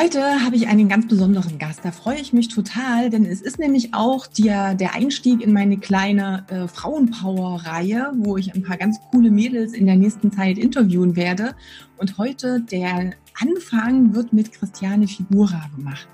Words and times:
Heute 0.00 0.42
habe 0.42 0.56
ich 0.56 0.66
einen 0.66 0.88
ganz 0.88 1.08
besonderen 1.08 1.58
Gast. 1.58 1.80
Da 1.82 1.92
freue 1.92 2.18
ich 2.18 2.32
mich 2.32 2.48
total, 2.48 3.10
denn 3.10 3.26
es 3.26 3.42
ist 3.42 3.58
nämlich 3.58 3.92
auch 3.92 4.26
der, 4.26 4.74
der 4.74 4.94
Einstieg 4.94 5.42
in 5.42 5.52
meine 5.52 5.76
kleine 5.76 6.46
äh, 6.48 6.68
Frauenpower-Reihe, 6.68 8.12
wo 8.14 8.38
ich 8.38 8.54
ein 8.54 8.62
paar 8.62 8.78
ganz 8.78 8.98
coole 9.10 9.30
Mädels 9.30 9.74
in 9.74 9.84
der 9.84 9.96
nächsten 9.96 10.32
Zeit 10.32 10.56
interviewen 10.56 11.16
werde. 11.16 11.54
Und 11.98 12.16
heute 12.16 12.62
der 12.62 13.12
Anfang 13.38 14.14
wird 14.14 14.32
mit 14.32 14.52
Christiane 14.52 15.06
Figura 15.06 15.68
gemacht. 15.76 16.08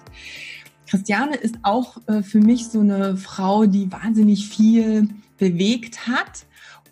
Christiane 0.90 1.36
ist 1.36 1.54
auch 1.62 1.98
äh, 2.08 2.24
für 2.24 2.40
mich 2.40 2.66
so 2.66 2.80
eine 2.80 3.16
Frau, 3.16 3.66
die 3.66 3.92
wahnsinnig 3.92 4.48
viel 4.48 5.10
bewegt 5.38 6.08
hat 6.08 6.46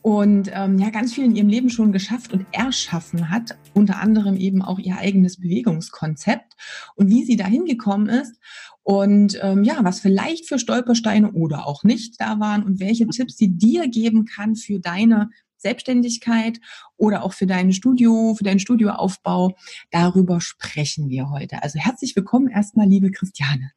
und 0.04 0.50
ähm, 0.52 0.78
ja 0.78 0.90
ganz 0.90 1.14
viel 1.14 1.24
in 1.24 1.34
ihrem 1.34 1.48
Leben 1.48 1.70
schon 1.70 1.90
geschafft 1.90 2.34
und 2.34 2.44
erschaffen 2.52 3.30
hat, 3.30 3.56
unter 3.72 4.00
anderem 4.00 4.36
eben 4.36 4.60
auch 4.60 4.78
ihr 4.78 4.98
eigenes 4.98 5.40
Bewegungskonzept 5.40 6.52
und 6.94 7.08
wie 7.08 7.24
sie 7.24 7.38
dahin 7.38 7.64
gekommen 7.64 8.10
ist 8.10 8.38
und 8.82 9.38
ähm, 9.40 9.64
ja, 9.64 9.82
was 9.82 10.00
vielleicht 10.00 10.46
für 10.46 10.58
Stolpersteine 10.58 11.32
oder 11.32 11.66
auch 11.66 11.84
nicht 11.84 12.20
da 12.20 12.38
waren 12.38 12.64
und 12.64 12.80
welche 12.80 13.06
Tipps 13.06 13.38
sie 13.38 13.56
dir 13.56 13.88
geben 13.88 14.26
kann 14.26 14.56
für 14.56 14.78
deine 14.78 15.30
Selbstständigkeit 15.56 16.60
oder 16.98 17.24
auch 17.24 17.32
für 17.32 17.46
dein 17.46 17.72
Studio, 17.72 18.34
für 18.36 18.44
deinen 18.44 18.60
Studioaufbau. 18.60 19.56
Darüber 19.90 20.42
sprechen 20.42 21.08
wir 21.08 21.30
heute. 21.30 21.62
Also 21.62 21.78
herzlich 21.78 22.14
willkommen 22.14 22.48
erstmal, 22.48 22.86
liebe 22.86 23.10
Christiane. 23.10 23.72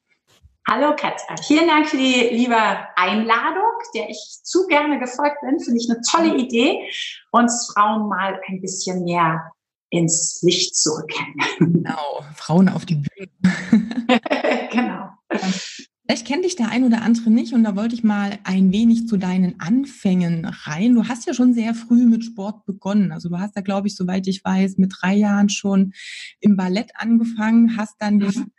Hallo 0.70 0.94
Katja, 0.98 1.42
vielen 1.42 1.66
Dank 1.66 1.88
für 1.88 1.96
die 1.96 2.28
liebe 2.30 2.58
Einladung, 2.98 3.72
der 3.96 4.10
ich 4.10 4.40
zu 4.44 4.68
gerne 4.68 5.00
gefolgt 5.00 5.38
bin. 5.40 5.62
Finde 5.62 5.80
ich 5.80 5.90
eine 5.90 6.02
tolle 6.02 6.36
Idee, 6.36 6.82
uns 7.32 7.72
Frauen 7.74 8.10
mal 8.10 8.38
ein 8.50 8.60
bisschen 8.60 9.06
mehr 9.06 9.54
ins 9.92 10.42
Licht 10.42 10.76
zu 10.76 10.90
rücken. 10.90 11.38
Genau, 11.60 12.22
Frauen 12.36 12.68
auf 12.68 12.86
die 12.86 12.96
Bühne. 12.96 13.30
genau. 14.70 15.10
Vielleicht 16.06 16.28
kennt 16.28 16.44
dich 16.44 16.58
der 16.58 16.70
ein 16.70 16.84
oder 16.84 17.02
andere 17.02 17.30
nicht 17.30 17.54
und 17.54 17.64
da 17.64 17.78
wollte 17.78 17.96
ich 17.96 18.04
mal 18.04 18.38
ein 18.44 18.74
wenig 18.74 19.08
zu 19.08 19.16
deinen 19.16 19.62
Anfängen 19.62 20.44
rein. 20.44 20.96
Du 20.96 21.08
hast 21.08 21.26
ja 21.28 21.34
schon 21.34 21.54
sehr 21.54 21.76
früh 21.76 22.06
mit 22.06 22.26
Sport 22.26 22.66
begonnen. 22.66 23.14
Also 23.14 23.30
du 23.30 23.40
hast 23.40 23.56
da, 23.56 23.62
glaube 23.62 23.88
ich, 23.88 23.96
soweit 23.96 24.28
ich 24.28 24.44
weiß, 24.44 24.80
mit 24.80 24.94
drei 25.00 25.16
Jahren 25.16 25.48
schon 25.48 25.94
im 26.42 26.58
Ballett 26.58 26.92
angefangen, 26.96 27.78
hast 27.78 27.96
dann 28.00 28.18
mhm 28.18 28.52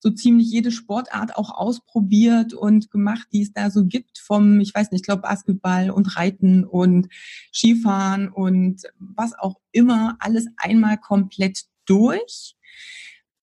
so 0.00 0.10
ziemlich 0.10 0.50
jede 0.50 0.72
Sportart 0.72 1.36
auch 1.36 1.50
ausprobiert 1.50 2.54
und 2.54 2.90
gemacht, 2.90 3.28
die 3.32 3.42
es 3.42 3.52
da 3.52 3.70
so 3.70 3.84
gibt, 3.84 4.18
vom, 4.18 4.60
ich 4.60 4.74
weiß 4.74 4.90
nicht, 4.90 5.02
ich 5.02 5.06
glaube 5.06 5.22
Basketball 5.22 5.90
und 5.90 6.16
Reiten 6.16 6.64
und 6.64 7.08
Skifahren 7.52 8.28
und 8.28 8.82
was 8.98 9.38
auch 9.38 9.60
immer, 9.72 10.16
alles 10.18 10.46
einmal 10.56 10.98
komplett 10.98 11.64
durch, 11.84 12.56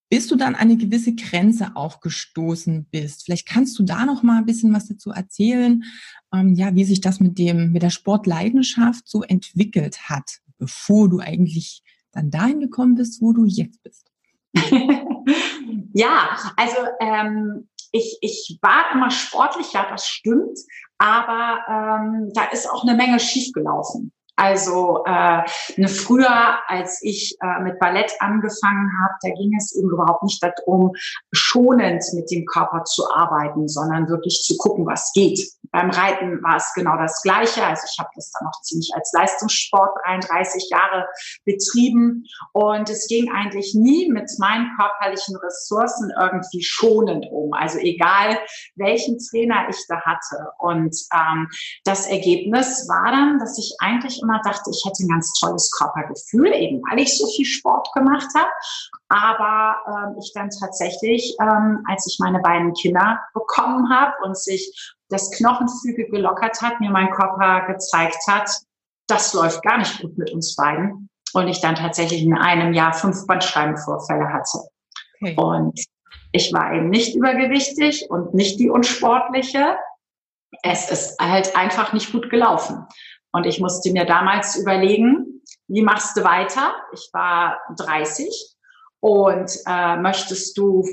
bis 0.09 0.27
du 0.27 0.35
dann 0.35 0.55
an 0.55 0.61
eine 0.61 0.77
gewisse 0.77 1.13
Grenze 1.13 1.75
auch 1.75 1.99
gestoßen 1.99 2.87
bist. 2.89 3.25
Vielleicht 3.25 3.47
kannst 3.47 3.77
du 3.77 3.83
da 3.83 4.05
noch 4.05 4.23
mal 4.23 4.37
ein 4.37 4.45
bisschen 4.45 4.73
was 4.73 4.87
dazu 4.87 5.11
erzählen, 5.11 5.83
ähm, 6.33 6.55
ja, 6.55 6.73
wie 6.75 6.85
sich 6.85 7.01
das 7.01 7.19
mit 7.19 7.37
dem, 7.37 7.71
mit 7.71 7.83
der 7.83 7.89
Sportleidenschaft 7.89 9.07
so 9.07 9.23
entwickelt 9.23 10.09
hat, 10.09 10.39
bevor 10.57 11.09
du 11.09 11.19
eigentlich 11.19 11.83
dann 12.11 12.31
dahin 12.31 12.59
gekommen 12.61 12.95
bist, 12.95 13.21
wo 13.21 13.33
du 13.33 13.45
jetzt 13.45 13.83
bist. 13.83 14.11
ja, 15.93 16.37
also 16.55 16.77
ähm, 16.99 17.69
ich, 17.91 18.17
ich 18.21 18.59
war 18.61 18.91
immer 18.93 19.11
sportlich, 19.11 19.73
ja, 19.73 19.87
das 19.89 20.07
stimmt, 20.07 20.57
aber 20.97 21.59
ähm, 21.69 22.31
da 22.33 22.45
ist 22.45 22.69
auch 22.69 22.83
eine 22.83 22.95
Menge 22.95 23.19
schiefgelaufen. 23.19 24.11
Also 24.39 25.03
äh, 25.05 25.41
eine 25.77 25.87
früher, 25.87 26.59
als 26.67 27.01
ich 27.01 27.35
äh, 27.41 27.59
mit 27.63 27.79
Ballett 27.79 28.13
angefangen 28.19 28.91
habe, 29.01 29.15
da 29.23 29.29
ging 29.29 29.55
es 29.57 29.75
eben 29.75 29.89
überhaupt 29.89 30.21
nicht 30.21 30.43
darum, 30.43 30.91
schonend 31.31 32.03
mit 32.13 32.29
dem 32.29 32.45
Körper 32.45 32.83
zu 32.83 33.09
arbeiten, 33.11 33.67
sondern 33.67 34.07
wirklich 34.07 34.43
zu 34.43 34.55
gucken, 34.57 34.85
was 34.85 35.11
geht. 35.13 35.39
Beim 35.71 35.89
Reiten 35.89 36.41
war 36.43 36.57
es 36.57 36.71
genau 36.75 36.97
das 36.97 37.21
Gleiche. 37.21 37.65
Also 37.65 37.83
ich 37.91 37.99
habe 37.99 38.09
das 38.15 38.31
dann 38.31 38.47
auch 38.47 38.61
ziemlich 38.61 38.91
als 38.95 39.11
Leistungssport 39.13 39.97
33 40.05 40.69
Jahre 40.69 41.07
betrieben 41.45 42.25
und 42.53 42.89
es 42.89 43.07
ging 43.07 43.31
eigentlich 43.31 43.73
nie 43.75 44.11
mit 44.11 44.29
meinen 44.39 44.75
körperlichen 44.77 45.35
Ressourcen 45.37 46.11
irgendwie 46.19 46.63
schonend 46.63 47.27
um. 47.31 47.53
Also 47.53 47.79
egal, 47.79 48.39
welchen 48.75 49.17
Trainer 49.19 49.67
ich 49.69 49.77
da 49.87 50.01
hatte. 50.01 50.51
Und 50.59 50.95
ähm, 51.13 51.47
das 51.83 52.07
Ergebnis 52.07 52.87
war 52.87 53.11
dann, 53.11 53.39
dass 53.39 53.57
ich 53.57 53.75
eigentlich 53.79 54.21
immer 54.21 54.41
dachte, 54.43 54.69
ich 54.71 54.83
hätte 54.85 55.03
ein 55.03 55.09
ganz 55.09 55.33
tolles 55.39 55.71
Körpergefühl, 55.71 56.53
eben 56.53 56.81
weil 56.89 56.99
ich 56.99 57.17
so 57.17 57.27
viel 57.27 57.45
Sport 57.45 57.91
gemacht 57.93 58.27
habe. 58.35 58.49
Aber 59.09 59.77
ähm, 59.87 60.17
ich 60.19 60.31
dann 60.33 60.49
tatsächlich, 60.49 61.35
ähm, 61.41 61.83
als 61.87 62.07
ich 62.07 62.19
meine 62.19 62.39
beiden 62.39 62.73
Kinder 62.73 63.19
bekommen 63.33 63.89
habe 63.89 64.13
und 64.23 64.37
sich 64.37 64.95
das 65.09 65.31
Knochenfüge 65.31 66.09
gelockert 66.09 66.61
hat, 66.61 66.81
mir 66.81 66.89
mein 66.89 67.11
Körper 67.11 67.65
gezeigt 67.67 68.19
hat, 68.27 68.49
das 69.07 69.33
läuft 69.33 69.63
gar 69.63 69.77
nicht 69.77 70.01
gut 70.01 70.17
mit 70.17 70.31
uns 70.31 70.55
beiden. 70.55 71.09
Und 71.33 71.47
ich 71.47 71.61
dann 71.61 71.75
tatsächlich 71.75 72.23
in 72.23 72.37
einem 72.37 72.73
Jahr 72.73 72.93
fünf 72.93 73.25
Bandscheibenvorfälle 73.27 74.31
hatte. 74.33 74.59
Okay. 75.21 75.35
Und 75.37 75.79
ich 76.31 76.53
war 76.53 76.73
eben 76.73 76.89
nicht 76.89 77.15
übergewichtig 77.15 78.09
und 78.09 78.33
nicht 78.33 78.59
die 78.59 78.69
unsportliche. 78.69 79.77
Es 80.63 80.89
ist 80.89 81.19
halt 81.21 81.55
einfach 81.55 81.93
nicht 81.93 82.11
gut 82.11 82.29
gelaufen. 82.29 82.85
Und 83.31 83.45
ich 83.45 83.59
musste 83.59 83.91
mir 83.91 84.05
damals 84.05 84.57
überlegen, 84.57 85.41
wie 85.67 85.81
machst 85.81 86.17
du 86.17 86.23
weiter? 86.23 86.73
Ich 86.93 87.09
war 87.13 87.59
30 87.77 88.56
und 88.99 89.51
äh, 89.65 89.97
möchtest 89.97 90.57
du 90.57 90.83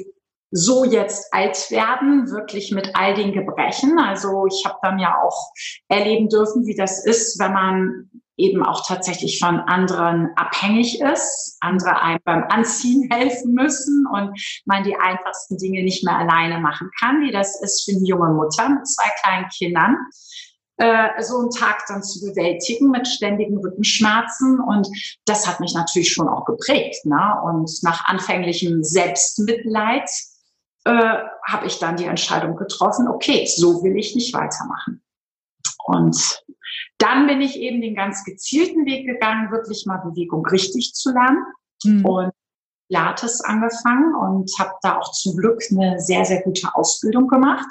so 0.51 0.85
jetzt 0.85 1.35
alt 1.35 1.71
werden, 1.71 2.31
wirklich 2.31 2.71
mit 2.71 2.91
all 2.95 3.15
den 3.15 3.33
Gebrechen. 3.33 3.99
Also 3.99 4.47
ich 4.47 4.65
habe 4.65 4.79
dann 4.83 5.01
ja 5.01 5.21
auch 5.21 5.51
erleben 5.89 6.29
dürfen, 6.29 6.65
wie 6.67 6.77
das 6.77 7.05
ist, 7.05 7.41
wenn 7.41 7.53
man 7.53 8.11
eben 8.37 8.65
auch 8.65 8.87
tatsächlich 8.87 9.39
von 9.39 9.61
anderen 9.61 10.31
abhängig 10.37 11.01
ist, 11.01 11.57
andere 11.61 12.01
einem 12.01 12.21
beim 12.25 12.45
Anziehen 12.49 13.09
helfen 13.13 13.53
müssen 13.53 14.07
und 14.13 14.39
man 14.65 14.85
die 14.85 14.97
einfachsten 14.97 15.57
Dinge 15.59 15.83
nicht 15.83 16.05
mehr 16.05 16.19
alleine 16.19 16.61
machen 16.61 16.91
kann, 17.01 17.21
wie 17.23 17.33
das 17.33 17.61
ist 17.61 17.85
für 17.85 17.97
eine 17.97 18.07
junge 18.07 18.33
Mutter 18.33 18.69
mit 18.69 18.87
zwei 18.87 19.11
kleinen 19.23 19.49
Kindern 19.49 19.97
äh, 20.77 21.23
so 21.23 21.39
einen 21.39 21.51
Tag 21.51 21.85
dann 21.89 22.03
zu 22.03 22.21
bewältigen 22.21 22.91
mit 22.91 23.07
ständigen 23.07 23.59
Rückenschmerzen. 23.59 24.61
Und 24.61 24.89
das 25.25 25.47
hat 25.47 25.61
mich 25.61 25.75
natürlich 25.75 26.13
schon 26.13 26.29
auch 26.29 26.45
geprägt. 26.45 27.07
Ne? 27.07 27.35
Und 27.45 27.71
nach 27.83 28.07
anfänglichem 28.07 28.83
Selbstmitleid 28.83 30.11
äh, 30.85 31.19
habe 31.47 31.67
ich 31.67 31.79
dann 31.79 31.97
die 31.97 32.07
Entscheidung 32.07 32.57
getroffen, 32.57 33.09
okay, 33.09 33.47
so 33.47 33.83
will 33.83 33.97
ich 33.97 34.15
nicht 34.15 34.35
weitermachen. 34.35 35.03
Und 35.87 36.43
dann 36.99 37.27
bin 37.27 37.41
ich 37.41 37.57
eben 37.57 37.81
den 37.81 37.95
ganz 37.95 38.25
gezielten 38.25 38.87
Weg 38.87 39.07
gegangen, 39.07 39.51
wirklich 39.51 39.85
mal 39.87 39.99
Bewegung 39.99 40.47
richtig 40.47 40.95
zu 40.95 41.13
lernen. 41.13 41.45
Mhm. 41.85 42.05
Und 42.05 42.33
Pilates 42.89 43.41
angefangen 43.41 44.15
und 44.15 44.51
habe 44.59 44.73
da 44.83 44.99
auch 44.99 45.11
zum 45.13 45.37
Glück 45.37 45.63
eine 45.71 46.01
sehr, 46.01 46.25
sehr 46.25 46.43
gute 46.43 46.75
Ausbildung 46.75 47.29
gemacht. 47.29 47.67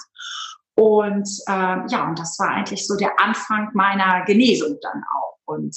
Und 0.75 1.29
äh, 1.47 1.51
ja, 1.87 2.07
und 2.07 2.17
das 2.17 2.37
war 2.39 2.49
eigentlich 2.49 2.87
so 2.87 2.95
der 2.95 3.19
Anfang 3.19 3.69
meiner 3.73 4.23
Genesung 4.25 4.77
dann 4.81 5.03
auch. 5.15 5.37
Und 5.45 5.75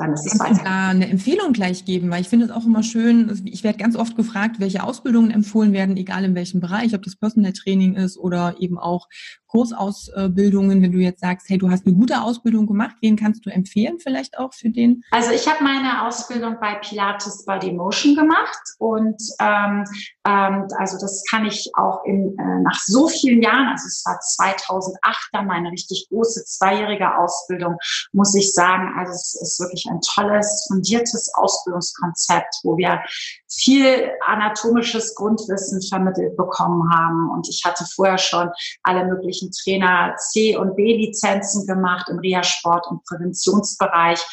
dann 0.00 0.12
ist 0.14 0.26
es 0.26 0.40
weiter. 0.40 0.62
Da 0.64 0.88
eine 0.88 1.08
Empfehlung 1.08 1.52
gleich 1.52 1.84
geben, 1.84 2.10
weil 2.10 2.22
ich 2.22 2.28
finde 2.28 2.46
es 2.46 2.50
auch 2.50 2.64
immer 2.64 2.82
schön, 2.82 3.40
ich 3.44 3.62
werde 3.62 3.78
ganz 3.78 3.96
oft 3.96 4.16
gefragt, 4.16 4.56
welche 4.58 4.82
Ausbildungen 4.82 5.30
empfohlen 5.30 5.72
werden, 5.72 5.96
egal 5.96 6.24
in 6.24 6.34
welchem 6.34 6.60
Bereich, 6.60 6.94
ob 6.94 7.02
das 7.02 7.16
Personal 7.16 7.52
Training 7.52 7.94
ist 7.94 8.18
oder 8.18 8.56
eben 8.58 8.78
auch 8.78 9.08
Kursausbildungen, 9.50 10.80
wenn 10.80 10.92
du 10.92 10.98
jetzt 10.98 11.20
sagst, 11.20 11.48
hey, 11.48 11.58
du 11.58 11.70
hast 11.70 11.84
eine 11.84 11.96
gute 11.96 12.22
Ausbildung 12.22 12.66
gemacht, 12.66 12.96
wen 13.00 13.16
kannst 13.16 13.44
du 13.44 13.50
empfehlen 13.50 13.98
vielleicht 13.98 14.38
auch 14.38 14.54
für 14.54 14.70
den? 14.70 15.02
Also 15.10 15.32
ich 15.32 15.48
habe 15.48 15.64
meine 15.64 16.06
Ausbildung 16.06 16.56
bei 16.60 16.76
Pilates 16.76 17.44
Body 17.44 17.72
Motion 17.72 18.14
gemacht 18.14 18.60
und 18.78 19.20
ähm, 19.40 19.84
ähm, 20.24 20.68
also 20.78 20.98
das 21.00 21.24
kann 21.28 21.46
ich 21.46 21.68
auch 21.74 22.04
in, 22.04 22.36
äh, 22.38 22.62
nach 22.62 22.78
so 22.84 23.08
vielen 23.08 23.42
Jahren, 23.42 23.68
also 23.68 23.86
es 23.86 24.04
war 24.06 24.20
2008 24.20 25.28
dann 25.32 25.46
meine 25.46 25.72
richtig 25.72 26.06
große 26.08 26.44
zweijährige 26.44 27.16
Ausbildung, 27.16 27.76
muss 28.12 28.34
ich 28.36 28.54
sagen, 28.54 28.94
also 28.96 29.12
es 29.12 29.36
ist 29.40 29.58
wirklich 29.58 29.86
ein 29.90 30.00
tolles, 30.00 30.66
fundiertes 30.68 31.32
Ausbildungskonzept, 31.34 32.60
wo 32.62 32.76
wir 32.76 33.00
viel 33.48 34.10
anatomisches 34.26 35.14
Grundwissen 35.14 35.82
vermittelt 35.82 36.36
bekommen 36.36 36.90
haben 36.92 37.30
und 37.30 37.48
ich 37.48 37.62
hatte 37.64 37.84
vorher 37.94 38.18
schon 38.18 38.50
alle 38.82 39.04
möglichen 39.06 39.50
Trainer 39.50 40.14
C- 40.16 40.56
und 40.56 40.76
B-Lizenzen 40.76 41.66
gemacht 41.66 42.08
im 42.08 42.18
Reha-Sport 42.18 42.86
und 42.88 43.04
Präventionsbereich. 43.04 44.24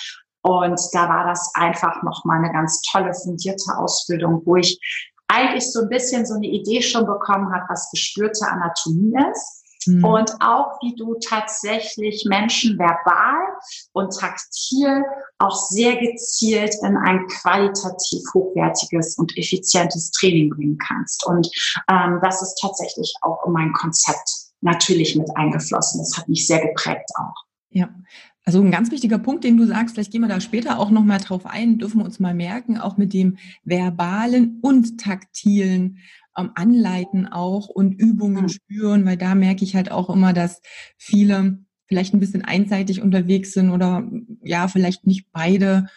Und 0.44 0.80
da 0.94 1.10
war 1.10 1.26
das 1.26 1.52
einfach 1.56 2.04
nochmal 2.04 2.38
eine 2.38 2.54
ganz 2.54 2.82
tolle, 2.82 3.14
fundierte 3.14 3.78
Ausbildung, 3.78 4.44
wo 4.46 4.56
ich 4.56 4.80
eigentlich 5.28 5.72
so 5.72 5.82
ein 5.82 5.90
bisschen 5.90 6.26
so 6.26 6.36
eine 6.36 6.48
Idee 6.48 6.82
schon 6.82 7.06
bekommen 7.06 7.54
habe, 7.54 7.66
was 7.68 7.90
gespürte 7.92 8.48
Anatomie 8.48 9.14
ist 9.32 9.57
Mhm. 9.88 10.04
Und 10.04 10.32
auch 10.40 10.80
wie 10.82 10.96
du 10.96 11.16
tatsächlich 11.16 12.26
Menschen 12.26 12.78
verbal 12.78 13.40
und 13.94 14.18
taktil 14.18 15.04
auch 15.40 15.56
sehr 15.56 15.98
gezielt 15.98 16.76
in 16.84 16.98
ein 16.98 17.26
qualitativ 17.28 18.22
hochwertiges 18.34 19.18
und 19.18 19.38
effizientes 19.38 20.12
Training 20.12 20.50
bringen 20.50 20.78
kannst. 20.78 21.26
Und 21.26 21.50
ähm, 21.90 22.20
das 22.22 22.42
ist 22.42 22.60
tatsächlich 22.62 23.14
auch 23.22 23.46
in 23.46 23.54
mein 23.54 23.74
Konzept 23.74 24.30
natürlich 24.62 25.16
mit 25.16 25.30
eingeflossen. 25.36 26.00
Das 26.00 26.18
hat 26.18 26.28
mich 26.28 26.48
sehr 26.48 26.66
geprägt 26.66 27.10
auch. 27.16 27.36
Ja, 27.70 27.90
also 28.48 28.62
ein 28.62 28.72
ganz 28.72 28.92
wichtiger 28.92 29.20
Punkt, 29.20 29.44
den 29.44 29.58
du 29.58 29.66
sagst, 29.66 29.96
vielleicht 29.96 30.12
gehen 30.12 30.22
wir 30.22 30.30
da 30.30 30.40
später 30.40 30.80
auch 30.80 30.90
nochmal 30.90 31.20
drauf 31.20 31.46
ein, 31.46 31.80
dürfen 31.80 32.00
wir 32.00 32.06
uns 32.06 32.20
mal 32.20 32.34
merken, 32.34 32.78
auch 32.78 32.96
mit 32.96 33.14
dem 33.14 33.38
verbalen 33.66 34.60
und 34.62 35.00
taktilen 35.02 35.98
ähm, 36.38 36.52
anleiten 36.56 37.28
auch 37.28 37.68
und 37.68 37.94
Übungen 37.94 38.44
mhm. 38.44 38.50
spüren, 38.50 39.06
weil 39.06 39.18
da 39.18 39.36
merke 39.36 39.64
ich 39.64 39.76
halt 39.76 39.92
auch 39.92 40.10
immer, 40.10 40.34
dass 40.34 40.62
viele 40.98 41.60
vielleicht 41.88 42.14
ein 42.14 42.20
bisschen 42.20 42.44
einseitig 42.44 43.02
unterwegs 43.02 43.54
sind 43.54 43.72
oder 43.72 44.10
ja, 44.44 44.68
vielleicht 44.68 45.08
nicht 45.08 45.32
beide 45.32 45.88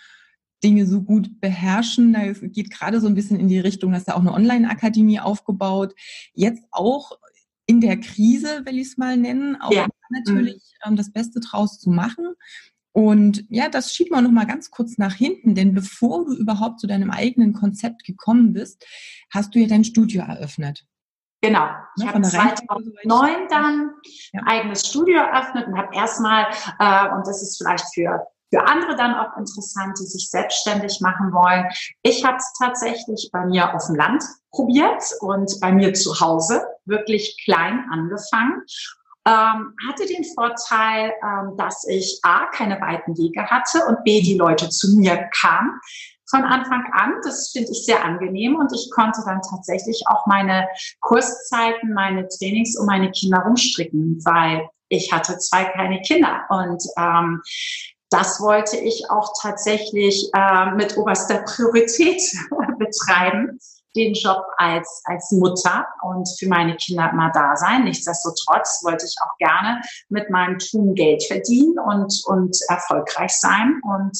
Dinge 0.63 0.87
so 0.87 1.03
gut 1.03 1.41
beherrschen. 1.41 2.13
Da 2.13 2.33
geht 2.33 2.71
gerade 2.71 3.01
so 3.01 3.07
ein 3.07 3.15
bisschen 3.15 3.41
in 3.41 3.49
die 3.49 3.59
Richtung, 3.59 3.93
dass 3.93 4.05
da 4.05 4.15
auch 4.15 4.21
eine 4.21 4.33
Online-Akademie 4.33 5.21
aufgebaut. 5.21 5.95
Jetzt 6.33 6.63
auch 6.71 7.19
in 7.67 7.81
der 7.81 7.99
Krise, 7.99 8.63
will 8.65 8.79
ich 8.79 8.89
es 8.89 8.99
mal 8.99 9.17
nennen, 9.17 9.57
auch 9.61 9.73
ja. 9.73 9.87
natürlich 10.11 10.55
mhm. 10.85 10.91
ähm, 10.93 10.97
das 10.97 11.13
Beste 11.13 11.41
draus 11.41 11.79
zu 11.79 11.91
machen. 11.91 12.35
Und 12.93 13.45
ja, 13.49 13.69
das 13.69 13.95
schiebt 13.95 14.11
man 14.11 14.25
noch 14.25 14.33
mal 14.33 14.47
ganz 14.47 14.71
kurz 14.71 14.99
nach 14.99 15.15
hinten, 15.15 15.55
denn 15.55 15.75
bevor 15.75 16.25
du 16.25 16.35
überhaupt 16.35 16.81
zu 16.81 16.87
deinem 16.87 17.11
eigenen 17.11 17.53
Konzept 17.53 18.05
gekommen 18.05 18.53
bist, 18.53 18.85
hast 19.33 19.55
du 19.55 19.61
ja 19.61 19.69
dein 19.69 19.85
Studio 19.85 20.23
eröffnet. 20.23 20.85
Genau. 21.41 21.69
Ich 21.97 22.05
ja, 22.05 22.13
habe 22.13 22.23
2009 22.23 23.49
dann 23.49 23.91
ja. 24.33 24.41
ein 24.41 24.47
eigenes 24.49 24.87
Studio 24.87 25.19
eröffnet 25.19 25.69
und 25.69 25.79
habe 25.79 25.95
erstmal, 25.95 26.47
äh, 26.79 27.15
und 27.15 27.27
das 27.27 27.43
ist 27.43 27.59
vielleicht 27.59 27.85
für 27.95 28.27
für 28.53 28.67
andere 28.67 28.97
dann 28.97 29.15
auch 29.15 29.37
interessant, 29.37 29.97
die 30.01 30.07
sich 30.07 30.29
selbstständig 30.29 31.01
machen 31.01 31.33
wollen. 31.33 31.67
Ich 32.03 32.25
habe 32.25 32.37
es 32.37 32.53
tatsächlich 32.59 33.31
bei 33.33 33.47
mir 33.47 33.73
auf 33.75 33.87
dem 33.87 33.95
Land 33.95 34.25
probiert 34.51 35.05
und 35.21 35.53
bei 35.61 35.73
mir 35.73 35.95
zu 35.95 36.19
Hause 36.19 36.65
wirklich 36.85 37.41
klein 37.45 37.87
angefangen 37.93 38.63
ähm, 39.27 39.75
hatte 39.87 40.07
den 40.07 40.25
Vorteil, 40.35 41.13
ähm, 41.23 41.57
dass 41.57 41.87
ich 41.87 42.21
A, 42.23 42.47
keine 42.47 42.81
weiten 42.81 43.17
Wege 43.19 43.47
hatte 43.47 43.85
und 43.87 44.03
B, 44.05 44.23
die 44.23 44.37
Leute 44.37 44.69
zu 44.71 44.97
mir 44.97 45.29
kamen 45.41 45.79
von 46.31 46.45
Anfang 46.45 46.85
an. 46.93 47.15
Das 47.23 47.51
finde 47.51 47.71
ich 47.73 47.85
sehr 47.85 48.05
angenehm 48.05 48.57
und 48.57 48.73
ich 48.73 48.91
konnte 48.95 49.21
dann 49.27 49.41
tatsächlich 49.43 50.05
auch 50.07 50.27
meine 50.27 50.69
Kurszeiten, 51.01 51.93
meine 51.93 52.29
Trainings 52.29 52.79
um 52.79 52.87
meine 52.87 53.11
Kinder 53.11 53.41
rumstricken, 53.41 54.21
weil 54.25 54.69
ich 54.89 55.13
hatte 55.13 55.39
zwei 55.39 55.65
kleine 55.65 56.01
Kinder 56.01 56.45
und 56.49 56.83
ähm, 56.97 57.43
das 58.11 58.41
wollte 58.41 58.77
ich 58.77 59.09
auch 59.09 59.33
tatsächlich 59.41 60.31
äh, 60.35 60.73
mit 60.73 60.97
oberster 60.97 61.45
Priorität 61.45 62.21
betreiben 62.79 63.59
den 63.97 64.15
Job 64.15 64.43
als, 64.57 65.03
als 65.05 65.31
Mutter 65.33 65.87
und 66.03 66.29
für 66.39 66.49
meine 66.49 66.77
Kinder 66.77 67.11
immer 67.13 67.31
da 67.33 67.57
sein. 67.57 67.85
Nichtsdestotrotz 67.85 68.83
wollte 68.85 69.07
ich 69.07 69.17
auch 69.23 69.37
gerne 69.39 69.81
mit 70.09 70.31
meinem 70.31 70.59
Tun 70.59 70.95
Geld 70.95 71.25
verdienen 71.25 71.79
und, 71.79 72.23
und 72.27 72.57
erfolgreich 72.69 73.33
sein. 73.33 73.81
Und 73.83 74.17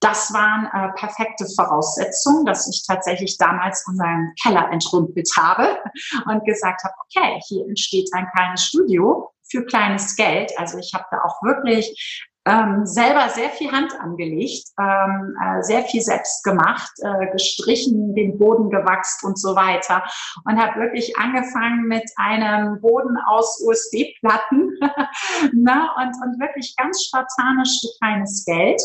das 0.00 0.32
waren 0.32 0.66
äh, 0.72 0.92
perfekte 0.94 1.46
Voraussetzungen, 1.54 2.46
dass 2.46 2.68
ich 2.68 2.84
tatsächlich 2.86 3.36
damals 3.36 3.84
unseren 3.86 4.32
Keller 4.42 4.70
entrümpelt 4.72 5.28
habe 5.36 5.78
und 6.26 6.44
gesagt 6.44 6.82
habe, 6.84 6.94
okay, 7.04 7.40
hier 7.46 7.66
entsteht 7.66 8.08
ein 8.14 8.28
kleines 8.34 8.64
Studio 8.64 9.30
für 9.50 9.64
kleines 9.66 10.16
Geld. 10.16 10.52
Also 10.56 10.78
ich 10.78 10.92
habe 10.94 11.04
da 11.10 11.18
auch 11.24 11.42
wirklich 11.42 12.28
ähm, 12.50 12.84
selber 12.84 13.28
sehr 13.28 13.50
viel 13.50 13.70
Hand 13.70 13.92
angelegt, 14.00 14.68
ähm, 14.78 15.36
äh, 15.40 15.62
sehr 15.62 15.82
viel 15.82 16.02
selbst 16.02 16.42
gemacht, 16.42 16.90
äh, 16.98 17.30
gestrichen, 17.30 18.14
den 18.14 18.38
Boden 18.38 18.70
gewachst 18.70 19.22
und 19.24 19.38
so 19.38 19.54
weiter. 19.54 20.02
Und 20.44 20.60
habe 20.60 20.80
wirklich 20.80 21.16
angefangen 21.16 21.86
mit 21.86 22.04
einem 22.16 22.80
Boden 22.80 23.16
aus 23.28 23.62
USB-Platten 23.64 24.78
ne? 25.52 25.88
und, 25.96 26.14
und 26.24 26.40
wirklich 26.40 26.74
ganz 26.76 27.04
spartanisch 27.04 27.80
für 27.80 27.98
kleines 27.98 28.44
Geld. 28.44 28.80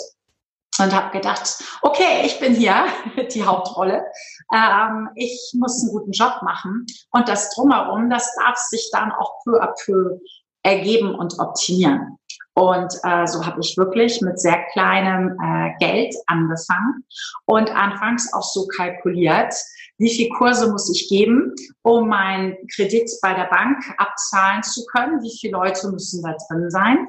Und 0.78 0.94
habe 0.94 1.12
gedacht, 1.12 1.64
okay, 1.84 2.24
ich 2.26 2.38
bin 2.40 2.54
hier 2.54 2.86
die 3.34 3.46
Hauptrolle. 3.46 4.06
Ähm, 4.54 5.10
ich 5.16 5.54
muss 5.58 5.82
einen 5.82 5.94
guten 5.94 6.12
Job 6.12 6.42
machen. 6.42 6.86
Und 7.12 7.30
das 7.30 7.56
drumherum, 7.56 8.10
das 8.10 8.36
darf 8.36 8.58
sich 8.58 8.90
dann 8.92 9.14
auch 9.14 9.42
peu 9.46 9.62
à 9.62 9.74
peu 9.86 10.20
ergeben 10.64 11.16
und 11.16 11.40
optimieren. 11.40 12.18
Und 12.56 12.94
äh, 13.04 13.28
so 13.28 13.46
habe 13.46 13.60
ich 13.62 13.76
wirklich 13.78 14.22
mit 14.22 14.40
sehr 14.40 14.64
kleinem 14.72 15.38
äh, 15.44 15.72
Geld 15.80 16.16
angefangen 16.28 17.06
und 17.46 17.70
anfangs 17.76 18.32
auch 18.34 18.44
so 18.44 18.66
kalkuliert, 18.68 19.54
wie 19.98 20.14
viel 20.14 20.30
Kurse 20.30 20.72
muss 20.72 20.90
ich 20.90 21.10
geben, 21.10 21.54
um 21.82 22.08
meinen 22.08 22.56
Kredit 22.74 23.10
bei 23.22 23.34
der 23.34 23.46
Bank 23.46 23.78
abzahlen 23.98 24.64
zu 24.64 24.86
können, 24.86 25.22
wie 25.22 25.38
viele 25.40 25.54
Leute 25.54 25.90
müssen 25.90 26.24
da 26.24 26.36
drin 26.48 26.70
sein, 26.70 27.08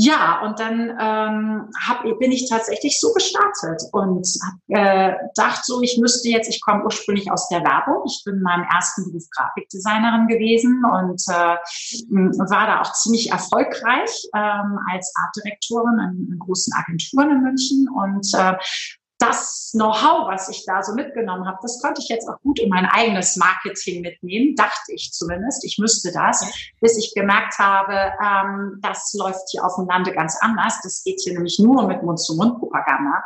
ja, 0.00 0.42
und 0.44 0.60
dann 0.60 0.90
ähm, 0.90 1.70
hab, 1.84 2.04
bin 2.20 2.30
ich 2.30 2.48
tatsächlich 2.48 3.00
so 3.00 3.12
gestartet 3.12 3.82
und 3.90 4.28
äh, 4.68 5.12
dachte 5.34 5.62
so, 5.64 5.82
ich 5.82 5.98
müsste 5.98 6.28
jetzt, 6.28 6.48
ich 6.48 6.60
komme 6.60 6.84
ursprünglich 6.84 7.32
aus 7.32 7.48
der 7.48 7.64
Werbung, 7.64 8.04
ich 8.06 8.22
bin 8.24 8.36
in 8.36 8.42
meinem 8.42 8.62
ersten 8.72 9.06
Beruf 9.06 9.24
Grafikdesignerin 9.36 10.28
gewesen 10.28 10.84
und 10.84 11.20
äh, 11.26 11.56
war 12.48 12.66
da 12.68 12.80
auch 12.80 12.92
ziemlich 12.92 13.32
erfolgreich 13.32 14.28
ähm, 14.36 14.78
als 14.88 15.12
Artdirektorin 15.16 15.98
in, 15.98 16.32
in 16.32 16.38
großen 16.38 16.72
Agenturen 16.74 17.30
in 17.32 17.42
München. 17.42 17.88
Und 17.88 18.32
äh, 18.34 18.54
das 19.18 19.70
Know-how, 19.72 20.28
was 20.28 20.48
ich 20.48 20.64
da 20.64 20.82
so 20.82 20.94
mitgenommen 20.94 21.46
habe, 21.46 21.58
das 21.60 21.80
konnte 21.82 22.00
ich 22.00 22.08
jetzt 22.08 22.28
auch 22.28 22.40
gut 22.40 22.60
in 22.60 22.68
mein 22.68 22.86
eigenes 22.86 23.36
Marketing 23.36 24.00
mitnehmen, 24.00 24.54
dachte 24.54 24.92
ich 24.92 25.12
zumindest. 25.12 25.64
Ich 25.64 25.78
müsste 25.78 26.12
das, 26.12 26.70
bis 26.80 26.96
ich 26.96 27.12
gemerkt 27.14 27.58
habe, 27.58 28.12
ähm, 28.24 28.78
das 28.80 29.12
läuft 29.14 29.50
hier 29.50 29.64
auf 29.64 29.74
dem 29.74 29.86
Lande 29.86 30.12
ganz 30.12 30.38
anders. 30.40 30.80
Das 30.82 31.02
geht 31.02 31.20
hier 31.20 31.34
nämlich 31.34 31.58
nur 31.58 31.86
mit 31.86 32.02
Mund-zu-Mund-Propaganda. 32.02 33.24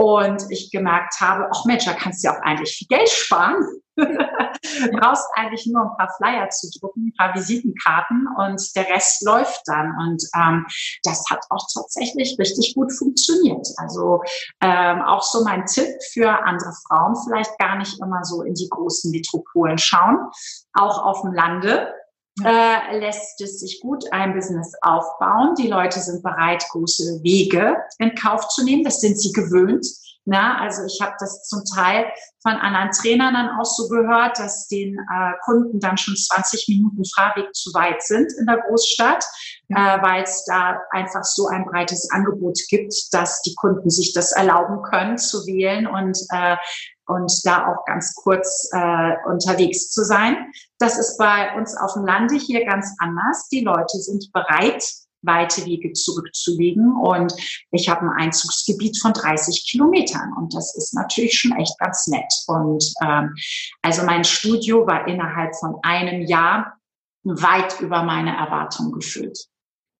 Und 0.00 0.44
ich 0.50 0.70
gemerkt 0.70 1.20
habe, 1.20 1.48
ach 1.52 1.64
Mensch, 1.64 1.84
da 1.84 1.92
kannst 1.92 2.22
du 2.22 2.28
ja 2.28 2.36
auch 2.36 2.42
eigentlich 2.42 2.70
viel 2.70 2.86
Geld 2.86 3.08
sparen. 3.08 3.56
du 3.96 4.04
brauchst 4.92 5.26
eigentlich 5.34 5.66
nur 5.66 5.82
ein 5.82 5.96
paar 5.96 6.08
Flyer 6.16 6.48
zu 6.50 6.70
drucken, 6.78 7.08
ein 7.08 7.14
paar 7.18 7.34
Visitenkarten 7.34 8.28
und 8.38 8.76
der 8.76 8.88
Rest 8.88 9.24
läuft 9.24 9.60
dann. 9.66 9.92
Und 9.98 10.22
ähm, 10.36 10.66
das 11.02 11.24
hat 11.28 11.44
auch 11.50 11.66
tatsächlich 11.74 12.38
richtig 12.38 12.76
gut 12.76 12.92
funktioniert. 12.92 13.66
Also 13.78 14.22
ähm, 14.60 15.02
auch 15.02 15.22
so 15.22 15.42
mein 15.42 15.66
Tipp 15.66 15.88
für 16.12 16.30
andere 16.44 16.72
Frauen, 16.86 17.16
vielleicht 17.26 17.58
gar 17.58 17.76
nicht 17.76 18.00
immer 18.00 18.24
so 18.24 18.42
in 18.42 18.54
die 18.54 18.68
großen 18.68 19.10
Metropolen 19.10 19.78
schauen, 19.78 20.30
auch 20.74 21.04
auf 21.04 21.22
dem 21.22 21.32
Lande 21.32 21.92
äh, 22.44 22.98
lässt 22.98 23.40
es 23.40 23.60
sich 23.60 23.80
gut 23.80 24.04
ein 24.12 24.34
Business 24.34 24.72
aufbauen. 24.82 25.54
Die 25.58 25.68
Leute 25.68 26.00
sind 26.00 26.22
bereit, 26.22 26.64
große 26.70 27.22
Wege 27.22 27.76
in 27.98 28.14
Kauf 28.14 28.48
zu 28.48 28.64
nehmen. 28.64 28.84
Das 28.84 29.00
sind 29.00 29.18
sie 29.18 29.32
gewöhnt. 29.32 29.86
Na, 30.30 30.60
also 30.60 30.84
ich 30.84 31.00
habe 31.00 31.14
das 31.18 31.44
zum 31.44 31.64
Teil 31.64 32.04
von 32.42 32.52
anderen 32.52 32.90
Trainern 32.90 33.32
dann 33.32 33.58
auch 33.58 33.64
so 33.64 33.88
gehört, 33.88 34.38
dass 34.38 34.68
den 34.68 34.98
äh, 34.98 35.32
Kunden 35.42 35.80
dann 35.80 35.96
schon 35.96 36.14
20 36.14 36.68
Minuten 36.68 37.02
Fahrweg 37.16 37.54
zu 37.54 37.72
weit 37.72 38.02
sind 38.02 38.30
in 38.38 38.44
der 38.44 38.58
Großstadt, 38.58 39.24
äh, 39.70 39.74
weil 39.74 40.24
es 40.24 40.44
da 40.44 40.80
einfach 40.90 41.24
so 41.24 41.46
ein 41.46 41.64
breites 41.64 42.10
Angebot 42.10 42.58
gibt, 42.68 42.92
dass 43.12 43.40
die 43.40 43.54
Kunden 43.54 43.88
sich 43.88 44.12
das 44.12 44.32
erlauben 44.32 44.82
können 44.82 45.16
zu 45.16 45.46
wählen 45.46 45.86
und 45.86 46.18
äh, 46.30 46.56
und 47.06 47.32
da 47.44 47.68
auch 47.68 47.86
ganz 47.86 48.14
kurz 48.16 48.68
äh, 48.72 49.14
unterwegs 49.26 49.88
zu 49.88 50.04
sein. 50.04 50.52
Das 50.78 50.98
ist 50.98 51.16
bei 51.16 51.56
uns 51.56 51.74
auf 51.74 51.94
dem 51.94 52.04
Lande 52.04 52.34
hier 52.34 52.66
ganz 52.66 52.94
anders. 52.98 53.48
Die 53.48 53.64
Leute 53.64 53.96
sind 53.96 54.30
bereit, 54.34 54.84
weite 55.22 55.64
Wege 55.66 55.92
zurückzulegen. 55.92 56.94
Und 56.96 57.32
ich 57.70 57.88
habe 57.88 58.02
ein 58.02 58.24
Einzugsgebiet 58.24 58.98
von 59.00 59.12
30 59.12 59.66
Kilometern. 59.68 60.32
Und 60.36 60.54
das 60.54 60.76
ist 60.76 60.94
natürlich 60.94 61.38
schon 61.38 61.52
echt 61.52 61.78
ganz 61.78 62.06
nett. 62.06 62.32
Und 62.46 62.84
ähm, 63.02 63.34
also 63.82 64.04
mein 64.04 64.24
Studio 64.24 64.86
war 64.86 65.06
innerhalb 65.08 65.54
von 65.56 65.76
einem 65.82 66.26
Jahr 66.26 66.78
weit 67.24 67.80
über 67.80 68.02
meine 68.02 68.36
Erwartungen 68.36 68.92
gefüllt. 68.92 69.38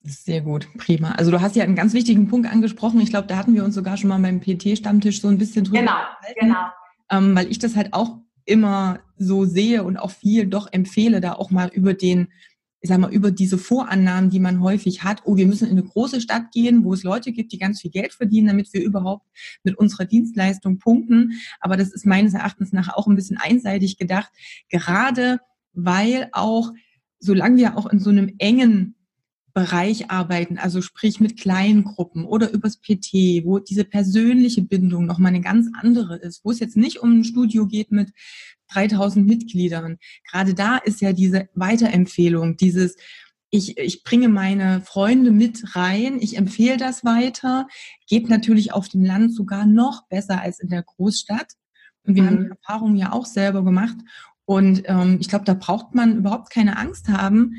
Sehr 0.03 0.41
gut, 0.41 0.69
prima. 0.79 1.13
Also 1.13 1.31
du 1.31 1.41
hast 1.41 1.57
ja 1.57 1.65
einen 1.65 1.75
ganz 1.75 1.93
wichtigen 1.93 2.29
Punkt 2.29 2.51
angesprochen. 2.51 3.01
Ich 3.01 3.11
glaube, 3.11 3.27
da 3.27 3.37
hatten 3.37 3.55
wir 3.55 3.65
uns 3.65 3.75
sogar 3.75 3.97
schon 3.97 4.09
mal 4.09 4.21
beim 4.21 4.41
PT-Stammtisch 4.41 5.21
so 5.21 5.29
ein 5.29 5.39
bisschen 5.39 5.65
drüber 5.65 5.81
Genau, 5.81 5.93
gehalten, 6.21 6.41
genau. 6.41 6.67
Ähm, 7.11 7.35
weil 7.35 7.51
ich 7.51 7.59
das 7.59 7.75
halt 7.77 7.93
auch 7.93 8.19
immer 8.45 9.01
so 9.17 9.45
sehe 9.45 9.85
und 9.85 9.97
auch 9.99 10.11
viel 10.11 10.47
doch 10.47 10.73
empfehle, 10.73 11.21
da 11.21 11.35
auch 11.35 11.51
mal 11.51 11.69
über 11.69 11.95
den 11.95 12.29
ich 12.81 12.89
sag 12.89 12.99
mal, 12.99 13.13
über 13.13 13.31
diese 13.31 13.59
Vorannahmen, 13.59 14.31
die 14.31 14.39
man 14.39 14.61
häufig 14.63 15.03
hat, 15.03 15.23
oh, 15.25 15.37
wir 15.37 15.47
müssen 15.47 15.67
in 15.67 15.73
eine 15.73 15.83
große 15.83 16.21
Stadt 16.21 16.53
gehen, 16.53 16.85
wo 16.85 16.95
es 16.95 17.03
Leute 17.03 17.33
gibt, 17.33 17.53
die 17.53 17.59
ganz 17.59 17.81
viel 17.81 17.91
Geld 17.91 18.13
verdienen, 18.13 18.49
damit 18.49 18.73
wir 18.73 18.83
überhaupt 18.83 19.27
mit 19.65 19.77
unserer 19.77 20.05
Dienstleistung 20.05 20.79
punkten. 20.79 21.33
Aber 21.61 21.77
das 21.77 21.93
ist 21.93 22.07
meines 22.07 22.35
Erachtens 22.35 22.73
nach 22.73 22.95
auch 22.95 23.07
ein 23.07 23.17
bisschen 23.17 23.37
einseitig 23.37 23.99
gedacht, 23.99 24.31
gerade 24.69 25.41
weil 25.73 26.29
auch, 26.33 26.73
solange 27.19 27.57
wir 27.57 27.77
auch 27.77 27.87
in 27.87 27.99
so 27.99 28.11
einem 28.11 28.35
engen 28.39 28.95
Bereich 29.59 30.09
arbeiten, 30.09 30.57
also 30.57 30.81
sprich 30.83 31.19
mit 31.19 31.37
kleinen 31.37 31.83
Gruppen 31.83 32.25
oder 32.25 32.53
übers 32.53 32.77
PT, 32.77 33.43
wo 33.45 33.59
diese 33.59 33.83
persönliche 33.83 34.63
Bindung 34.63 35.05
nochmal 35.05 35.31
eine 35.31 35.41
ganz 35.41 35.67
andere 35.81 36.15
ist, 36.15 36.45
wo 36.45 36.53
es 36.53 36.61
jetzt 36.61 36.77
nicht 36.77 36.99
um 36.99 37.19
ein 37.19 37.25
Studio 37.25 37.67
geht 37.67 37.91
mit 37.91 38.13
3000 38.73 39.27
Mitgliedern. 39.27 39.97
Gerade 40.31 40.55
da 40.55 40.77
ist 40.77 41.01
ja 41.01 41.13
diese 41.13 41.49
Weiterempfehlung, 41.55 42.57
dieses, 42.57 42.95
ich, 43.51 43.77
ich 43.79 44.05
bringe 44.05 44.29
meine 44.29 44.81
Freunde 44.83 45.33
mit 45.33 45.75
rein, 45.75 46.19
ich 46.21 46.37
empfehle 46.37 46.77
das 46.77 47.05
weiter, 47.05 47.67
geht 48.07 48.29
natürlich 48.29 48.73
auf 48.73 48.89
dem 48.89 49.03
Land 49.05 49.35
sogar 49.35 49.67
noch 49.67 50.07
besser 50.07 50.41
als 50.41 50.61
in 50.61 50.69
der 50.69 50.85
Großstadt. 50.85 51.55
Und 52.05 52.15
wir 52.15 52.23
mhm. 52.23 52.27
haben 52.29 52.45
die 52.45 52.51
Erfahrung 52.51 52.95
ja 52.95 53.11
auch 53.11 53.27
selber 53.27 53.65
gemacht. 53.65 53.97
Und 54.45 54.83
ähm, 54.85 55.17
ich 55.19 55.29
glaube, 55.29 55.47
da 55.47 55.55
braucht 55.55 55.97
man 55.97 56.19
überhaupt 56.19 56.51
keine 56.51 56.77
Angst 56.77 57.09
haben, 57.09 57.57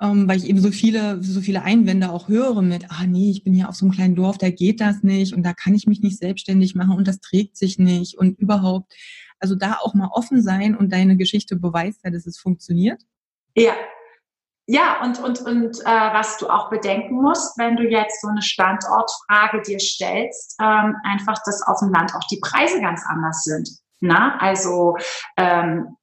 ähm, 0.00 0.28
weil 0.28 0.38
ich 0.38 0.48
eben 0.48 0.60
so 0.60 0.70
viele, 0.70 1.22
so 1.22 1.40
viele 1.40 1.62
Einwände 1.62 2.10
auch 2.10 2.28
höre 2.28 2.62
mit, 2.62 2.90
ah 2.90 3.06
nee, 3.06 3.30
ich 3.30 3.44
bin 3.44 3.54
hier 3.54 3.68
auf 3.68 3.76
so 3.76 3.86
einem 3.86 3.94
kleinen 3.94 4.14
Dorf, 4.14 4.38
da 4.38 4.50
geht 4.50 4.80
das 4.80 5.02
nicht 5.02 5.34
und 5.34 5.42
da 5.42 5.54
kann 5.54 5.74
ich 5.74 5.86
mich 5.86 6.00
nicht 6.00 6.18
selbstständig 6.18 6.74
machen 6.74 6.96
und 6.96 7.08
das 7.08 7.20
trägt 7.20 7.56
sich 7.56 7.78
nicht 7.78 8.18
und 8.18 8.38
überhaupt. 8.38 8.92
Also 9.38 9.54
da 9.54 9.78
auch 9.82 9.94
mal 9.94 10.08
offen 10.12 10.42
sein 10.42 10.76
und 10.76 10.92
deine 10.92 11.16
Geschichte 11.16 11.56
beweist 11.56 12.00
ja, 12.04 12.10
dass 12.10 12.26
es 12.26 12.38
funktioniert. 12.38 13.02
Ja. 13.54 13.74
Ja, 14.68 15.00
und, 15.04 15.20
und, 15.20 15.40
und 15.42 15.78
äh, 15.82 15.84
was 15.84 16.38
du 16.38 16.48
auch 16.48 16.70
bedenken 16.70 17.22
musst, 17.22 17.56
wenn 17.56 17.76
du 17.76 17.84
jetzt 17.84 18.20
so 18.20 18.26
eine 18.26 18.42
Standortfrage 18.42 19.62
dir 19.62 19.78
stellst, 19.78 20.56
ähm, 20.60 20.96
einfach, 21.04 21.40
dass 21.44 21.62
auf 21.62 21.78
dem 21.78 21.92
Land 21.92 22.12
auch 22.16 22.26
die 22.28 22.40
Preise 22.42 22.80
ganz 22.80 23.02
anders 23.08 23.44
sind. 23.44 23.70
Na, 24.00 24.36
also 24.38 24.96
ähm, 25.36 25.96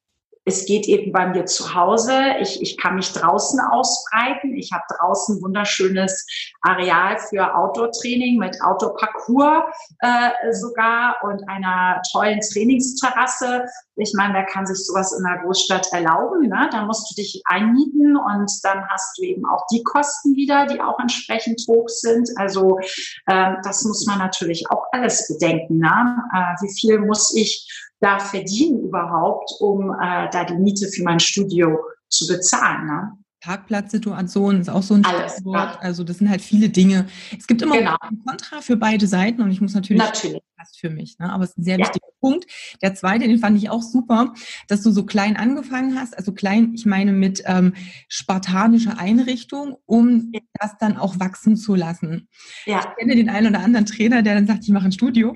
es 0.46 0.66
geht 0.66 0.88
eben 0.88 1.12
bei 1.12 1.28
mir 1.28 1.46
zu 1.46 1.74
Hause. 1.74 2.14
Ich, 2.42 2.62
ich 2.62 2.78
kann 2.78 2.96
mich 2.96 3.14
draußen 3.14 3.60
ausbreiten. 3.60 4.54
Ich 4.56 4.72
habe 4.74 4.84
draußen 4.98 5.42
wunderschönes 5.42 6.26
Areal 6.62 7.18
für 7.18 7.56
Outdoor-Training 7.56 8.38
mit 8.38 8.62
Outdoor-Parcours 8.62 9.64
äh, 10.00 10.54
sogar 10.54 11.16
und 11.24 11.48
einer 11.48 12.02
tollen 12.12 12.42
Trainingsterrasse. 12.42 13.66
Ich 13.96 14.14
meine, 14.16 14.34
wer 14.34 14.46
kann 14.46 14.66
sich 14.66 14.86
sowas 14.86 15.14
in 15.18 15.26
einer 15.26 15.44
Großstadt 15.44 15.88
erlauben? 15.94 16.48
Ne? 16.48 16.70
Da 16.72 16.86
musst 16.86 17.10
du 17.12 17.22
dich 17.22 17.42
einmieten 17.46 18.18
und 18.18 18.52
dann 18.64 18.88
hast 18.90 19.18
du 19.18 19.24
eben 19.24 19.46
auch 19.46 19.66
die 19.72 19.84
Kosten 19.84 20.36
wieder, 20.36 20.66
die 20.66 20.82
auch 20.82 21.00
entsprechend 21.00 21.62
hoch 21.68 21.88
sind. 21.88 22.30
Also 22.36 22.80
äh, 23.28 23.54
das 23.64 23.84
muss 23.86 24.06
man 24.08 24.20
natürlich 24.20 24.70
auch 24.70 24.84
alles 24.92 25.28
bedenken. 25.28 25.78
Ne? 25.78 26.18
Äh, 26.34 26.62
wie 26.64 26.74
viel 26.74 27.00
muss 27.00 27.34
ich 27.34 27.66
da 28.04 28.20
verdienen 28.20 28.82
überhaupt, 28.82 29.50
um 29.60 29.92
äh, 29.92 30.30
da 30.32 30.44
die 30.44 30.56
Miete 30.56 30.88
für 30.88 31.04
mein 31.04 31.20
Studio 31.20 31.80
zu 32.10 32.28
bezahlen. 32.28 32.86
Ne? 32.86 33.12
Parkplatzsituation 33.44 34.62
ist 34.62 34.70
auch 34.70 34.84
so 34.84 34.94
ein 34.94 35.04
Alles, 35.04 35.44
Wort. 35.44 35.76
Ja. 35.76 35.80
Also 35.80 36.04
das 36.04 36.20
sind 36.20 36.30
halt 36.30 36.42
viele 36.42 36.70
Dinge. 36.70 37.08
Es 37.38 37.46
gibt 37.46 37.62
immer 37.62 37.78
genau. 37.78 37.96
ein 38.00 38.24
Kontra 38.26 38.62
für 38.62 38.78
beide 38.78 39.06
Seiten 39.06 39.42
und 39.42 39.52
ich 39.52 39.60
muss 39.60 39.74
natürlich, 39.74 40.02
natürlich. 40.02 40.42
passt 40.58 40.80
für 40.80 40.90
mich. 40.90 41.20
Ne? 41.20 41.32
Aber 41.32 41.44
es 41.44 41.52
ist 41.52 41.58
ein 41.58 41.64
sehr 41.64 41.78
ja. 41.78 41.86
wichtiger 41.86 42.08
Punkt. 42.22 42.46
Der 42.82 42.96
zweite, 42.96 43.28
den 43.28 43.40
fand 43.40 43.58
ich 43.58 43.70
auch 43.70 43.82
super, 43.82 44.34
dass 44.70 44.82
du 44.82 44.92
so 44.92 45.06
klein 45.06 45.36
angefangen 45.36 46.00
hast. 46.00 46.18
Also 46.18 46.32
klein, 46.32 46.74
ich 46.74 46.86
meine 46.86 47.12
mit 47.12 47.44
ähm, 47.46 47.74
spartanischer 48.08 48.98
Einrichtung, 48.98 49.76
um 49.86 50.30
ja. 50.34 50.40
das 50.60 50.78
dann 50.80 50.96
auch 50.96 51.20
wachsen 51.20 51.58
zu 51.58 51.76
lassen. 51.76 52.30
Ja. 52.66 52.80
Ich 52.80 52.96
kenne 52.98 53.16
den 53.16 53.30
einen 53.30 53.48
oder 53.48 53.64
anderen 53.64 53.86
Trainer, 53.86 54.22
der 54.22 54.36
dann 54.36 54.48
sagt, 54.48 54.64
ich 54.64 54.70
mache 54.70 54.86
ein 54.86 54.94
Studio. 54.94 55.36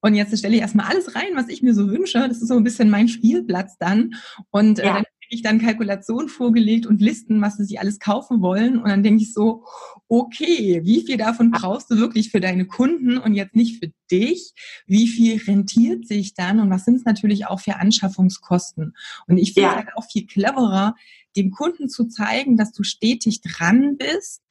Und 0.00 0.14
jetzt 0.14 0.36
stelle 0.38 0.54
ich 0.54 0.60
erstmal 0.60 0.86
alles 0.86 1.14
rein, 1.14 1.34
was 1.34 1.48
ich 1.48 1.62
mir 1.62 1.74
so 1.74 1.88
wünsche. 1.88 2.26
Das 2.28 2.42
ist 2.42 2.48
so 2.48 2.56
ein 2.56 2.64
bisschen 2.64 2.90
mein 2.90 3.08
Spielplatz 3.08 3.76
dann. 3.78 4.14
Und 4.50 4.78
äh, 4.78 4.86
ja. 4.86 4.94
dann 4.94 5.04
kriege 5.04 5.36
ich 5.36 5.42
dann 5.42 5.60
Kalkulationen 5.60 6.28
vorgelegt 6.28 6.86
und 6.86 7.00
Listen, 7.00 7.42
was 7.42 7.56
sie 7.56 7.64
sich 7.64 7.80
alles 7.80 7.98
kaufen 7.98 8.42
wollen. 8.42 8.78
Und 8.78 8.88
dann 8.88 9.02
denke 9.02 9.22
ich 9.22 9.32
so, 9.32 9.64
okay, 10.08 10.80
wie 10.84 11.04
viel 11.04 11.16
davon 11.16 11.50
brauchst 11.50 11.90
du 11.90 11.96
wirklich 11.96 12.30
für 12.30 12.40
deine 12.40 12.66
Kunden 12.66 13.18
und 13.18 13.34
jetzt 13.34 13.56
nicht 13.56 13.82
für 13.82 13.92
dich? 14.10 14.52
Wie 14.86 15.08
viel 15.08 15.40
rentiert 15.42 16.06
sich 16.06 16.34
dann? 16.34 16.60
Und 16.60 16.70
was 16.70 16.84
sind 16.84 16.96
es 16.96 17.04
natürlich 17.04 17.46
auch 17.46 17.60
für 17.60 17.76
Anschaffungskosten? 17.76 18.94
Und 19.26 19.38
ich 19.38 19.54
finde 19.54 19.68
es 19.68 19.74
ja. 19.74 19.76
halt 19.76 19.96
auch 19.96 20.04
viel 20.10 20.26
cleverer, 20.26 20.94
dem 21.36 21.50
Kunden 21.50 21.88
zu 21.88 22.04
zeigen, 22.06 22.56
dass 22.56 22.72
du 22.72 22.82
stetig 22.82 23.40
dran 23.42 23.96
bist 23.98 24.42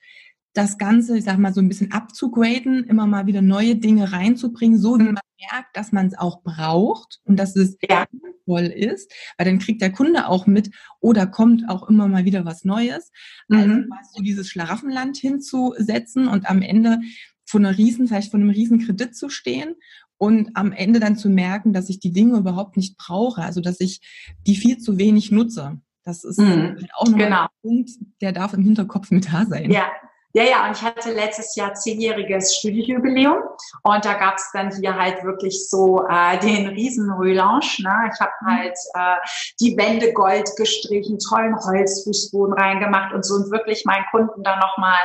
das 0.56 0.78
Ganze, 0.78 1.18
ich 1.18 1.26
sag 1.26 1.38
mal, 1.38 1.54
so 1.54 1.60
ein 1.60 1.68
bisschen 1.68 1.92
abzugraden, 1.92 2.86
immer 2.86 3.06
mal 3.06 3.28
wieder 3.28 3.42
neue 3.42 3.76
Dinge 3.76 4.14
reinzubringen, 4.14 4.80
so 4.80 4.98
wie 4.98 5.04
mhm. 5.04 5.14
man 5.14 5.24
merkt, 5.52 5.76
dass 5.76 5.92
man 5.92 6.08
es 6.08 6.18
auch 6.18 6.42
braucht 6.44 7.20
und 7.26 7.38
dass 7.38 7.58
es 7.58 7.78
ja. 7.88 8.06
toll 8.46 8.64
ist, 8.64 9.14
weil 9.38 9.46
dann 9.46 9.60
kriegt 9.60 9.82
der 9.82 9.92
Kunde 9.92 10.28
auch 10.28 10.48
mit, 10.48 10.72
oder 11.02 11.28
oh, 11.28 11.32
kommt 11.32 11.68
auch 11.68 11.90
immer 11.90 12.08
mal 12.08 12.24
wieder 12.24 12.46
was 12.46 12.64
Neues. 12.64 13.12
Also 13.50 13.68
mhm. 13.68 13.90
Also 13.92 14.12
so 14.16 14.24
dieses 14.24 14.48
Schlaraffenland 14.48 15.18
hinzusetzen 15.18 16.30
und 16.30 16.50
am 16.50 16.62
Ende 16.62 17.00
von 17.46 17.66
einer 17.66 17.78
riesen, 17.78 18.08
vielleicht 18.08 18.32
von 18.32 18.42
einem 18.42 18.50
riesen 18.50 18.80
Kredit 18.80 19.14
zu 19.14 19.30
stehen 19.30 19.76
und 20.18 20.52
am 20.56 20.72
Ende 20.72 21.02
dann 21.02 21.18
zu 21.18 21.30
merken, 21.30 21.74
dass 21.74 21.90
ich 21.90 22.00
die 22.00 22.14
Dinge 22.14 22.38
überhaupt 22.38 22.78
nicht 22.78 22.98
brauche, 22.98 23.42
also 23.42 23.60
dass 23.60 23.82
ich 23.82 24.00
die 24.48 24.56
viel 24.56 24.78
zu 24.78 24.98
wenig 24.98 25.32
nutze. 25.32 25.82
Das 26.04 26.24
ist 26.24 26.40
mhm. 26.40 26.78
halt 26.78 26.90
auch 26.96 27.10
noch 27.10 27.18
genau. 27.18 27.42
ein 27.42 27.48
Punkt, 27.62 27.92
der 28.22 28.32
darf 28.32 28.54
im 28.54 28.64
Hinterkopf 28.64 29.12
mit 29.12 29.34
da 29.34 29.46
sein. 29.46 29.70
Ja, 29.70 29.92
ja, 30.36 30.44
ja, 30.44 30.68
und 30.68 30.76
ich 30.76 30.82
hatte 30.82 31.14
letztes 31.14 31.56
Jahr 31.56 31.74
zehnjähriges 31.76 32.58
Studiojubiläum 32.58 33.38
und 33.84 34.04
da 34.04 34.16
gab 34.16 34.36
es 34.36 34.50
dann 34.52 34.70
hier 34.70 34.94
halt 34.94 35.24
wirklich 35.24 35.70
so 35.70 36.06
äh, 36.10 36.38
den 36.40 36.68
riesen 36.68 37.10
Relanche. 37.10 37.82
Ne? 37.84 38.12
Ich 38.14 38.20
habe 38.20 38.34
mhm. 38.42 38.48
halt 38.48 38.78
äh, 38.96 39.16
die 39.62 39.78
Wände 39.78 40.12
gold 40.12 40.50
gestrichen, 40.58 41.20
tollen 41.20 41.56
Holzfußboden 41.56 42.54
reingemacht 42.54 43.14
und 43.14 43.24
so 43.24 43.36
und 43.36 43.50
wirklich 43.50 43.86
meinen 43.86 44.04
Kunden 44.12 44.44
dann 44.44 44.60
nochmal 44.60 45.00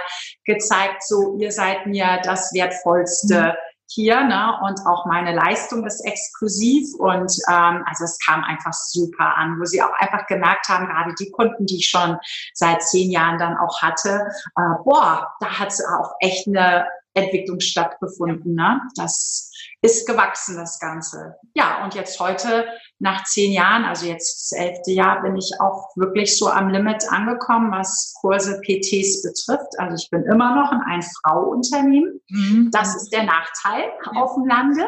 gezeigt, 0.47 1.05
so 1.05 1.37
ihr 1.39 1.53
seid 1.53 1.87
mir 1.87 2.21
das 2.25 2.53
Wertvollste. 2.53 3.41
Mhm 3.41 3.70
hier, 3.93 4.23
ne? 4.23 4.59
Und 4.63 4.81
auch 4.87 5.07
meine 5.07 5.35
Leistung 5.35 5.87
ist 5.87 6.01
exklusiv 6.07 6.95
und 6.99 7.33
ähm, 7.49 7.85
also 7.87 8.05
es 8.05 8.19
kam 8.25 8.45
einfach 8.45 8.73
super 8.73 9.37
an, 9.37 9.59
wo 9.59 9.65
sie 9.65 9.83
auch 9.83 9.93
einfach 9.99 10.27
gemerkt 10.27 10.69
haben, 10.69 10.87
gerade 10.87 11.15
die 11.19 11.31
Kunden, 11.31 11.67
die 11.67 11.77
ich 11.77 11.89
schon 11.89 12.17
seit 12.55 12.83
zehn 12.83 13.11
Jahren 13.11 13.39
dann 13.39 13.57
auch 13.59 13.83
hatte, 13.83 14.29
äh, 14.57 14.83
boah, 14.85 15.33
da 15.41 15.59
hat 15.59 15.73
auch 15.99 16.13
echt 16.21 16.47
eine 16.47 16.87
Entwicklung 17.15 17.61
stattgefunden. 17.61 18.55
Ne? 18.55 18.81
Das 18.97 19.51
ist 19.83 20.07
gewachsen, 20.07 20.57
das 20.57 20.79
Ganze. 20.79 21.37
Ja, 21.55 21.83
und 21.83 21.95
jetzt 21.95 22.21
heute, 22.21 22.67
nach 23.01 23.25
zehn 23.25 23.51
Jahren, 23.53 23.85
also 23.85 24.07
jetzt 24.07 24.53
das 24.53 24.59
elfte 24.59 24.93
Jahr, 24.93 25.23
bin 25.23 25.35
ich 25.35 25.53
auch 25.59 25.89
wirklich 25.97 26.39
so 26.39 26.49
am 26.49 26.69
Limit 26.69 27.11
angekommen, 27.11 27.73
was 27.73 28.15
Kurse 28.21 28.61
PTs 28.61 29.23
betrifft. 29.23 29.79
Also 29.79 29.97
ich 29.97 30.11
bin 30.11 30.23
immer 30.25 30.55
noch 30.55 30.71
in 30.71 30.81
ein 30.81 31.03
Frau-Unternehmen. 31.03 32.21
Mhm. 32.29 32.71
Das 32.73 32.95
ist 32.95 33.09
der 33.11 33.25
Nachteil 33.25 33.85
ja. 34.05 34.21
auf 34.21 34.35
dem 34.35 34.45
Lande, 34.45 34.87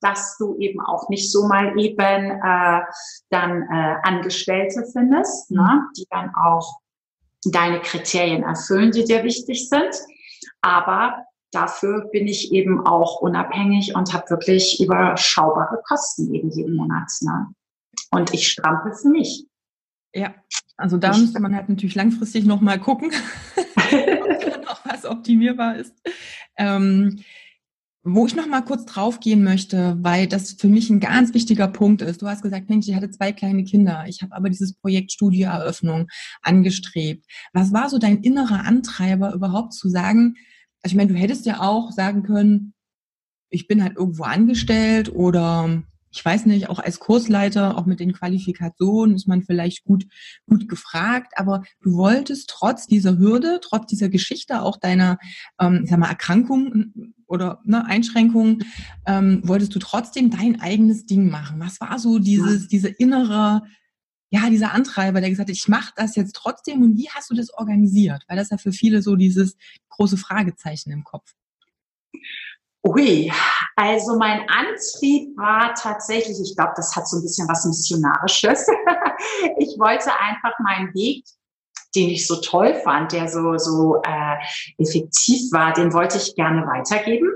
dass 0.00 0.36
du 0.36 0.58
eben 0.58 0.78
auch 0.82 1.08
nicht 1.08 1.32
so 1.32 1.48
mal 1.48 1.78
eben 1.78 2.30
äh, 2.30 2.80
dann 3.30 3.62
äh, 3.62 3.96
Angestellte 4.02 4.84
findest, 4.92 5.50
ne, 5.50 5.62
mhm. 5.62 5.66
ne, 5.66 5.82
die 5.96 6.06
dann 6.10 6.32
auch 6.34 6.80
deine 7.46 7.80
Kriterien 7.80 8.42
erfüllen, 8.42 8.90
die 8.90 9.04
dir 9.04 9.24
wichtig 9.24 9.70
sind. 9.70 9.94
Aber 10.60 11.24
dafür 11.54 12.08
bin 12.12 12.26
ich 12.26 12.52
eben 12.52 12.86
auch 12.86 13.20
unabhängig 13.20 13.94
und 13.94 14.12
habe 14.12 14.30
wirklich 14.30 14.80
überschaubare 14.80 15.80
Kosten 15.86 16.32
eben 16.34 16.50
jeden 16.50 16.76
Monat. 16.76 17.10
Ne? 17.20 17.48
Und 18.10 18.34
ich 18.34 18.48
strampel 18.48 18.92
für 18.94 19.08
mich. 19.08 19.46
Ja, 20.14 20.34
also 20.76 20.96
da 20.96 21.12
ich, 21.12 21.18
müsste 21.18 21.40
man 21.40 21.54
halt 21.54 21.68
natürlich 21.68 21.94
langfristig 21.94 22.44
nochmal 22.44 22.78
gucken, 22.78 23.10
ob 23.76 24.66
noch 24.66 24.84
was 24.84 25.04
optimierbar 25.04 25.76
ist. 25.76 25.94
Ähm, 26.56 27.20
wo 28.06 28.26
ich 28.26 28.36
noch 28.36 28.46
mal 28.46 28.60
kurz 28.60 28.84
draufgehen 28.84 29.42
möchte, 29.42 29.96
weil 30.00 30.26
das 30.26 30.52
für 30.52 30.68
mich 30.68 30.90
ein 30.90 31.00
ganz 31.00 31.32
wichtiger 31.32 31.68
Punkt 31.68 32.02
ist. 32.02 32.20
Du 32.20 32.28
hast 32.28 32.42
gesagt, 32.42 32.68
Mensch, 32.68 32.86
ich 32.86 32.94
hatte 32.94 33.10
zwei 33.10 33.32
kleine 33.32 33.64
Kinder. 33.64 34.04
Ich 34.06 34.20
habe 34.20 34.36
aber 34.36 34.50
dieses 34.50 34.74
Projekt 34.74 35.10
Studioeröffnung 35.10 36.08
angestrebt. 36.42 37.24
Was 37.54 37.72
war 37.72 37.88
so 37.88 37.98
dein 37.98 38.18
innerer 38.18 38.66
Antreiber 38.66 39.32
überhaupt 39.32 39.72
zu 39.72 39.88
sagen, 39.88 40.36
also 40.84 40.92
ich 40.92 40.96
meine, 40.96 41.12
du 41.12 41.18
hättest 41.18 41.46
ja 41.46 41.60
auch 41.60 41.92
sagen 41.92 42.22
können, 42.24 42.74
ich 43.48 43.66
bin 43.66 43.82
halt 43.82 43.96
irgendwo 43.96 44.24
angestellt 44.24 45.10
oder 45.14 45.82
ich 46.10 46.24
weiß 46.24 46.46
nicht, 46.46 46.68
auch 46.68 46.78
als 46.78 47.00
Kursleiter, 47.00 47.76
auch 47.76 47.86
mit 47.86 48.00
den 48.00 48.12
Qualifikationen 48.12 49.16
ist 49.16 49.26
man 49.26 49.42
vielleicht 49.42 49.82
gut, 49.84 50.06
gut 50.46 50.68
gefragt, 50.68 51.32
aber 51.36 51.64
du 51.80 51.94
wolltest 51.94 52.50
trotz 52.50 52.86
dieser 52.86 53.18
Hürde, 53.18 53.60
trotz 53.62 53.86
dieser 53.86 54.10
Geschichte 54.10 54.62
auch 54.62 54.76
deiner, 54.76 55.18
ähm, 55.58 55.80
ich 55.84 55.90
sag 55.90 55.98
mal, 55.98 56.10
Erkrankung 56.10 57.14
oder 57.26 57.60
ne, 57.64 57.84
Einschränkung, 57.86 58.60
ähm, 59.06 59.40
wolltest 59.42 59.74
du 59.74 59.78
trotzdem 59.78 60.30
dein 60.30 60.60
eigenes 60.60 61.06
Ding 61.06 61.30
machen. 61.30 61.58
Was 61.60 61.80
war 61.80 61.98
so 61.98 62.18
dieses, 62.18 62.68
diese 62.68 62.88
innere, 62.88 63.62
ja, 64.34 64.50
dieser 64.50 64.72
Antreiber, 64.72 65.20
der 65.20 65.30
gesagt 65.30 65.48
hat, 65.48 65.56
ich 65.56 65.68
mache 65.68 65.92
das 65.94 66.16
jetzt 66.16 66.34
trotzdem 66.34 66.82
und 66.82 66.96
wie 66.96 67.08
hast 67.08 67.30
du 67.30 67.36
das 67.36 67.54
organisiert? 67.54 68.24
Weil 68.26 68.36
das 68.36 68.50
ja 68.50 68.58
für 68.58 68.72
viele 68.72 69.00
so 69.00 69.14
dieses 69.14 69.56
große 69.90 70.16
Fragezeichen 70.16 70.90
im 70.90 71.04
Kopf. 71.04 71.34
Ui, 72.84 73.32
also 73.76 74.18
mein 74.18 74.40
Antrieb 74.48 75.36
war 75.36 75.72
tatsächlich, 75.74 76.36
ich 76.42 76.56
glaube, 76.56 76.72
das 76.74 76.96
hat 76.96 77.08
so 77.08 77.18
ein 77.18 77.22
bisschen 77.22 77.46
was 77.46 77.64
Missionarisches. 77.64 78.66
ich 79.58 79.78
wollte 79.78 80.10
einfach 80.18 80.58
meinen 80.58 80.92
Weg 80.94 81.24
den 81.94 82.10
ich 82.10 82.26
so 82.26 82.40
toll 82.40 82.74
fand, 82.82 83.12
der 83.12 83.28
so, 83.28 83.56
so 83.56 84.02
äh, 84.02 84.82
effektiv 84.82 85.52
war, 85.52 85.72
den 85.72 85.92
wollte 85.92 86.18
ich 86.18 86.34
gerne 86.34 86.66
weitergeben. 86.66 87.30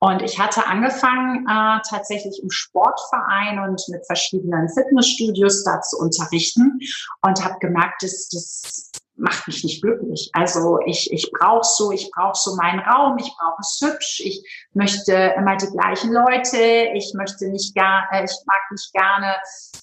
Und 0.00 0.22
ich 0.22 0.38
hatte 0.38 0.66
angefangen, 0.66 1.46
äh, 1.48 1.80
tatsächlich 1.88 2.40
im 2.42 2.50
Sportverein 2.50 3.58
und 3.60 3.82
mit 3.88 4.04
verschiedenen 4.06 4.68
Fitnessstudios 4.68 5.64
da 5.64 5.80
zu 5.80 5.98
unterrichten 5.98 6.78
und 7.22 7.44
habe 7.44 7.58
gemerkt, 7.60 8.02
dass 8.02 8.28
das 8.28 8.90
macht 9.16 9.46
mich 9.46 9.62
nicht 9.62 9.82
glücklich. 9.82 10.30
Also 10.32 10.78
ich, 10.86 11.12
ich 11.12 11.30
brauche 11.30 11.64
so, 11.64 11.92
ich 11.92 12.10
brauche 12.10 12.36
so 12.36 12.56
meinen 12.56 12.80
Raum, 12.80 13.16
ich 13.18 13.32
brauche 13.38 13.60
es 13.60 13.78
hübsch, 13.80 14.20
ich 14.24 14.42
möchte 14.72 15.12
immer 15.36 15.56
die 15.56 15.68
gleichen 15.68 16.12
Leute, 16.12 16.90
ich 16.94 17.12
möchte 17.14 17.48
nicht 17.48 17.74
gar, 17.74 18.08
äh, 18.10 18.24
ich 18.24 18.36
mag 18.46 18.60
nicht 18.70 18.92
gerne 18.92 19.36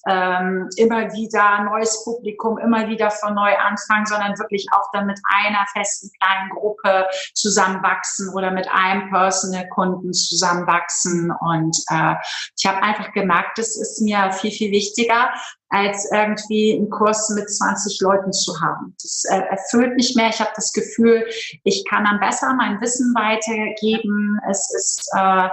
ähm, 0.08 0.68
immer 0.76 1.12
wieder 1.12 1.64
neues 1.64 2.04
Publikum, 2.04 2.58
immer 2.58 2.88
wieder 2.88 3.10
von 3.10 3.34
neu 3.34 3.56
anfangen, 3.56 4.06
sondern 4.06 4.38
wirklich 4.38 4.66
auch 4.72 4.90
dann 4.92 5.06
mit 5.06 5.20
einer 5.24 5.66
festen 5.72 6.10
kleinen 6.18 6.50
Gruppe 6.50 7.06
zusammenwachsen 7.34 8.32
oder 8.34 8.50
mit 8.50 8.68
einem 8.72 9.10
Personal-Kunden 9.10 10.12
zusammenwachsen. 10.12 11.32
Und 11.40 11.76
äh, 11.90 12.14
ich 12.56 12.66
habe 12.66 12.82
einfach 12.82 13.12
gemerkt, 13.12 13.58
das 13.58 13.76
ist 13.76 14.00
mir 14.00 14.32
viel, 14.32 14.50
viel 14.50 14.70
wichtiger, 14.70 15.30
als 15.70 16.10
irgendwie 16.12 16.74
einen 16.76 16.90
Kurs 16.90 17.30
mit 17.30 17.48
20 17.48 18.00
Leuten 18.00 18.32
zu 18.32 18.60
haben. 18.60 18.94
Das 19.00 19.24
äh, 19.30 19.38
erfüllt 19.38 19.94
mich 19.94 20.16
mehr. 20.16 20.28
Ich 20.28 20.40
habe 20.40 20.50
das 20.56 20.72
Gefühl, 20.72 21.24
ich 21.62 21.84
kann 21.88 22.04
dann 22.04 22.18
besser 22.18 22.52
mein 22.54 22.80
Wissen 22.80 23.14
weitergeben. 23.14 24.40
Es 24.50 24.68
ist, 24.74 25.08
äh, 25.16 25.48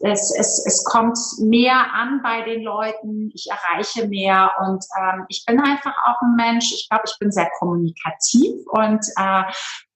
es, 0.00 0.34
es, 0.38 0.64
es 0.66 0.84
kommt 0.84 1.18
mehr 1.38 1.92
an 1.94 2.20
bei 2.22 2.42
den 2.42 2.62
Leuten. 2.62 3.30
Ich 3.34 3.46
erreiche 3.50 4.06
mehr 4.08 4.50
und 4.60 4.84
ähm, 4.98 5.24
ich 5.28 5.44
bin 5.46 5.60
einfach 5.60 5.94
auch 6.04 6.20
ein 6.22 6.36
Mensch. 6.36 6.72
Ich 6.72 6.88
glaube, 6.88 7.04
ich 7.06 7.18
bin 7.18 7.32
sehr 7.32 7.48
kommunikativ 7.58 8.52
und 8.66 9.04
äh, 9.16 9.42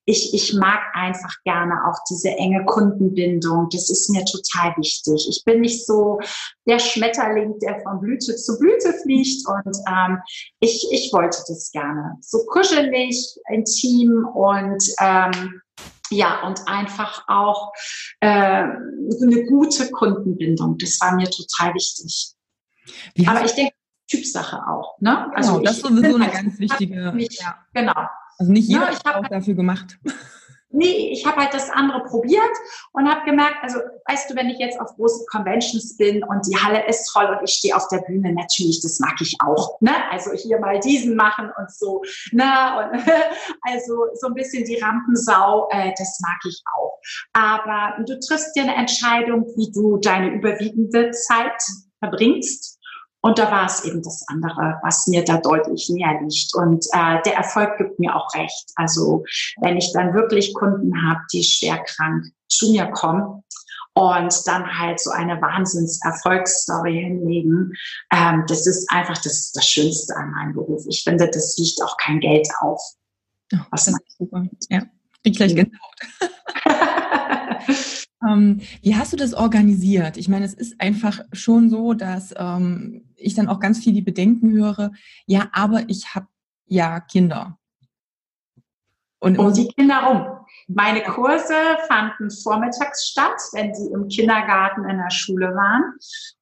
ich, 0.07 0.35
ich 0.35 0.55
mag 0.55 0.81
einfach 0.95 1.35
gerne 1.45 1.75
auch 1.87 1.99
diese 2.11 2.31
enge 2.31 2.65
Kundenbindung. 2.65 3.69
Das 3.71 3.91
ist 3.91 4.11
mir 4.11 4.25
total 4.25 4.75
wichtig. 4.77 5.27
Ich 5.29 5.45
bin 5.45 5.61
nicht 5.61 5.87
so 5.87 6.19
der 6.67 6.79
Schmetterling, 6.79 7.59
der 7.61 7.81
von 7.83 8.01
Blüte 8.01 8.35
zu 8.35 8.59
Blüte 8.59 8.93
fliegt. 8.93 9.47
Und 9.47 9.77
ähm, 9.89 10.19
ich, 10.59 10.89
ich 10.91 11.13
wollte 11.13 11.39
das 11.47 11.71
gerne. 11.71 12.17
So 12.23 12.45
kuschelig, 12.47 13.39
intim 13.51 14.27
und 14.35 14.83
ähm, 15.01 15.61
ja, 16.11 16.43
und 16.47 16.67
einfach 16.67 17.25
auch 17.29 17.73
äh, 18.21 18.27
eine 18.27 19.45
gute 19.49 19.91
Kundenbindung. 19.91 20.79
Das 20.79 21.01
war 21.01 21.15
mir 21.15 21.31
total 21.31 21.75
wichtig. 21.75 22.35
Aber 23.27 23.45
ich 23.45 23.53
denke, 23.53 23.75
Typsache 24.09 24.57
auch. 24.67 25.01
Ne? 25.01 25.33
Also 25.35 25.53
genau, 25.53 25.65
das 25.65 25.77
ist 25.77 25.87
sowieso 25.87 26.17
eine 26.17 26.31
ganz 26.31 26.59
wichtige. 26.59 27.13
Mich, 27.13 27.39
ja. 27.41 27.59
Genau. 27.73 28.09
Also 28.39 28.53
nicht 28.53 28.69
jeder 28.69 28.91
ja, 28.91 28.93
ich 28.93 29.07
auch 29.07 29.29
dafür 29.29 29.55
gemacht. 29.55 29.99
Nee, 30.73 31.11
ich 31.13 31.27
habe 31.27 31.41
halt 31.41 31.53
das 31.53 31.69
andere 31.69 32.05
probiert 32.05 32.51
und 32.93 33.09
habe 33.09 33.25
gemerkt, 33.25 33.57
also 33.63 33.81
weißt 34.07 34.31
du, 34.31 34.37
wenn 34.37 34.49
ich 34.51 34.59
jetzt 34.59 34.81
auf 34.81 34.95
großen 34.95 35.27
Conventions 35.27 35.97
bin 35.97 36.23
und 36.23 36.47
die 36.47 36.57
Halle 36.57 36.87
ist 36.87 37.11
voll 37.11 37.27
und 37.27 37.43
ich 37.43 37.57
stehe 37.57 37.77
auf 37.77 37.89
der 37.89 37.99
Bühne, 37.99 38.33
natürlich, 38.33 38.81
das 38.81 39.01
mag 39.01 39.15
ich 39.21 39.37
auch. 39.45 39.81
Ne? 39.81 39.91
Also 40.11 40.33
hier 40.33 40.61
mal 40.61 40.79
diesen 40.79 41.17
machen 41.17 41.51
und 41.59 41.71
so. 41.73 42.03
Ne? 42.33 42.45
Und, 42.45 43.03
also 43.63 44.07
so 44.15 44.29
ein 44.29 44.35
bisschen 44.35 44.65
die 44.65 44.79
Rampensau, 44.79 45.69
äh, 45.71 45.93
das 45.99 46.21
mag 46.21 46.39
ich 46.47 46.63
auch. 46.77 46.99
Aber 47.33 48.03
du 48.05 48.19
triffst 48.21 48.55
dir 48.55 48.63
eine 48.63 48.77
Entscheidung, 48.77 49.47
wie 49.57 49.73
du 49.73 49.97
deine 49.99 50.31
überwiegende 50.31 51.11
Zeit 51.11 51.61
verbringst 51.99 52.80
und 53.23 53.39
da 53.39 53.51
war 53.51 53.67
es 53.67 53.85
eben 53.85 54.03
das 54.03 54.25
andere, 54.29 54.81
was 54.83 55.07
mir 55.07 55.25
da 55.25 55.37
deutlich 55.37 55.91
näher 55.91 56.21
liegt. 56.23 56.55
Und 56.55 56.87
äh, 56.93 57.21
der 57.23 57.35
Erfolg 57.35 57.77
gibt 57.77 57.99
mir 57.99 58.17
auch 58.17 58.33
recht. 58.35 58.73
Also 58.77 59.25
wenn 59.61 59.77
ich 59.77 59.93
dann 59.93 60.15
wirklich 60.15 60.55
Kunden 60.55 60.93
habe, 61.07 61.21
die 61.33 61.45
schwer 61.45 61.83
krank 61.85 62.25
zu 62.49 62.71
mir 62.71 62.87
kommen 62.87 63.43
und 63.93 64.35
dann 64.47 64.79
halt 64.79 65.01
so 65.01 65.11
eine 65.11 65.41
Wahnsinns-Erfolgsstory 65.41 66.95
hinlegen, 66.95 67.73
ähm, 68.11 68.45
das 68.49 68.67
ist 68.67 68.91
einfach 68.91 69.19
das, 69.19 69.53
das 69.53 69.67
Schönste 69.67 70.17
an 70.17 70.31
meinem 70.31 70.55
Beruf. 70.55 70.85
Ich 70.89 71.03
finde, 71.05 71.29
das 71.29 71.59
liegt 71.59 71.83
auch 71.83 71.97
kein 71.99 72.21
Geld 72.21 72.49
auf. 72.61 72.81
Oh, 73.53 73.59
was 73.71 73.85
das 73.85 73.95
ist 73.95 74.19
super. 74.19 74.45
Ja, 74.71 74.83
ich 75.25 75.37
gleich 75.37 75.55
genau. 75.55 75.79
Ähm, 78.29 78.61
wie 78.83 78.97
hast 78.97 79.15
du 79.15 79.17
das 79.17 79.33
organisiert? 79.33 80.19
Ich 80.19 80.29
meine, 80.29 80.45
es 80.45 80.53
ist 80.53 80.79
einfach 80.79 81.21
schon 81.33 81.71
so, 81.71 81.95
dass 81.95 82.35
ähm, 82.37 83.09
ich 83.17 83.35
dann 83.35 83.49
auch 83.49 83.61
ganz 83.61 83.83
viel 83.83 83.95
die 83.95 84.03
Bedenken 84.03 84.53
höre, 84.53 84.93
ja, 85.25 85.49
aber 85.53 85.85
ich 85.89 86.15
habe 86.15 86.27
ja 86.67 87.01
Kinder. 87.01 87.59
Und 89.21 89.39
um 89.39 89.53
die 89.53 89.69
Kinder 89.69 90.03
rum. 90.03 90.27
Meine 90.67 91.03
Kurse 91.03 91.55
fanden 91.89 92.31
vormittags 92.31 93.09
statt, 93.09 93.39
wenn 93.53 93.75
sie 93.75 93.91
im 93.93 94.09
Kindergarten 94.09 94.89
in 94.89 94.97
der 94.97 95.11
Schule 95.11 95.55
waren. 95.55 95.95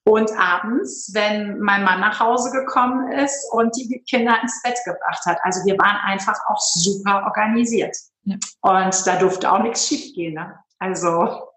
Und 0.05 0.31
abends, 0.38 1.11
wenn 1.12 1.59
mein 1.59 1.83
Mann 1.83 2.01
nach 2.01 2.21
Hause 2.21 2.51
gekommen 2.53 3.11
ist 3.12 3.53
und 3.53 3.75
die 3.77 4.03
Kinder 4.09 4.41
ins 4.41 4.62
Bett 4.62 4.79
gebracht 4.85 5.25
hat. 5.27 5.38
Also 5.43 5.64
wir 5.64 5.77
waren 5.79 5.97
einfach 6.05 6.38
auch 6.49 6.61
super 6.61 7.25
organisiert. 7.25 7.97
Ja. 8.23 8.37
Und 8.62 9.07
da 9.07 9.19
durfte 9.19 9.51
auch 9.51 9.62
nichts 9.62 9.88
schiefgehen. 9.88 10.35
Ne? 10.35 10.55
Also 10.79 11.49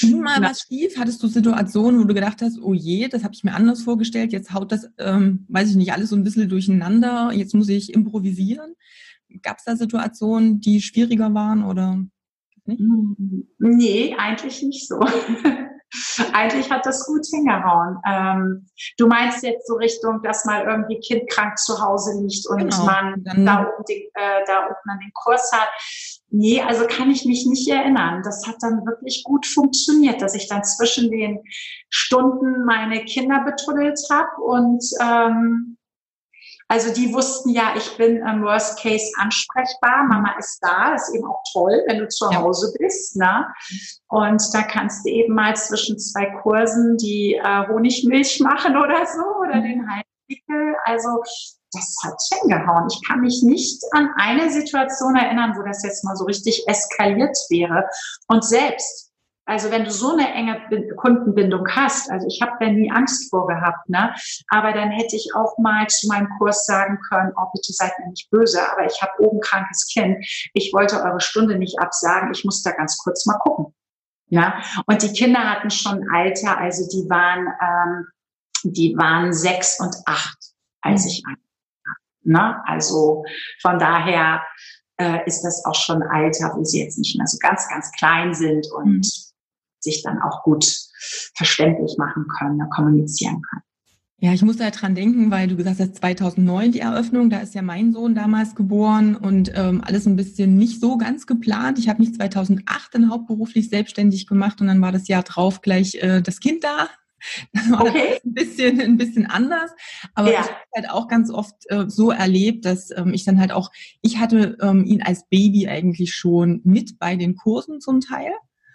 Ging 0.00 0.20
mal 0.20 0.40
was 0.42 0.60
schief? 0.60 0.98
Hattest 0.98 1.22
du 1.22 1.28
Situationen, 1.28 2.00
wo 2.00 2.04
du 2.04 2.14
gedacht 2.14 2.40
hast, 2.42 2.58
oh 2.60 2.74
je, 2.74 3.08
das 3.08 3.24
habe 3.24 3.34
ich 3.34 3.44
mir 3.44 3.54
anders 3.54 3.82
vorgestellt, 3.82 4.32
jetzt 4.32 4.52
haut 4.52 4.72
das, 4.72 4.90
ähm, 4.98 5.44
weiß 5.48 5.70
ich 5.70 5.76
nicht, 5.76 5.92
alles 5.92 6.10
so 6.10 6.16
ein 6.16 6.24
bisschen 6.24 6.48
durcheinander, 6.48 7.32
jetzt 7.32 7.54
muss 7.54 7.68
ich 7.68 7.92
improvisieren? 7.92 8.74
Gab 9.42 9.58
es 9.58 9.64
da 9.64 9.76
Situationen, 9.76 10.60
die 10.60 10.80
schwieriger 10.80 11.34
waren 11.34 11.64
oder 11.64 12.04
nicht? 12.64 12.82
Nee, 13.58 14.14
eigentlich 14.16 14.62
nicht 14.62 14.88
so. 14.88 15.00
eigentlich 16.32 16.70
hat 16.70 16.86
das 16.86 17.06
gut 17.06 17.26
hingehauen. 17.26 17.98
Ähm, 18.06 18.66
du 18.98 19.06
meinst 19.06 19.42
jetzt 19.42 19.66
so 19.66 19.74
Richtung, 19.74 20.22
dass 20.22 20.44
mal 20.44 20.64
irgendwie 20.64 20.98
Kind 21.00 21.30
krank 21.30 21.58
zu 21.58 21.80
Hause 21.80 22.20
liegt 22.20 22.46
und 22.48 22.70
genau. 22.70 22.84
man 22.84 23.24
da 23.24 23.58
unten, 23.58 23.84
den, 23.88 24.02
äh, 24.14 24.44
da 24.46 24.60
unten 24.66 25.00
den 25.00 25.12
Kurs 25.14 25.52
hat. 25.52 25.68
Nee, 26.30 26.60
also 26.62 26.86
kann 26.86 27.10
ich 27.10 27.24
mich 27.24 27.46
nicht 27.46 27.68
erinnern. 27.68 28.22
Das 28.24 28.46
hat 28.46 28.56
dann 28.60 28.84
wirklich 28.86 29.22
gut 29.24 29.46
funktioniert, 29.46 30.20
dass 30.20 30.34
ich 30.34 30.48
dann 30.48 30.64
zwischen 30.64 31.10
den 31.10 31.40
Stunden 31.90 32.64
meine 32.64 33.04
Kinder 33.04 33.44
betuddelt 33.44 34.00
habe 34.10 34.42
und 34.42 34.84
ähm, 35.00 35.76
also 36.68 36.92
die 36.92 37.12
wussten 37.12 37.50
ja, 37.50 37.74
ich 37.76 37.96
bin 37.96 38.16
im 38.16 38.42
Worst 38.42 38.80
Case 38.80 39.12
ansprechbar. 39.18 40.04
Mama 40.04 40.34
ist 40.38 40.58
da, 40.62 40.94
ist 40.94 41.14
eben 41.14 41.26
auch 41.26 41.42
toll, 41.52 41.82
wenn 41.86 41.98
du 41.98 42.08
zu 42.08 42.28
Hause 42.34 42.74
bist. 42.78 43.16
Ne? 43.16 43.46
Und 44.08 44.42
da 44.52 44.62
kannst 44.62 45.04
du 45.04 45.10
eben 45.10 45.34
mal 45.34 45.54
zwischen 45.56 45.98
zwei 45.98 46.26
Kursen 46.42 46.96
die 46.96 47.34
äh, 47.34 47.68
Honigmilch 47.68 48.40
machen 48.40 48.76
oder 48.76 49.06
so 49.06 49.40
oder 49.40 49.60
den 49.60 49.86
Heilwickel. 49.88 50.74
Also 50.84 51.22
das 51.72 51.96
hat 52.04 52.20
hingehauen. 52.40 52.88
Ich 52.90 53.06
kann 53.06 53.20
mich 53.20 53.42
nicht 53.42 53.82
an 53.92 54.10
eine 54.16 54.50
Situation 54.50 55.16
erinnern, 55.16 55.54
wo 55.56 55.62
das 55.62 55.82
jetzt 55.82 56.04
mal 56.04 56.16
so 56.16 56.24
richtig 56.24 56.64
eskaliert 56.66 57.36
wäre. 57.50 57.88
Und 58.28 58.44
selbst, 58.44 59.03
also 59.46 59.70
wenn 59.70 59.84
du 59.84 59.90
so 59.90 60.12
eine 60.12 60.32
enge 60.32 60.60
Kundenbindung 60.96 61.66
hast, 61.68 62.10
also 62.10 62.26
ich 62.26 62.40
habe 62.40 62.52
da 62.60 62.66
nie 62.70 62.90
Angst 62.90 63.30
vor 63.30 63.46
gehabt, 63.46 63.88
ne? 63.88 64.14
aber 64.48 64.72
dann 64.72 64.90
hätte 64.90 65.16
ich 65.16 65.30
auch 65.34 65.58
mal 65.58 65.86
zu 65.88 66.08
meinem 66.08 66.28
Kurs 66.38 66.64
sagen 66.66 66.98
können, 67.08 67.32
oh 67.36 67.46
bitte 67.52 67.72
seid 67.72 67.92
mir 67.98 68.08
nicht 68.08 68.30
böse, 68.30 68.60
aber 68.72 68.86
ich 68.86 69.02
habe 69.02 69.12
oben 69.18 69.40
krankes 69.40 69.86
Kind, 69.92 70.24
ich 70.54 70.72
wollte 70.72 71.02
eure 71.02 71.20
Stunde 71.20 71.58
nicht 71.58 71.78
absagen, 71.78 72.32
ich 72.32 72.44
muss 72.44 72.62
da 72.62 72.70
ganz 72.70 72.98
kurz 72.98 73.26
mal 73.26 73.38
gucken. 73.38 73.74
Ja? 74.28 74.62
Und 74.86 75.02
die 75.02 75.12
Kinder 75.12 75.40
hatten 75.40 75.70
schon 75.70 76.08
Alter, 76.10 76.58
also 76.58 76.88
die 76.88 77.08
waren, 77.10 77.46
ähm, 77.60 78.06
die 78.62 78.96
waren 78.96 79.32
sechs 79.32 79.78
und 79.78 79.94
acht, 80.06 80.38
als 80.80 81.04
mhm. 81.04 81.10
ich 81.10 81.22
Ne? 82.24 82.62
Also 82.66 83.24
von 83.60 83.78
daher 83.78 84.42
äh, 84.96 85.18
ist 85.26 85.42
das 85.42 85.64
auch 85.64 85.74
schon 85.74 86.02
Alter, 86.02 86.54
wo 86.56 86.64
sie 86.64 86.82
jetzt 86.82 86.98
nicht 86.98 87.16
mehr 87.16 87.26
so 87.26 87.38
ganz, 87.38 87.68
ganz 87.68 87.92
klein 87.92 88.34
sind 88.34 88.66
und 88.72 88.96
mhm. 88.96 89.02
Sich 89.84 90.02
dann 90.02 90.20
auch 90.20 90.42
gut 90.42 90.66
verständlich 91.34 91.96
machen 91.98 92.26
können, 92.36 92.56
ne, 92.56 92.68
kommunizieren 92.74 93.40
können. 93.42 93.62
Ja, 94.18 94.32
ich 94.32 94.42
muss 94.42 94.56
da 94.56 94.70
dran 94.70 94.94
denken, 94.94 95.30
weil 95.30 95.48
du 95.48 95.56
gesagt 95.56 95.80
hast, 95.80 95.96
2009 95.96 96.72
die 96.72 96.80
Eröffnung, 96.80 97.28
da 97.28 97.40
ist 97.40 97.54
ja 97.54 97.60
mein 97.60 97.92
Sohn 97.92 98.14
damals 98.14 98.54
geboren 98.54 99.16
und 99.16 99.52
ähm, 99.54 99.82
alles 99.84 100.06
ein 100.06 100.16
bisschen 100.16 100.56
nicht 100.56 100.80
so 100.80 100.96
ganz 100.96 101.26
geplant. 101.26 101.78
Ich 101.78 101.90
habe 101.90 102.00
mich 102.00 102.14
2008 102.14 102.94
dann 102.94 103.10
hauptberuflich 103.10 103.68
selbstständig 103.68 104.26
gemacht 104.26 104.62
und 104.62 104.68
dann 104.68 104.80
war 104.80 104.92
das 104.92 105.08
Jahr 105.08 105.24
drauf 105.24 105.60
gleich 105.60 105.96
äh, 105.96 106.22
das 106.22 106.40
Kind 106.40 106.64
da. 106.64 106.88
Das 107.52 107.70
war 107.70 107.82
okay. 107.82 108.20
ein 108.24 108.34
bisschen, 108.34 108.80
ein 108.80 108.96
bisschen 108.96 109.26
anders. 109.26 109.70
Aber 110.14 110.30
ja. 110.30 110.40
ich 110.40 110.46
habe 110.46 110.56
halt 110.74 110.90
auch 110.90 111.08
ganz 111.08 111.30
oft 111.30 111.54
äh, 111.68 111.84
so 111.88 112.10
erlebt, 112.10 112.64
dass 112.64 112.90
ähm, 112.96 113.12
ich 113.14 113.24
dann 113.24 113.40
halt 113.40 113.52
auch, 113.52 113.70
ich 114.02 114.18
hatte 114.18 114.56
ähm, 114.60 114.84
ihn 114.84 115.02
als 115.02 115.26
Baby 115.28 115.68
eigentlich 115.68 116.14
schon 116.14 116.60
mit 116.64 116.98
bei 116.98 117.16
den 117.16 117.36
Kursen 117.36 117.80
zum 117.80 118.00
Teil. 118.00 118.32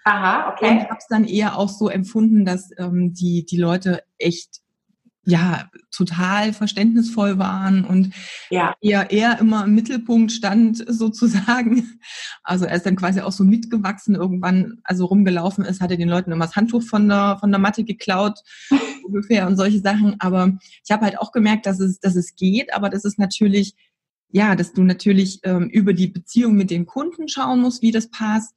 Aha, 0.10 0.50
okay. 0.52 0.72
Und 0.72 0.84
habe 0.86 0.98
es 0.98 1.08
dann 1.08 1.26
eher 1.26 1.56
auch 1.58 1.70
so 1.70 1.88
empfunden, 1.88 2.44
dass 2.44 2.72
ähm, 2.78 3.14
die, 3.14 3.46
die 3.46 3.58
Leute 3.58 4.02
echt 4.18 4.62
ja 5.24 5.70
total 5.92 6.54
verständnisvoll 6.54 7.38
waren 7.38 7.84
und 7.86 8.14
ja. 8.50 8.74
eher, 8.82 9.12
eher 9.12 9.38
immer 9.40 9.66
im 9.66 9.76
Mittelpunkt 9.76 10.32
stand 10.32 10.84
sozusagen. 10.88 12.00
Also 12.42 12.66
er 12.66 12.76
ist 12.76 12.88
dann 12.88 12.96
quasi 12.96 13.22
auch 13.22 13.32
so 13.32 13.44
mitgewachsen 13.44 14.16
irgendwann, 14.16 14.80
also 14.84 15.06
rumgelaufen 15.06 15.64
ist, 15.64 15.82
hat 15.82 15.92
er 15.92 15.98
den 15.98 16.10
Leuten 16.10 16.32
immer 16.32 16.46
das 16.46 16.56
Handtuch 16.56 16.82
von 16.82 17.08
der, 17.08 17.38
von 17.40 17.52
der 17.52 17.60
Matte 17.60 17.84
geklaut 17.84 18.40
ungefähr 19.06 19.46
und 19.46 19.58
solche 19.58 19.80
Sachen. 19.80 20.16
Aber 20.20 20.58
ich 20.84 20.92
habe 20.92 21.06
halt 21.06 21.20
auch 21.20 21.32
gemerkt, 21.32 21.68
dass 21.68 21.80
es, 21.80 22.00
dass 22.00 22.16
es 22.16 22.36
geht, 22.36 22.74
aber 22.74 22.90
das 22.90 23.06
ist 23.06 23.20
natürlich 23.20 23.76
ja, 24.32 24.56
dass 24.56 24.74
du 24.74 24.84
natürlich 24.84 25.40
ähm, 25.44 25.70
über 25.70 25.94
die 25.94 26.08
Beziehung 26.08 26.54
mit 26.54 26.70
den 26.70 26.86
Kunden 26.86 27.28
schauen 27.28 27.62
musst, 27.62 27.82
wie 27.82 27.92
das 27.92 28.12
passt, 28.12 28.54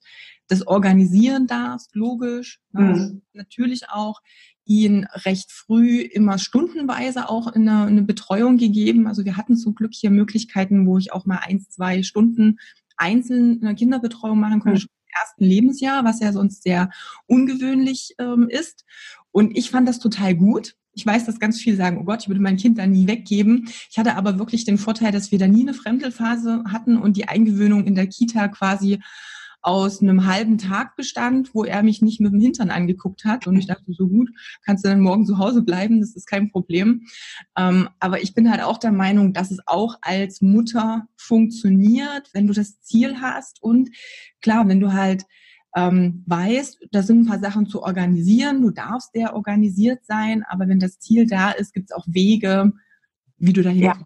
das 0.52 0.66
organisieren 0.66 1.46
darfst, 1.46 1.94
logisch. 1.94 2.60
Ne? 2.72 2.82
Mhm. 2.82 3.22
Natürlich 3.32 3.88
auch 3.88 4.20
ihn 4.64 5.06
recht 5.24 5.50
früh 5.50 6.00
immer 6.00 6.38
stundenweise 6.38 7.28
auch 7.28 7.48
in 7.52 7.68
eine, 7.68 7.86
eine, 7.86 8.02
Betreuung 8.02 8.58
gegeben. 8.58 9.06
Also 9.06 9.24
wir 9.24 9.36
hatten 9.36 9.56
zum 9.56 9.74
Glück 9.74 9.92
hier 9.92 10.10
Möglichkeiten, 10.10 10.86
wo 10.86 10.98
ich 10.98 11.12
auch 11.12 11.26
mal 11.26 11.38
eins, 11.38 11.70
zwei 11.70 12.02
Stunden 12.02 12.58
einzeln 12.96 13.60
eine 13.62 13.74
Kinderbetreuung 13.74 14.38
machen 14.38 14.60
konnte, 14.60 14.78
mhm. 14.78 14.80
schon 14.82 14.90
im 14.90 15.20
ersten 15.20 15.44
Lebensjahr, 15.44 16.04
was 16.04 16.20
ja 16.20 16.32
sonst 16.32 16.62
sehr 16.62 16.90
ungewöhnlich 17.26 18.14
ähm, 18.18 18.48
ist. 18.48 18.84
Und 19.32 19.56
ich 19.56 19.70
fand 19.70 19.88
das 19.88 19.98
total 19.98 20.34
gut. 20.34 20.76
Ich 20.94 21.06
weiß, 21.06 21.24
dass 21.24 21.40
ganz 21.40 21.58
viele 21.58 21.76
sagen, 21.76 21.98
oh 21.98 22.04
Gott, 22.04 22.22
ich 22.22 22.28
würde 22.28 22.40
mein 22.40 22.58
Kind 22.58 22.78
da 22.78 22.86
nie 22.86 23.08
weggeben. 23.08 23.68
Ich 23.90 23.98
hatte 23.98 24.14
aber 24.14 24.38
wirklich 24.38 24.64
den 24.64 24.76
Vorteil, 24.76 25.10
dass 25.10 25.32
wir 25.32 25.38
da 25.38 25.48
nie 25.48 25.62
eine 25.62 25.74
Fremdelphase 25.74 26.64
hatten 26.68 26.98
und 26.98 27.16
die 27.16 27.28
Eingewöhnung 27.28 27.86
in 27.86 27.94
der 27.94 28.06
Kita 28.06 28.48
quasi 28.48 29.00
aus 29.62 30.02
einem 30.02 30.26
halben 30.26 30.58
Tag 30.58 30.96
bestand, 30.96 31.54
wo 31.54 31.64
er 31.64 31.82
mich 31.82 32.02
nicht 32.02 32.20
mit 32.20 32.32
dem 32.32 32.40
Hintern 32.40 32.70
angeguckt 32.70 33.24
hat. 33.24 33.46
Und 33.46 33.56
ich 33.56 33.66
dachte, 33.66 33.92
so 33.92 34.08
gut, 34.08 34.28
kannst 34.64 34.84
du 34.84 34.88
dann 34.88 35.00
morgen 35.00 35.24
zu 35.24 35.38
Hause 35.38 35.62
bleiben, 35.62 36.00
das 36.00 36.16
ist 36.16 36.26
kein 36.26 36.50
Problem. 36.50 37.06
Ähm, 37.56 37.88
aber 38.00 38.22
ich 38.22 38.34
bin 38.34 38.50
halt 38.50 38.62
auch 38.62 38.78
der 38.78 38.92
Meinung, 38.92 39.32
dass 39.32 39.52
es 39.52 39.60
auch 39.66 39.96
als 40.02 40.42
Mutter 40.42 41.06
funktioniert, 41.16 42.28
wenn 42.32 42.48
du 42.48 42.52
das 42.52 42.80
Ziel 42.80 43.20
hast. 43.20 43.62
Und 43.62 43.90
klar, 44.40 44.66
wenn 44.68 44.80
du 44.80 44.92
halt 44.92 45.24
ähm, 45.74 46.24
weißt, 46.26 46.88
da 46.90 47.02
sind 47.02 47.22
ein 47.22 47.26
paar 47.26 47.38
Sachen 47.38 47.66
zu 47.66 47.82
organisieren, 47.82 48.60
du 48.60 48.70
darfst 48.70 49.12
sehr 49.14 49.34
organisiert 49.34 50.04
sein, 50.04 50.44
aber 50.48 50.68
wenn 50.68 50.80
das 50.80 50.98
Ziel 50.98 51.26
da 51.26 51.50
ist, 51.50 51.72
gibt 51.72 51.90
es 51.90 51.96
auch 51.96 52.04
Wege, 52.06 52.72
wie 53.38 53.52
du 53.52 53.62
dahin 53.62 53.82
ja. 53.82 53.96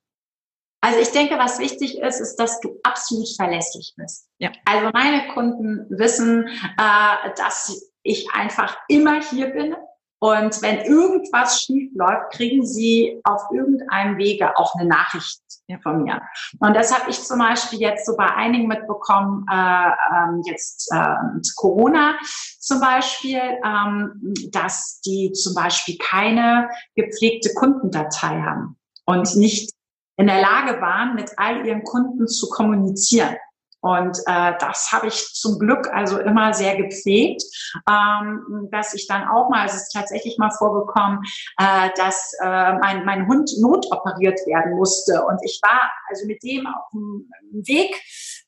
Also 0.86 1.00
ich 1.00 1.10
denke, 1.10 1.36
was 1.36 1.58
wichtig 1.58 1.98
ist, 1.98 2.20
ist, 2.20 2.36
dass 2.36 2.60
du 2.60 2.78
absolut 2.84 3.26
verlässlich 3.34 3.92
bist. 3.96 4.28
Ja. 4.38 4.52
Also 4.64 4.90
meine 4.92 5.26
Kunden 5.34 5.84
wissen, 5.90 6.46
äh, 6.46 7.30
dass 7.36 7.90
ich 8.04 8.30
einfach 8.32 8.78
immer 8.86 9.20
hier 9.20 9.48
bin. 9.48 9.74
Und 10.20 10.62
wenn 10.62 10.78
irgendwas 10.82 11.60
schief 11.60 11.90
läuft, 11.92 12.34
kriegen 12.34 12.64
sie 12.64 13.20
auf 13.24 13.42
irgendeinem 13.52 14.16
Wege 14.16 14.56
auch 14.56 14.76
eine 14.76 14.88
Nachricht 14.88 15.42
von 15.82 16.04
mir. 16.04 16.22
Und 16.60 16.74
das 16.74 16.96
habe 16.96 17.10
ich 17.10 17.20
zum 17.20 17.40
Beispiel 17.40 17.80
jetzt 17.80 18.06
so 18.06 18.16
bei 18.16 18.32
einigen 18.36 18.68
mitbekommen, 18.68 19.44
äh, 19.50 19.54
ähm, 19.56 20.42
jetzt 20.46 20.88
äh, 20.94 21.16
Corona 21.56 22.14
zum 22.60 22.80
Beispiel, 22.80 23.40
ähm, 23.64 24.32
dass 24.52 25.00
die 25.04 25.32
zum 25.32 25.54
Beispiel 25.54 25.98
keine 25.98 26.70
gepflegte 26.94 27.52
Kundendatei 27.54 28.40
haben 28.40 28.78
und 29.04 29.34
nicht 29.34 29.75
in 30.16 30.26
der 30.26 30.40
Lage 30.40 30.80
waren, 30.80 31.14
mit 31.14 31.32
all 31.36 31.66
ihren 31.66 31.84
Kunden 31.84 32.26
zu 32.26 32.48
kommunizieren. 32.48 33.36
Und 33.80 34.18
äh, 34.26 34.52
das 34.58 34.90
habe 34.90 35.06
ich 35.06 35.14
zum 35.34 35.60
Glück 35.60 35.88
also 35.92 36.18
immer 36.18 36.52
sehr 36.52 36.76
gepflegt, 36.76 37.44
ähm, 37.88 38.68
dass 38.72 38.94
ich 38.94 39.06
dann 39.06 39.28
auch 39.28 39.48
mal, 39.48 39.64
es 39.66 39.74
ist 39.74 39.92
tatsächlich 39.92 40.38
mal 40.38 40.50
vorgekommen, 40.50 41.20
äh, 41.58 41.90
dass 41.94 42.32
äh, 42.42 42.72
mein, 42.78 43.04
mein 43.04 43.28
Hund 43.28 43.48
notoperiert 43.60 44.40
werden 44.46 44.74
musste. 44.74 45.24
Und 45.24 45.38
ich 45.44 45.60
war 45.62 45.92
also 46.08 46.26
mit 46.26 46.42
dem 46.42 46.66
auf 46.66 46.90
dem 46.92 47.30
Weg 47.52 47.94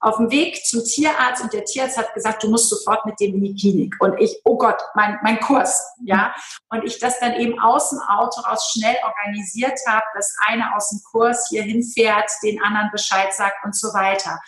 auf 0.01 0.17
dem 0.17 0.31
Weg 0.31 0.65
zum 0.65 0.85
Tierarzt 0.85 1.43
und 1.43 1.53
der 1.53 1.65
Tierarzt 1.65 1.99
hat 1.99 2.15
gesagt, 2.15 2.43
du 2.43 2.49
musst 2.49 2.69
sofort 2.69 3.05
mit 3.05 3.19
dem 3.21 3.35
in 3.35 3.43
die 3.43 3.55
Klinik. 3.55 3.95
Und 4.01 4.19
ich, 4.21 4.41
oh 4.45 4.57
Gott, 4.57 4.81
mein, 4.95 5.19
mein 5.23 5.41
Kurs, 5.41 5.83
ja. 6.05 6.35
Und 6.71 6.85
ich 6.85 6.99
das 7.01 7.19
dann 7.19 7.35
eben 7.35 7.59
aus 7.59 7.91
dem 7.91 7.99
Auto 8.01 8.41
raus 8.43 8.73
schnell 8.73 8.97
organisiert 9.03 9.79
habe, 9.87 10.05
dass 10.15 10.35
einer 10.47 10.77
aus 10.77 10.91
dem 10.91 11.01
Kurs 11.11 11.49
hier 11.49 11.63
hinfährt, 11.63 12.31
den 12.43 12.63
anderen 12.63 12.91
Bescheid 12.93 13.33
sagt 13.35 13.65
und 13.65 13.75
so 13.75 13.89
weiter. 13.89 14.39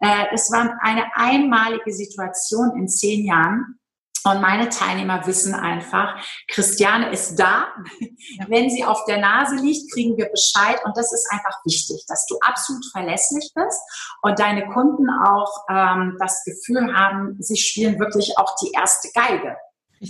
Äh, 0.00 0.26
es 0.32 0.50
war 0.50 0.78
eine 0.80 1.04
einmalige 1.14 1.92
Situation 1.92 2.76
in 2.76 2.88
zehn 2.88 3.24
Jahren. 3.26 3.78
Und 4.24 4.40
meine 4.40 4.70
Teilnehmer 4.70 5.26
wissen 5.26 5.54
einfach, 5.54 6.16
Christiane 6.48 7.10
ist 7.10 7.36
da. 7.36 7.68
Ja. 8.00 8.46
Wenn 8.48 8.70
sie 8.70 8.84
auf 8.84 9.04
der 9.04 9.18
Nase 9.18 9.56
liegt, 9.56 9.92
kriegen 9.92 10.16
wir 10.16 10.30
Bescheid. 10.30 10.80
Und 10.84 10.96
das 10.96 11.12
ist 11.12 11.30
einfach 11.30 11.58
wichtig, 11.64 12.04
dass 12.08 12.26
du 12.26 12.38
absolut 12.40 12.84
verlässlich 12.90 13.50
bist 13.54 13.80
und 14.22 14.38
deine 14.38 14.66
Kunden 14.68 15.08
auch 15.10 15.52
ähm, 15.68 16.16
das 16.18 16.42
Gefühl 16.44 16.94
haben, 16.94 17.36
sie 17.38 17.56
spielen 17.56 17.98
wirklich 17.98 18.38
auch 18.38 18.54
die 18.62 18.72
erste 18.72 19.10
Geige. 19.14 19.56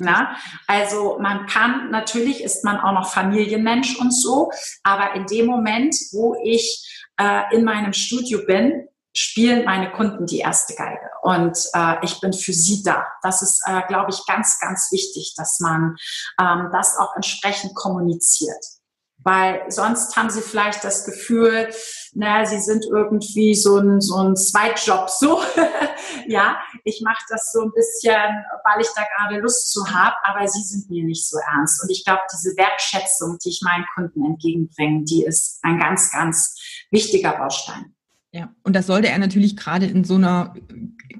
Na? 0.01 0.37
Also 0.67 1.19
man 1.21 1.47
kann, 1.47 1.91
natürlich 1.91 2.43
ist 2.43 2.65
man 2.65 2.79
auch 2.79 2.93
noch 2.93 3.13
Familienmensch 3.13 3.99
und 4.01 4.13
so, 4.13 4.51
aber 4.83 5.15
in 5.15 5.27
dem 5.27 5.47
Moment, 5.47 5.95
wo 6.13 6.37
ich 6.43 7.07
äh, 7.21 7.55
in 7.55 7.65
meinem 7.65 7.93
Studio 7.93 8.41
bin, 8.47 8.89
spielen 9.15 9.65
meine 9.65 9.93
Kunden 9.93 10.27
die 10.27 10.39
erste 10.39 10.75
Geige 10.75 11.09
und 11.23 11.57
äh, 11.73 11.97
ich 12.03 12.21
bin 12.21 12.33
für 12.33 12.53
sie 12.53 12.83
da. 12.83 13.07
Das 13.23 13.43
ist, 13.43 13.63
äh, 13.67 13.83
glaube 13.87 14.11
ich, 14.11 14.27
ganz, 14.27 14.59
ganz 14.61 14.91
wichtig, 14.91 15.35
dass 15.37 15.61
man 15.61 15.97
ähm, 16.41 16.69
das 16.73 16.99
auch 16.99 17.15
entsprechend 17.15 17.75
kommuniziert. 17.75 18.63
Weil 19.19 19.65
sonst 19.71 20.15
haben 20.17 20.29
sie 20.29 20.43
vielleicht 20.43 20.85
das 20.85 21.07
Gefühl, 21.07 21.71
naja, 22.13 22.45
sie 22.45 22.61
sind 22.61 22.85
irgendwie 22.85 23.55
so 23.55 23.79
ein, 23.79 24.03
so 24.03 24.17
ein 24.17 24.37
Zweitjob. 24.37 25.09
So, 25.09 25.41
ja, 26.27 26.59
ich 26.85 27.01
mache 27.03 27.25
das 27.31 27.51
so 27.53 27.63
ein 27.63 27.73
bisschen, 27.73 28.13
weil 28.65 28.83
ich 28.83 28.89
da 28.95 29.03
gerade 29.17 29.41
Lust 29.41 29.73
zu 29.73 29.87
habe, 29.89 30.15
aber 30.25 30.47
sie 30.47 30.63
sind 30.63 30.91
mir 30.91 31.05
nicht 31.05 31.27
so 31.27 31.39
ernst. 31.39 31.83
Und 31.83 31.91
ich 31.91 32.05
glaube, 32.05 32.21
diese 32.31 32.55
Wertschätzung, 32.59 33.39
die 33.43 33.49
ich 33.49 33.63
meinen 33.63 33.87
Kunden 33.95 34.27
entgegenbringe, 34.27 35.05
die 35.05 35.25
ist 35.25 35.59
ein 35.63 35.79
ganz, 35.79 36.13
ganz 36.13 36.55
wichtiger 36.91 37.33
Baustein. 37.33 37.95
Ja, 38.35 38.53
und 38.65 38.75
das 38.75 38.89
sollte 38.89 39.09
er 39.09 39.19
natürlich 39.19 39.57
gerade 39.57 39.87
in 39.87 40.03
so 40.03 40.17
einer 40.17 40.55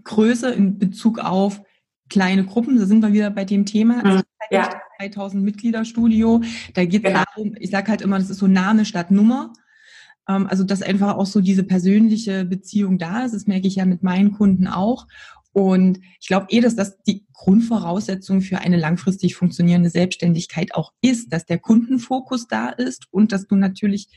Größe 0.03 0.51
in 0.51 0.79
Bezug 0.79 1.21
auf 1.21 1.63
kleine 2.09 2.45
Gruppen, 2.45 2.77
da 2.77 2.87
sind 2.87 3.03
wir 3.03 3.13
wieder 3.13 3.31
bei 3.31 3.45
dem 3.45 3.67
Thema, 3.67 4.03
mhm. 4.05 4.23
ja. 4.51 4.69
3000 4.99 5.45
Mitglieder 5.45 5.85
Studio, 5.85 6.43
da 6.75 6.85
geht 6.85 7.05
es 7.05 7.13
genau. 7.13 7.23
darum, 7.25 7.55
ich 7.61 7.71
sage 7.71 7.89
halt 7.89 8.03
immer, 8.03 8.19
das 8.19 8.31
ist 8.31 8.39
so 8.39 8.49
Name 8.49 8.85
statt 8.85 9.13
Nummer. 9.13 9.53
Ähm, 10.29 10.49
also, 10.49 10.65
dass 10.65 10.83
einfach 10.83 11.15
auch 11.15 11.27
so 11.27 11.41
diese 11.41 11.63
persönliche 11.63 12.45
Beziehung 12.45 12.99
da 12.99 13.25
ist, 13.25 13.33
das 13.33 13.47
merke 13.47 13.69
ich 13.69 13.77
ja 13.77 13.85
mit 13.85 14.03
meinen 14.03 14.33
Kunden 14.33 14.67
auch. 14.67 15.07
Und 15.53 16.01
ich 16.21 16.27
glaube 16.27 16.47
eh, 16.51 16.61
dass 16.61 16.75
das 16.75 17.01
die 17.05 17.27
Grundvoraussetzung 17.33 18.41
für 18.41 18.59
eine 18.59 18.77
langfristig 18.77 19.37
funktionierende 19.37 19.89
Selbstständigkeit 19.89 20.75
auch 20.75 20.93
ist, 21.01 21.33
dass 21.33 21.47
der 21.47 21.59
Kundenfokus 21.59 22.49
da 22.49 22.71
ist 22.71 23.07
und 23.13 23.31
dass 23.31 23.47
du 23.47 23.55
natürlich 23.55 24.09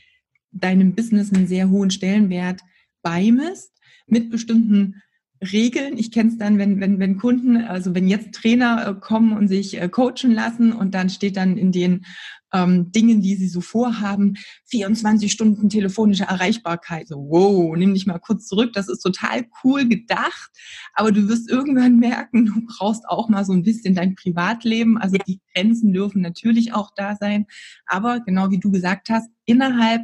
deinem 0.50 0.96
Business 0.96 1.32
einen 1.32 1.46
sehr 1.46 1.70
hohen 1.70 1.92
Stellenwert 1.92 2.60
beimisst 3.08 3.72
mit 4.06 4.28
bestimmten 4.28 5.02
Regeln. 5.40 5.96
Ich 5.96 6.12
kenne 6.12 6.28
es 6.28 6.36
dann, 6.36 6.58
wenn, 6.58 6.78
wenn, 6.78 6.98
wenn 6.98 7.16
Kunden, 7.16 7.56
also 7.56 7.94
wenn 7.94 8.06
jetzt 8.06 8.34
Trainer 8.34 8.86
äh, 8.86 9.00
kommen 9.00 9.32
und 9.32 9.48
sich 9.48 9.80
äh, 9.80 9.88
coachen 9.88 10.32
lassen 10.32 10.72
und 10.72 10.94
dann 10.94 11.08
steht 11.08 11.38
dann 11.38 11.56
in 11.56 11.72
den 11.72 12.04
ähm, 12.52 12.92
Dingen, 12.92 13.22
die 13.22 13.34
sie 13.36 13.48
so 13.48 13.62
vorhaben, 13.62 14.34
24 14.66 15.32
Stunden 15.32 15.70
telefonische 15.70 16.24
Erreichbarkeit. 16.24 17.08
So, 17.08 17.16
wow, 17.16 17.74
nimm 17.76 17.94
dich 17.94 18.06
mal 18.06 18.18
kurz 18.18 18.46
zurück. 18.46 18.72
Das 18.74 18.88
ist 18.88 19.00
total 19.00 19.46
cool 19.64 19.88
gedacht, 19.88 20.50
aber 20.92 21.10
du 21.10 21.28
wirst 21.28 21.48
irgendwann 21.48 21.98
merken, 22.00 22.44
du 22.44 22.66
brauchst 22.66 23.08
auch 23.08 23.30
mal 23.30 23.44
so 23.44 23.54
ein 23.54 23.62
bisschen 23.62 23.94
dein 23.94 24.16
Privatleben. 24.16 24.98
Also 24.98 25.16
die 25.26 25.40
Grenzen 25.54 25.94
dürfen 25.94 26.20
natürlich 26.20 26.74
auch 26.74 26.90
da 26.94 27.16
sein, 27.16 27.46
aber 27.86 28.20
genau 28.20 28.50
wie 28.50 28.60
du 28.60 28.70
gesagt 28.70 29.08
hast, 29.08 29.30
innerhalb 29.46 30.02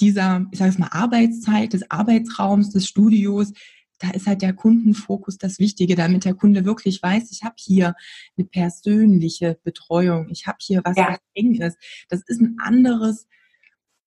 dieser, 0.00 0.46
ich 0.50 0.58
sage 0.58 0.70
es 0.70 0.78
mal, 0.78 0.88
Arbeitszeit, 0.90 1.72
des 1.72 1.90
Arbeitsraums, 1.90 2.70
des 2.70 2.86
Studios, 2.86 3.52
da 3.98 4.10
ist 4.10 4.26
halt 4.26 4.42
der 4.42 4.52
Kundenfokus 4.52 5.38
das 5.38 5.58
Wichtige, 5.58 5.94
damit 5.94 6.24
der 6.24 6.34
Kunde 6.34 6.64
wirklich 6.64 7.02
weiß, 7.02 7.30
ich 7.30 7.42
habe 7.42 7.54
hier 7.58 7.94
eine 8.36 8.46
persönliche 8.46 9.58
Betreuung, 9.62 10.28
ich 10.30 10.46
habe 10.46 10.58
hier 10.60 10.82
was, 10.84 10.96
ja. 10.96 11.08
was 11.10 11.18
eng 11.34 11.54
ist. 11.54 11.78
Das 12.08 12.22
ist 12.26 12.40
ein 12.40 12.56
anderes, 12.58 13.26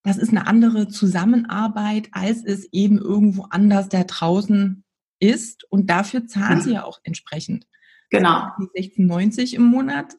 das 0.03 0.17
ist 0.17 0.29
eine 0.29 0.47
andere 0.47 0.87
Zusammenarbeit, 0.87 2.09
als 2.11 2.43
es 2.45 2.67
eben 2.71 2.99
irgendwo 2.99 3.43
anders 3.49 3.89
da 3.89 4.03
draußen 4.03 4.83
ist. 5.19 5.65
Und 5.71 5.89
dafür 5.89 6.27
zahlen 6.27 6.59
mhm. 6.59 6.61
sie 6.61 6.73
ja 6.73 6.83
auch 6.83 6.99
entsprechend. 7.03 7.65
Genau. 8.09 8.47
Die 8.59 8.81
16,90 8.81 9.55
im 9.55 9.63
Monat 9.63 10.15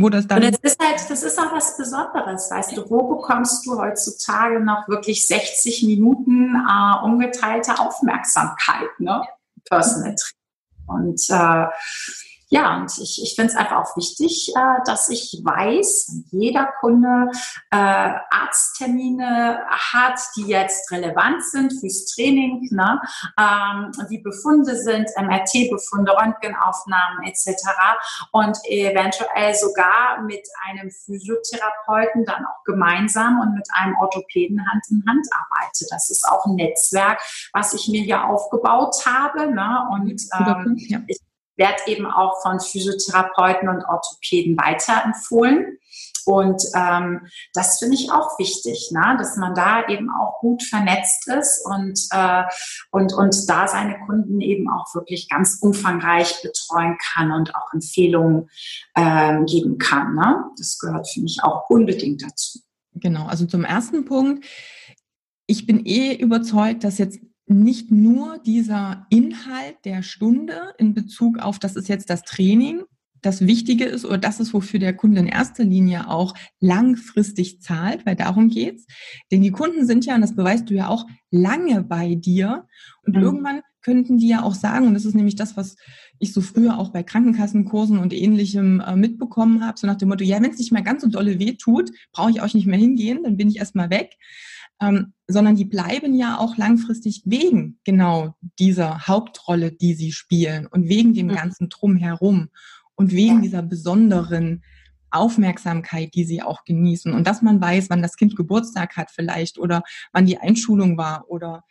wo 0.00 0.08
das 0.08 0.26
dann. 0.26 0.42
Und 0.42 0.52
das 0.62 0.72
ist 0.72 0.82
halt, 0.82 1.10
das 1.10 1.22
ist 1.22 1.38
auch 1.38 1.52
was 1.52 1.76
Besonderes, 1.76 2.50
weißt 2.50 2.76
du, 2.76 2.90
wo 2.90 3.16
bekommst 3.16 3.66
du 3.66 3.78
heutzutage 3.78 4.60
noch 4.60 4.88
wirklich 4.88 5.26
60 5.26 5.84
Minuten 5.84 6.54
äh, 6.54 7.04
ungeteilte 7.04 7.78
Aufmerksamkeit, 7.78 8.88
ne? 8.98 9.22
Personal 9.68 10.14
Und 10.86 11.20
äh, 11.28 11.66
ja, 12.50 12.78
und 12.78 12.90
ich, 12.98 13.22
ich 13.22 13.34
finde 13.34 13.52
es 13.52 13.56
einfach 13.58 13.76
auch 13.76 13.96
wichtig, 13.96 14.52
äh, 14.56 14.78
dass 14.86 15.10
ich 15.10 15.38
weiß, 15.44 16.24
jeder 16.30 16.72
Kunde 16.80 17.30
äh, 17.70 17.76
Arzttermine 17.76 19.60
hat, 19.68 20.18
die 20.34 20.46
jetzt 20.46 20.90
relevant 20.90 21.44
sind 21.44 21.78
fürs 21.78 22.06
Training, 22.06 22.66
ne? 22.70 23.00
ähm, 23.38 23.92
wie 24.08 24.22
Befunde 24.22 24.76
sind, 24.76 25.10
MRT-Befunde, 25.16 26.12
Röntgenaufnahmen 26.12 27.24
etc. 27.24 27.48
Und 28.32 28.56
eventuell 28.64 29.54
sogar 29.54 30.22
mit 30.22 30.48
einem 30.66 30.90
Physiotherapeuten 30.90 32.24
dann 32.24 32.46
auch 32.46 32.64
gemeinsam 32.64 33.40
und 33.40 33.54
mit 33.54 33.68
einem 33.74 33.94
Orthopäden 34.00 34.58
Hand 34.70 34.84
in 34.90 35.04
Hand 35.06 35.26
arbeite. 35.32 35.84
Das 35.90 36.08
ist 36.08 36.26
auch 36.26 36.46
ein 36.46 36.54
Netzwerk, 36.54 37.20
was 37.52 37.74
ich 37.74 37.88
mir 37.88 38.00
hier 38.00 38.24
aufgebaut 38.24 39.04
habe. 39.04 39.52
Ne? 39.52 39.86
Und 39.92 40.22
ähm, 40.38 40.76
ja. 40.88 41.00
ich 41.06 41.18
werde 41.58 41.82
eben 41.86 42.06
auch 42.06 42.40
von 42.42 42.60
Physiotherapeuten 42.60 43.68
und 43.68 43.84
Orthopäden 43.84 44.56
weiterempfohlen. 44.56 45.78
Und 46.24 46.62
ähm, 46.74 47.26
das 47.54 47.78
finde 47.78 47.94
ich 47.94 48.12
auch 48.12 48.38
wichtig, 48.38 48.90
ne? 48.92 49.16
dass 49.18 49.36
man 49.36 49.54
da 49.54 49.88
eben 49.88 50.10
auch 50.10 50.40
gut 50.40 50.62
vernetzt 50.62 51.26
ist 51.26 51.64
und, 51.64 51.98
äh, 52.10 52.44
und, 52.90 53.14
und 53.14 53.48
da 53.48 53.66
seine 53.66 53.98
Kunden 54.00 54.42
eben 54.42 54.68
auch 54.68 54.94
wirklich 54.94 55.30
ganz 55.30 55.58
umfangreich 55.62 56.42
betreuen 56.42 56.98
kann 57.00 57.32
und 57.32 57.54
auch 57.54 57.72
Empfehlungen 57.72 58.50
ähm, 58.94 59.46
geben 59.46 59.78
kann. 59.78 60.16
Ne? 60.16 60.44
Das 60.58 60.78
gehört 60.78 61.08
für 61.08 61.22
mich 61.22 61.38
auch 61.42 61.70
unbedingt 61.70 62.22
dazu. 62.22 62.58
Genau, 62.92 63.26
also 63.26 63.46
zum 63.46 63.64
ersten 63.64 64.04
Punkt. 64.04 64.44
Ich 65.46 65.64
bin 65.64 65.86
eh 65.86 66.14
überzeugt, 66.14 66.84
dass 66.84 66.98
jetzt 66.98 67.20
nicht 67.48 67.90
nur 67.90 68.38
dieser 68.38 69.06
Inhalt 69.10 69.76
der 69.84 70.02
Stunde 70.02 70.74
in 70.78 70.94
Bezug 70.94 71.38
auf, 71.38 71.58
das 71.58 71.76
ist 71.76 71.88
jetzt 71.88 72.10
das 72.10 72.22
Training, 72.22 72.82
das 73.22 73.46
Wichtige 73.46 73.84
ist 73.84 74.04
oder 74.04 74.18
das 74.18 74.40
ist, 74.40 74.54
wofür 74.54 74.78
der 74.78 74.94
Kunde 74.94 75.20
in 75.20 75.26
erster 75.26 75.64
Linie 75.64 76.08
auch 76.08 76.34
langfristig 76.60 77.60
zahlt, 77.60 78.06
weil 78.06 78.16
darum 78.16 78.48
geht's. 78.48 78.86
Denn 79.30 79.42
die 79.42 79.50
Kunden 79.50 79.86
sind 79.86 80.06
ja, 80.06 80.14
und 80.14 80.20
das 80.20 80.36
beweist 80.36 80.70
du 80.70 80.74
ja 80.74 80.88
auch, 80.88 81.04
lange 81.30 81.82
bei 81.82 82.14
dir. 82.14 82.66
Und 83.04 83.16
mhm. 83.16 83.22
irgendwann 83.22 83.60
könnten 83.82 84.18
die 84.18 84.28
ja 84.28 84.42
auch 84.42 84.54
sagen, 84.54 84.86
und 84.86 84.94
das 84.94 85.04
ist 85.04 85.14
nämlich 85.14 85.36
das, 85.36 85.56
was 85.56 85.76
ich 86.18 86.32
so 86.32 86.40
früher 86.40 86.78
auch 86.78 86.90
bei 86.90 87.02
Krankenkassenkursen 87.02 87.98
und 87.98 88.12
ähnlichem 88.12 88.80
äh, 88.80 88.96
mitbekommen 88.96 89.64
habe, 89.64 89.78
so 89.78 89.86
nach 89.86 89.96
dem 89.96 90.08
Motto, 90.08 90.24
ja, 90.24 90.42
wenn 90.42 90.50
es 90.50 90.58
nicht 90.58 90.72
mehr 90.72 90.82
ganz 90.82 91.02
so 91.02 91.08
dolle 91.08 91.38
weh 91.38 91.54
tut, 91.54 91.90
brauche 92.12 92.30
ich 92.30 92.42
euch 92.42 92.54
nicht 92.54 92.66
mehr 92.66 92.78
hingehen, 92.78 93.20
dann 93.22 93.36
bin 93.36 93.48
ich 93.48 93.56
erstmal 93.56 93.90
weg 93.90 94.16
ähm, 94.80 95.12
sondern 95.26 95.56
die 95.56 95.64
bleiben 95.64 96.14
ja 96.14 96.38
auch 96.38 96.56
langfristig 96.56 97.22
wegen 97.24 97.78
genau 97.84 98.34
dieser 98.58 99.06
Hauptrolle, 99.06 99.72
die 99.72 99.94
sie 99.94 100.12
spielen 100.12 100.66
und 100.66 100.88
wegen 100.88 101.14
dem 101.14 101.26
mhm. 101.26 101.34
ganzen 101.34 101.68
Drumherum 101.68 102.48
und 102.94 103.12
wegen 103.12 103.42
dieser 103.42 103.62
besonderen 103.62 104.62
Aufmerksamkeit, 105.10 106.14
die 106.14 106.24
sie 106.24 106.42
auch 106.42 106.64
genießen 106.64 107.12
und 107.12 107.26
dass 107.26 107.42
man 107.42 107.60
weiß, 107.60 107.90
wann 107.90 108.02
das 108.02 108.16
Kind 108.16 108.36
Geburtstag 108.36 108.96
hat 108.96 109.10
vielleicht 109.10 109.58
oder 109.58 109.82
wann 110.12 110.26
die 110.26 110.38
Einschulung 110.38 110.98
war 110.98 111.28
oder 111.28 111.64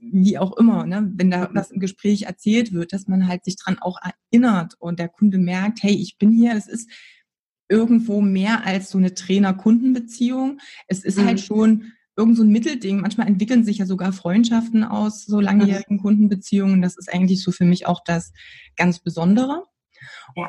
wie 0.00 0.38
auch 0.38 0.56
immer, 0.56 0.86
ne? 0.86 1.10
wenn 1.14 1.30
da 1.30 1.50
was 1.52 1.70
im 1.70 1.78
Gespräch 1.78 2.22
erzählt 2.22 2.72
wird, 2.72 2.92
dass 2.92 3.06
man 3.06 3.28
halt 3.28 3.44
sich 3.44 3.56
dran 3.56 3.78
auch 3.78 3.98
erinnert 4.32 4.74
und 4.78 4.98
der 4.98 5.08
Kunde 5.08 5.38
merkt, 5.38 5.82
hey, 5.82 5.92
ich 5.92 6.16
bin 6.16 6.30
hier, 6.30 6.54
es 6.54 6.66
ist 6.66 6.90
irgendwo 7.68 8.20
mehr 8.20 8.66
als 8.66 8.90
so 8.90 8.98
eine 8.98 9.14
Trainer-Kunden-Beziehung. 9.14 10.58
Es 10.88 11.04
ist 11.04 11.18
halt 11.18 11.24
mhm. 11.24 11.28
halt 11.28 11.40
schon 11.40 11.92
irgend 12.20 12.36
so 12.36 12.42
ein 12.42 12.50
Mittelding. 12.50 13.00
Manchmal 13.00 13.26
entwickeln 13.26 13.64
sich 13.64 13.78
ja 13.78 13.86
sogar 13.86 14.12
Freundschaften 14.12 14.84
aus 14.84 15.24
so 15.24 15.40
langjährigen 15.40 15.96
mhm. 15.96 16.02
Kundenbeziehungen. 16.02 16.82
Das 16.82 16.96
ist 16.98 17.12
eigentlich 17.12 17.42
so 17.42 17.50
für 17.50 17.64
mich 17.64 17.86
auch 17.86 18.00
das 18.04 18.32
ganz 18.76 18.98
Besondere. 18.98 19.64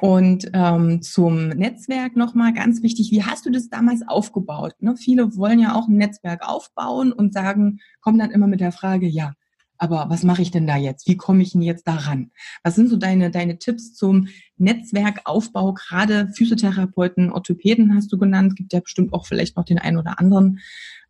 Und 0.01 0.49
ähm, 0.53 1.01
zum 1.01 1.49
Netzwerk 1.49 2.15
nochmal 2.15 2.53
ganz 2.53 2.84
wichtig, 2.84 3.12
wie 3.12 3.23
hast 3.23 3.45
du 3.45 3.49
das 3.49 3.69
damals 3.69 4.01
aufgebaut? 4.07 4.75
Ne? 4.79 4.95
Viele 4.97 5.36
wollen 5.36 5.60
ja 5.60 5.75
auch 5.75 5.88
ein 5.88 5.97
Netzwerk 5.97 6.47
aufbauen 6.47 7.12
und 7.12 7.34
sagen, 7.34 7.79
kommen 8.01 8.19
dann 8.19 8.31
immer 8.31 8.47
mit 8.47 8.60
der 8.60 8.71
Frage, 8.71 9.07
ja, 9.07 9.34
aber 9.81 10.05
was 10.10 10.21
mache 10.21 10.43
ich 10.43 10.51
denn 10.51 10.67
da 10.67 10.77
jetzt? 10.77 11.07
Wie 11.07 11.17
komme 11.17 11.41
ich 11.41 11.53
denn 11.53 11.63
jetzt 11.63 11.88
daran? 11.88 12.29
Was 12.63 12.75
sind 12.75 12.88
so 12.88 12.97
deine, 12.97 13.31
deine 13.31 13.57
Tipps 13.57 13.95
zum 13.95 14.27
Netzwerkaufbau? 14.57 15.73
Gerade 15.73 16.29
Physiotherapeuten, 16.36 17.31
Orthopäden 17.31 17.95
hast 17.95 18.13
du 18.13 18.19
genannt, 18.19 18.55
gibt 18.55 18.73
ja 18.73 18.79
bestimmt 18.79 19.12
auch 19.12 19.25
vielleicht 19.25 19.57
noch 19.57 19.65
den 19.65 19.79
einen 19.79 19.97
oder 19.97 20.19
anderen. 20.19 20.60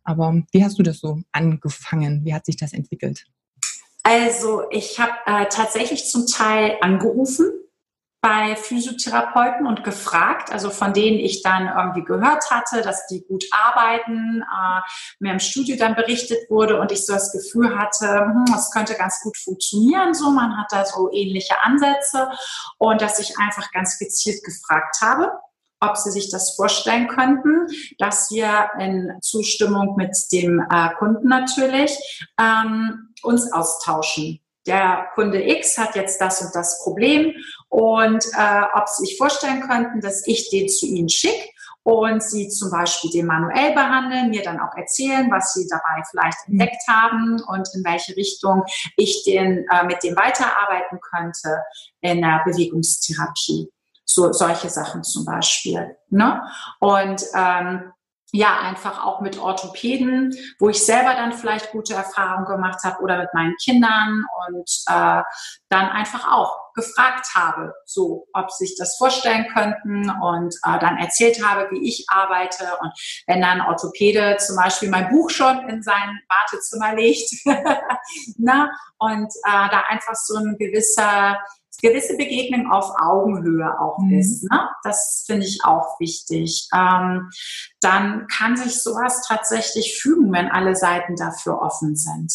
Aber 0.04 0.42
wie 0.52 0.64
hast 0.64 0.78
du 0.78 0.82
das 0.82 0.98
so 0.98 1.20
angefangen? 1.32 2.24
Wie 2.24 2.34
hat 2.34 2.46
sich 2.46 2.56
das 2.56 2.72
entwickelt? 2.72 3.24
Also 4.02 4.64
ich 4.70 4.98
habe 4.98 5.12
äh, 5.26 5.46
tatsächlich 5.46 6.10
zum 6.10 6.26
Teil 6.26 6.76
angerufen 6.80 7.50
bei 8.22 8.54
Physiotherapeuten 8.54 9.66
und 9.66 9.82
gefragt, 9.82 10.52
also 10.52 10.70
von 10.70 10.92
denen 10.92 11.18
ich 11.18 11.42
dann 11.42 11.66
irgendwie 11.66 12.04
gehört 12.04 12.50
hatte, 12.52 12.80
dass 12.80 13.08
die 13.08 13.24
gut 13.24 13.44
arbeiten, 13.50 14.42
äh, 14.42 14.80
mir 15.18 15.32
im 15.32 15.40
Studio 15.40 15.76
dann 15.76 15.96
berichtet 15.96 16.48
wurde 16.48 16.80
und 16.80 16.92
ich 16.92 17.04
so 17.04 17.14
das 17.14 17.32
Gefühl 17.32 17.76
hatte, 17.76 18.20
hm, 18.20 18.44
das 18.46 18.70
könnte 18.70 18.94
ganz 18.94 19.20
gut 19.22 19.36
funktionieren, 19.36 20.14
so 20.14 20.30
man 20.30 20.56
hat 20.56 20.68
da 20.70 20.84
so 20.84 21.10
ähnliche 21.12 21.60
Ansätze 21.62 22.30
und 22.78 23.02
dass 23.02 23.18
ich 23.18 23.38
einfach 23.38 23.72
ganz 23.72 23.98
gezielt 23.98 24.44
gefragt 24.44 25.00
habe 25.00 25.32
ob 25.82 25.96
Sie 25.96 26.10
sich 26.10 26.30
das 26.30 26.54
vorstellen 26.54 27.08
könnten, 27.08 27.66
dass 27.98 28.30
wir 28.30 28.70
in 28.78 29.12
Zustimmung 29.20 29.96
mit 29.96 30.16
dem 30.32 30.64
äh, 30.70 30.94
Kunden 30.98 31.28
natürlich 31.28 31.98
ähm, 32.40 33.08
uns 33.22 33.52
austauschen. 33.52 34.40
Der 34.66 35.08
Kunde 35.14 35.42
X 35.42 35.76
hat 35.76 35.96
jetzt 35.96 36.20
das 36.20 36.40
und 36.40 36.54
das 36.54 36.82
Problem 36.84 37.34
und 37.68 38.24
äh, 38.38 38.62
ob 38.74 38.88
Sie 38.88 39.06
sich 39.06 39.18
vorstellen 39.18 39.60
könnten, 39.62 40.00
dass 40.00 40.26
ich 40.26 40.50
den 40.50 40.68
zu 40.68 40.86
Ihnen 40.86 41.08
schicke 41.08 41.48
und 41.82 42.22
Sie 42.22 42.48
zum 42.48 42.70
Beispiel 42.70 43.10
den 43.10 43.26
manuell 43.26 43.74
behandeln, 43.74 44.30
mir 44.30 44.42
dann 44.42 44.60
auch 44.60 44.76
erzählen, 44.76 45.28
was 45.32 45.52
Sie 45.54 45.66
dabei 45.68 46.02
vielleicht 46.08 46.38
mhm. 46.46 46.60
entdeckt 46.60 46.82
haben 46.88 47.42
und 47.48 47.68
in 47.74 47.84
welche 47.84 48.16
Richtung 48.16 48.62
ich 48.96 49.24
den, 49.24 49.66
äh, 49.68 49.84
mit 49.84 50.02
dem 50.04 50.14
weiterarbeiten 50.14 51.00
könnte 51.00 51.58
in 52.00 52.20
der 52.20 52.42
Bewegungstherapie. 52.44 53.68
So, 54.14 54.32
solche 54.32 54.68
Sachen 54.68 55.02
zum 55.02 55.24
Beispiel. 55.24 55.96
Ne? 56.10 56.42
Und 56.80 57.22
ähm, 57.34 57.92
ja, 58.34 58.60
einfach 58.60 59.04
auch 59.04 59.20
mit 59.20 59.38
Orthopäden, 59.38 60.34
wo 60.58 60.70
ich 60.70 60.84
selber 60.84 61.14
dann 61.14 61.34
vielleicht 61.34 61.70
gute 61.70 61.92
Erfahrungen 61.92 62.46
gemacht 62.46 62.82
habe 62.82 63.02
oder 63.02 63.18
mit 63.18 63.28
meinen 63.34 63.54
Kindern 63.62 64.24
und 64.48 64.70
äh, 64.88 65.22
dann 65.68 65.88
einfach 65.90 66.32
auch 66.32 66.72
gefragt 66.74 67.26
habe, 67.34 67.74
so 67.84 68.26
ob 68.32 68.50
sich 68.50 68.74
das 68.78 68.96
vorstellen 68.96 69.46
könnten 69.52 70.08
und 70.08 70.54
äh, 70.64 70.78
dann 70.78 70.96
erzählt 70.96 71.44
habe, 71.46 71.70
wie 71.72 71.86
ich 71.86 72.06
arbeite 72.08 72.64
und 72.80 72.92
wenn 73.26 73.42
dann 73.42 73.60
Orthopäde 73.60 74.38
zum 74.38 74.56
Beispiel 74.56 74.88
mein 74.88 75.10
Buch 75.10 75.28
schon 75.28 75.68
in 75.68 75.82
sein 75.82 76.18
Wartezimmer 76.28 76.94
legt, 76.94 77.30
ne? 78.38 78.70
und 78.98 79.28
äh, 79.44 79.68
da 79.70 79.84
einfach 79.90 80.14
so 80.14 80.36
ein 80.36 80.56
gewisser 80.58 81.38
gewisse 81.80 82.16
Begegnung 82.16 82.70
auf 82.70 82.92
Augenhöhe 83.00 83.80
auch 83.80 83.98
mhm. 83.98 84.18
ist. 84.18 84.42
Ne? 84.44 84.68
Das 84.82 85.24
finde 85.26 85.46
ich 85.46 85.64
auch 85.64 85.98
wichtig. 86.00 86.68
Ähm, 86.74 87.30
dann 87.80 88.26
kann 88.28 88.56
sich 88.56 88.82
sowas 88.82 89.24
tatsächlich 89.26 89.98
fügen, 90.00 90.32
wenn 90.32 90.50
alle 90.50 90.76
Seiten 90.76 91.16
dafür 91.16 91.60
offen 91.60 91.96
sind. 91.96 92.32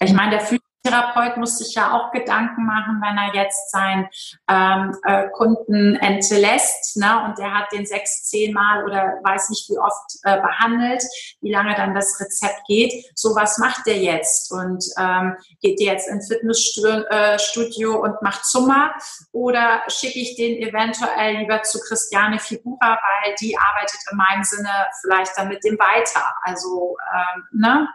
Ich 0.00 0.12
meine, 0.12 0.38
der 0.38 0.40
Therapeut 0.88 1.36
muss 1.36 1.58
sich 1.58 1.74
ja 1.74 1.92
auch 1.92 2.10
Gedanken 2.12 2.64
machen, 2.64 3.00
wenn 3.02 3.18
er 3.18 3.34
jetzt 3.34 3.70
seinen 3.70 4.08
ähm, 4.48 4.96
äh, 5.04 5.28
Kunden 5.30 5.96
entlässt 5.96 6.96
ne, 6.96 7.24
und 7.24 7.38
der 7.38 7.52
hat 7.52 7.72
den 7.72 7.86
sechs, 7.86 8.24
zehnmal 8.24 8.84
oder 8.84 9.18
weiß 9.22 9.50
nicht 9.50 9.68
wie 9.68 9.78
oft 9.78 10.16
äh, 10.22 10.40
behandelt, 10.40 11.02
wie 11.40 11.52
lange 11.52 11.74
dann 11.74 11.94
das 11.94 12.20
Rezept 12.20 12.62
geht. 12.66 12.92
So 13.14 13.34
was 13.34 13.58
macht 13.58 13.86
der 13.86 13.98
jetzt 13.98 14.50
und 14.52 14.84
ähm, 14.98 15.36
geht 15.60 15.80
der 15.80 15.94
jetzt 15.94 16.08
ins 16.08 16.28
Fitnessstudio 16.28 17.92
äh, 17.94 17.98
und 17.98 18.22
macht 18.22 18.44
Zummer 18.44 18.94
oder 19.32 19.82
schicke 19.88 20.18
ich 20.18 20.36
den 20.36 20.56
eventuell 20.58 21.38
lieber 21.38 21.62
zu 21.62 21.78
Christiane 21.80 22.38
Figura, 22.38 22.78
weil 22.80 23.34
die 23.40 23.56
arbeitet 23.56 24.00
in 24.10 24.16
meinem 24.16 24.44
Sinne 24.44 24.70
vielleicht 25.02 25.36
dann 25.36 25.48
mit 25.48 25.62
dem 25.64 25.78
weiter. 25.78 26.24
Also 26.42 26.96
ähm, 27.14 27.44
ne, 27.52 27.88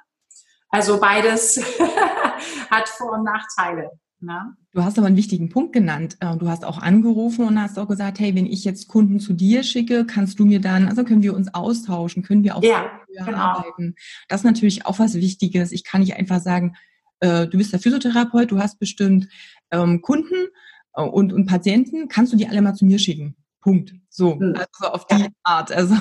also 0.73 0.99
beides 0.99 1.57
hat 2.71 2.89
Vor- 2.89 3.13
und 3.13 3.23
Nachteile. 3.23 3.91
Ne? 4.19 4.55
Du 4.71 4.83
hast 4.83 4.97
aber 4.97 5.05
einen 5.05 5.17
wichtigen 5.17 5.49
Punkt 5.49 5.71
genannt. 5.71 6.17
Äh, 6.19 6.35
du 6.37 6.49
hast 6.49 6.65
auch 6.65 6.79
angerufen 6.79 7.45
und 7.45 7.61
hast 7.61 7.77
auch 7.77 7.87
gesagt, 7.87 8.19
hey, 8.19 8.33
wenn 8.35 8.47
ich 8.47 8.63
jetzt 8.63 8.87
Kunden 8.87 9.19
zu 9.19 9.33
dir 9.33 9.61
schicke, 9.61 10.05
kannst 10.05 10.39
du 10.39 10.45
mir 10.45 10.59
dann, 10.59 10.87
also 10.87 11.03
können 11.03 11.21
wir 11.21 11.35
uns 11.35 11.53
austauschen, 11.53 12.23
können 12.23 12.43
wir 12.43 12.55
auch 12.55 12.63
ja, 12.63 12.89
genau. 13.07 13.37
arbeiten. 13.37 13.95
Das 14.29 14.41
ist 14.41 14.45
natürlich 14.45 14.85
auch 14.87 14.97
was 14.97 15.13
Wichtiges. 15.13 15.71
Ich 15.71 15.83
kann 15.83 16.01
nicht 16.01 16.15
einfach 16.15 16.39
sagen, 16.39 16.75
äh, 17.19 17.45
du 17.47 17.57
bist 17.57 17.71
der 17.71 17.79
Physiotherapeut, 17.79 18.49
du 18.49 18.59
hast 18.59 18.79
bestimmt 18.79 19.27
ähm, 19.69 20.01
Kunden 20.01 20.47
äh, 20.95 21.03
und, 21.03 21.33
und 21.33 21.45
Patienten, 21.45 22.07
kannst 22.07 22.33
du 22.33 22.37
die 22.37 22.47
alle 22.47 22.63
mal 22.63 22.73
zu 22.73 22.85
mir 22.85 22.97
schicken? 22.97 23.35
Punkt. 23.61 23.93
So, 24.09 24.35
mhm. 24.35 24.55
also 24.55 24.91
auf 24.91 25.05
die. 25.05 25.27
Art. 25.43 25.71
Also 25.71 25.95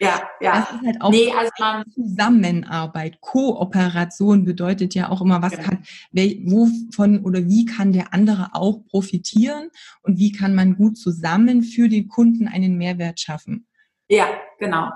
ja, 0.00 0.22
ja. 0.40 0.52
Das 0.52 0.72
ist 0.72 0.86
halt 0.86 1.02
auch 1.02 1.10
nee, 1.10 1.30
also 1.30 1.50
man, 1.58 1.84
Zusammenarbeit. 1.92 3.20
Kooperation 3.20 4.46
bedeutet 4.46 4.94
ja 4.94 5.10
auch 5.10 5.20
immer, 5.20 5.42
was 5.42 5.52
genau. 5.52 5.64
kann, 5.64 5.84
wovon 6.12 7.22
oder 7.22 7.46
wie 7.46 7.66
kann 7.66 7.92
der 7.92 8.14
andere 8.14 8.50
auch 8.54 8.82
profitieren 8.86 9.68
und 10.02 10.18
wie 10.18 10.32
kann 10.32 10.54
man 10.54 10.76
gut 10.76 10.96
zusammen 10.96 11.62
für 11.62 11.88
den 11.90 12.08
Kunden 12.08 12.48
einen 12.48 12.78
Mehrwert 12.78 13.20
schaffen. 13.20 13.66
Ja, 14.08 14.26
genau. 14.58 14.90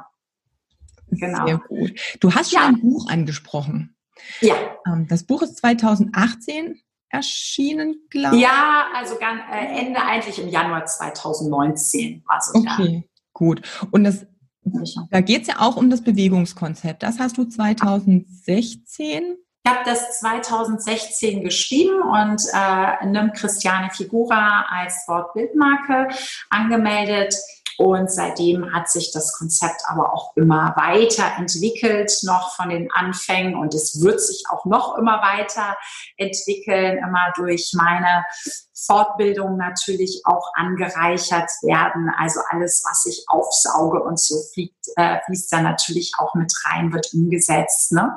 Genau. 1.11 1.47
Sehr 1.47 1.59
gut. 1.59 1.93
Du 2.21 2.35
hast 2.35 2.53
schon 2.53 2.63
ja. 2.63 2.69
ein 2.69 2.81
Buch 2.81 3.09
angesprochen. 3.11 3.95
Ja. 4.41 4.55
Ähm, 4.87 5.07
das 5.07 5.25
Buch 5.25 5.43
ist 5.43 5.59
2018 5.59 6.81
erschienen, 7.11 8.07
glaube 8.09 8.37
ich. 8.37 8.43
Ja, 8.43 8.87
also 8.95 9.17
äh, 9.21 9.81
Ende 9.81 10.03
eigentlich 10.03 10.39
im 10.39 10.49
Januar 10.49 10.87
2019. 10.87 12.25
Also, 12.27 12.59
okay, 12.59 12.95
ja. 12.95 13.21
gut. 13.33 13.63
Und 13.91 14.05
das 14.05 14.27
da 15.11 15.21
geht 15.21 15.43
es 15.43 15.49
ja 15.49 15.61
auch 15.61 15.77
um 15.77 15.91
das 15.91 16.03
Bewegungskonzept. 16.03 17.03
Das 17.03 17.19
hast 17.19 17.37
du 17.39 17.45
2016 17.45 19.37
ich 19.67 19.73
habe 19.73 19.85
das 19.87 20.19
2016 20.21 21.43
geschrieben 21.43 22.03
und 22.03 22.43
äh, 22.53 23.07
nimm 23.07 23.33
Christiane 23.33 23.89
Figura 23.91 24.67
als 24.69 25.05
Wortbildmarke 25.09 26.09
angemeldet. 26.51 27.35
Und 27.79 28.11
seitdem 28.11 28.73
hat 28.73 28.89
sich 28.89 29.11
das 29.13 29.37
Konzept 29.37 29.83
aber 29.87 30.13
auch 30.13 30.37
immer 30.37 30.75
weiter 30.77 31.33
entwickelt, 31.39 32.13
noch 32.23 32.55
von 32.55 32.69
den 32.69 32.91
Anfängen. 32.93 33.57
Und 33.57 33.75
es 33.75 34.01
wird 34.01 34.21
sich 34.21 34.45
auch 34.49 34.65
noch 34.65 34.97
immer 34.97 35.21
weiter 35.23 35.77
entwickeln, 36.17 36.99
immer 36.99 37.33
durch 37.37 37.73
meine 37.75 38.25
Fortbildung 38.87 39.57
natürlich 39.57 40.23
auch 40.25 40.51
angereichert 40.55 41.51
werden. 41.63 42.11
Also 42.19 42.41
alles, 42.51 42.85
was 42.89 43.07
ich 43.07 43.25
aufsauge 43.29 44.03
und 44.03 44.21
so 44.21 44.37
fliegt, 44.53 44.87
äh, 44.97 45.19
fließt 45.27 45.53
da 45.53 45.63
natürlich 45.63 46.13
auch 46.19 46.35
mit 46.35 46.53
rein, 46.67 46.93
wird 46.93 47.13
umgesetzt. 47.13 47.93
Ne? 47.93 48.13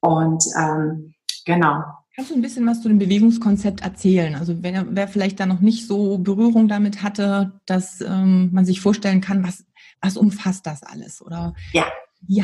Und 0.00 0.44
ähm, 0.56 1.14
genau. 1.44 1.82
Kannst 2.14 2.30
du 2.30 2.34
ein 2.36 2.42
bisschen 2.42 2.66
was 2.66 2.80
zu 2.80 2.88
dem 2.88 2.98
Bewegungskonzept 2.98 3.82
erzählen? 3.82 4.36
Also 4.36 4.62
wer, 4.62 4.86
wer 4.90 5.08
vielleicht 5.08 5.40
da 5.40 5.46
noch 5.46 5.60
nicht 5.60 5.88
so 5.88 6.18
Berührung 6.18 6.68
damit 6.68 7.02
hatte, 7.02 7.60
dass 7.66 8.00
ähm, 8.00 8.50
man 8.52 8.64
sich 8.64 8.80
vorstellen 8.80 9.20
kann, 9.20 9.42
was, 9.42 9.64
was 10.00 10.16
umfasst 10.16 10.64
das 10.66 10.84
alles? 10.84 11.20
Oder 11.20 11.54
ja, 11.72 11.86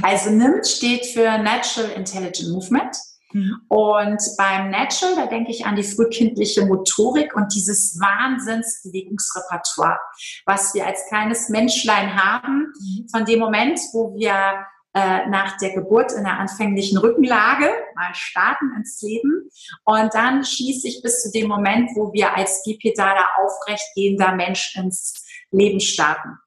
also 0.02 0.30
NIMT 0.30 0.66
steht 0.66 1.06
für 1.06 1.38
Natural 1.38 1.90
Intelligent 1.96 2.50
Movement. 2.50 2.96
Mhm. 3.33 3.61
Und 3.68 4.20
beim 4.37 4.70
Natural, 4.70 5.14
da 5.14 5.26
denke 5.26 5.52
ich 5.52 5.64
an 5.64 5.76
die 5.76 5.85
frühkindliche 5.85 6.66
Motorik 6.66 7.37
und 7.37 7.54
dieses 7.54 7.98
Wahnsinnsbewegungsrepertoire, 8.00 9.98
was 10.46 10.74
wir 10.74 10.85
als 10.87 11.06
kleines 11.09 11.48
Menschlein 11.48 12.16
haben, 12.16 12.72
mhm. 12.76 13.06
von 13.11 13.24
dem 13.24 13.38
Moment, 13.38 13.78
wo 13.92 14.14
wir 14.16 14.66
äh, 14.94 15.26
nach 15.29 15.57
der 15.59 15.72
Geburt 15.72 16.12
in 16.12 16.24
der 16.24 16.38
anfänglichen 16.38 16.98
Rückenlage 16.98 17.70
mal 17.94 18.14
starten 18.14 18.72
ins 18.76 19.00
Leben 19.03 19.48
und 19.85 20.14
dann 20.14 20.44
schließe 20.44 20.88
ich 20.88 21.03
bis 21.03 21.22
zu 21.22 21.31
dem 21.31 21.48
Moment, 21.48 21.90
wo 21.94 22.12
wir 22.12 22.37
als 22.37 22.62
bipedaler 22.64 23.26
aufrechtgehender 23.38 24.35
Mensch 24.35 24.76
ins 24.76 25.24
Leben 25.50 25.81
starten. 25.81 26.38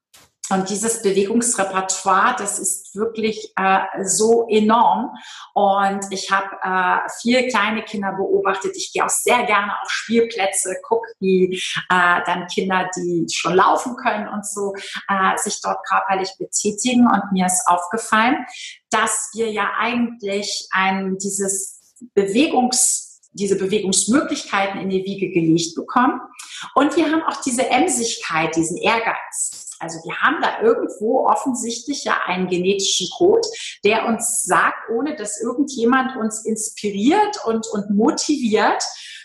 Und 0.53 0.69
dieses 0.69 1.01
Bewegungsrepertoire, 1.01 2.35
das 2.37 2.59
ist 2.59 2.95
wirklich 2.95 3.53
äh, 3.55 3.79
so 4.03 4.47
enorm. 4.49 5.15
Und 5.53 6.05
ich 6.11 6.31
habe 6.31 6.49
äh, 6.61 7.09
viele 7.21 7.47
kleine 7.47 7.83
Kinder 7.83 8.13
beobachtet. 8.13 8.73
Ich 8.75 8.91
gehe 8.93 9.03
auch 9.03 9.09
sehr 9.09 9.43
gerne 9.45 9.71
auf 9.81 9.89
Spielplätze, 9.89 10.75
gucke, 10.83 11.07
wie 11.19 11.55
äh, 11.89 12.19
dann 12.25 12.47
Kinder, 12.47 12.89
die 12.95 13.25
schon 13.31 13.55
laufen 13.55 13.95
können 13.95 14.27
und 14.27 14.45
so, 14.45 14.73
äh, 15.07 15.37
sich 15.37 15.59
dort 15.61 15.85
körperlich 15.87 16.31
betätigen. 16.37 17.07
Und 17.07 17.31
mir 17.31 17.47
ist 17.47 17.67
aufgefallen, 17.67 18.45
dass 18.91 19.31
wir 19.33 19.51
ja 19.51 19.71
eigentlich 19.79 20.67
ein, 20.71 21.17
dieses 21.17 21.95
Bewegungs 22.13 23.09
diese 23.35 23.57
Bewegungsmöglichkeiten 23.57 24.79
in 24.79 24.89
die 24.89 25.03
Wiege 25.05 25.31
gelegt 25.31 25.73
bekommen. 25.75 26.21
Und 26.75 26.95
wir 26.95 27.11
haben 27.11 27.23
auch 27.23 27.41
diese 27.41 27.67
Emsigkeit, 27.67 28.55
diesen 28.55 28.77
Ehrgeiz. 28.77 29.62
Also 29.83 29.99
wir 30.05 30.15
haben 30.21 30.41
da 30.41 30.61
irgendwo 30.61 31.27
offensichtlich 31.27 32.05
ja 32.05 32.15
einen 32.25 32.47
genetischen 32.47 33.09
Code, 33.17 33.47
der 33.83 34.05
uns 34.05 34.43
sagt, 34.43 34.89
ohne 34.89 35.15
dass 35.15 35.41
irgendjemand 35.41 36.15
uns 36.15 36.45
inspiriert 36.45 37.37
und, 37.45 37.67
und 37.67 37.89
motiviert, 37.89 38.81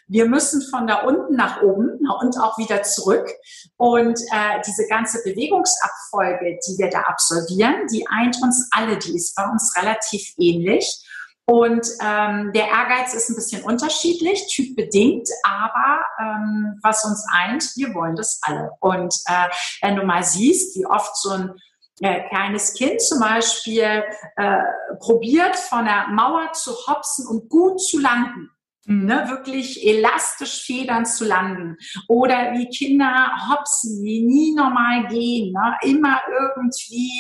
wir 0.09 0.27
müssen 0.27 0.63
von 0.63 0.87
da 0.87 1.03
unten 1.03 1.37
nach 1.37 1.63
oben 1.63 2.01
und 2.21 2.41
auch 2.41 2.59
wieder 2.59 2.83
zurück. 2.83 3.29
Und 3.77 4.19
äh, 4.33 4.61
diese 4.67 4.87
ganze 4.89 5.23
Bewegungsabfolge, 5.23 6.59
die 6.67 6.79
wir 6.79 6.89
da 6.89 7.03
absolvieren, 7.03 7.87
die 7.93 8.07
eint 8.09 8.37
uns 8.43 8.69
alle, 8.73 8.99
die 8.99 9.15
ist 9.15 9.37
bei 9.37 9.45
uns 9.45 9.77
relativ 9.77 10.33
ähnlich. 10.39 11.05
Und 11.51 11.87
ähm, 12.03 12.53
der 12.53 12.69
Ehrgeiz 12.69 13.15
ist 13.15 13.31
ein 13.31 13.35
bisschen 13.35 13.63
unterschiedlich, 13.63 14.49
typbedingt, 14.49 15.27
aber 15.43 16.05
ähm, 16.21 16.79
was 16.83 17.07
uns 17.07 17.25
eint, 17.33 17.73
wir 17.75 17.95
wollen 17.95 18.17
das 18.17 18.39
alle. 18.43 18.73
Und 18.81 19.15
äh, 19.25 19.49
wenn 19.81 19.97
du 19.97 20.05
mal 20.05 20.23
siehst, 20.23 20.77
wie 20.77 20.85
oft 20.85 21.17
so 21.17 21.31
ein 21.31 21.55
äh, 22.03 22.29
kleines 22.29 22.75
Kind 22.75 23.01
zum 23.01 23.21
Beispiel 23.21 24.05
äh, 24.37 24.59
probiert, 25.01 25.57
von 25.57 25.87
der 25.87 26.09
Mauer 26.09 26.53
zu 26.53 26.71
hopsen 26.87 27.27
und 27.27 27.49
gut 27.49 27.81
zu 27.81 27.99
landen, 27.99 28.51
ne, 28.89 29.27
wirklich 29.29 29.87
elastisch 29.87 30.65
federn 30.65 31.05
zu 31.05 31.25
landen. 31.25 31.77
Oder 32.09 32.53
wie 32.55 32.69
Kinder 32.69 33.31
hopsen, 33.51 34.03
die 34.03 34.23
nie 34.23 34.55
normal 34.55 35.07
gehen, 35.09 35.53
ne, 35.53 35.77
immer 35.83 36.21
irgendwie 36.31 37.11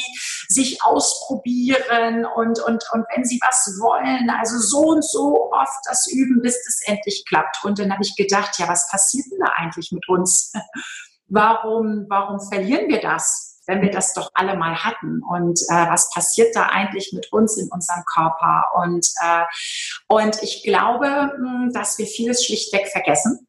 sich 0.48 0.82
ausprobieren 0.82 2.24
und, 2.24 2.58
und, 2.60 2.84
und 2.92 3.04
wenn 3.14 3.24
sie 3.24 3.38
was 3.42 3.78
wollen, 3.80 4.30
also 4.30 4.58
so 4.58 4.88
und 4.92 5.04
so 5.04 5.50
oft 5.52 5.84
das 5.84 6.10
üben, 6.10 6.40
bis 6.42 6.56
das 6.64 6.80
endlich 6.86 7.24
klappt. 7.28 7.64
Und 7.64 7.78
dann 7.78 7.92
habe 7.92 8.02
ich 8.02 8.16
gedacht, 8.16 8.58
ja, 8.58 8.66
was 8.66 8.88
passiert 8.90 9.26
denn 9.30 9.40
da 9.40 9.52
eigentlich 9.56 9.92
mit 9.92 10.08
uns? 10.08 10.52
Warum, 11.30 12.06
warum 12.08 12.40
verlieren 12.40 12.88
wir 12.88 13.02
das? 13.02 13.47
Wenn 13.68 13.82
wir 13.82 13.90
das 13.90 14.14
doch 14.14 14.30
alle 14.34 14.56
mal 14.56 14.82
hatten 14.82 15.22
und 15.22 15.60
äh, 15.68 15.88
was 15.88 16.10
passiert 16.10 16.56
da 16.56 16.66
eigentlich 16.66 17.12
mit 17.12 17.32
uns 17.32 17.56
in 17.58 17.68
unserem 17.70 18.02
Körper 18.04 18.64
und 18.82 19.06
äh, 19.22 19.44
und 20.08 20.42
ich 20.42 20.64
glaube, 20.64 21.32
hm, 21.36 21.70
dass 21.72 21.98
wir 21.98 22.06
vieles 22.06 22.44
schlichtweg 22.44 22.88
vergessen. 22.88 23.46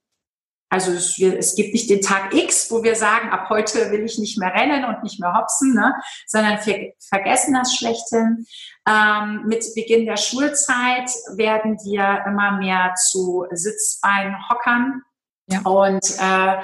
Also 0.71 0.91
es, 0.91 1.17
es, 1.17 1.55
gibt 1.55 1.73
nicht 1.73 1.89
den 1.89 2.01
Tag 2.01 2.31
X, 2.31 2.69
wo 2.69 2.83
wir 2.83 2.95
sagen, 2.95 3.29
ab 3.29 3.49
heute 3.49 3.89
will 3.89 4.05
ich 4.05 4.19
nicht 4.19 4.37
mehr 4.37 4.53
rennen 4.53 4.85
und 4.85 5.01
nicht 5.01 5.19
mehr 5.19 5.33
hopsen, 5.33 5.73
ne? 5.73 5.95
sondern 6.27 6.63
wir 6.63 6.93
vergessen 6.99 7.55
das 7.55 7.73
schlechthin. 7.73 8.45
Ähm, 8.87 9.45
mit 9.47 9.65
Beginn 9.73 10.05
der 10.05 10.17
Schulzeit 10.17 11.09
werden 11.33 11.79
wir 11.83 12.23
immer 12.27 12.51
mehr 12.59 12.93
zu 12.95 13.47
Sitzbeinhockern 13.49 15.01
ja. 15.51 15.61
Und, 15.61 16.05
äh, 16.19 16.63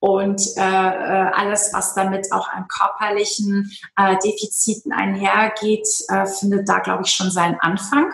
und 0.00 0.42
äh, 0.56 0.60
äh, 0.60 1.30
alles, 1.32 1.70
was 1.72 1.94
damit 1.94 2.32
auch 2.32 2.48
an 2.48 2.66
körperlichen 2.68 3.70
äh, 3.96 4.16
Defiziten 4.24 4.92
einhergeht, 4.92 5.86
äh, 6.08 6.26
findet 6.26 6.68
da, 6.68 6.80
glaube 6.80 7.04
ich, 7.04 7.12
schon 7.12 7.30
seinen 7.30 7.58
Anfang. 7.60 8.12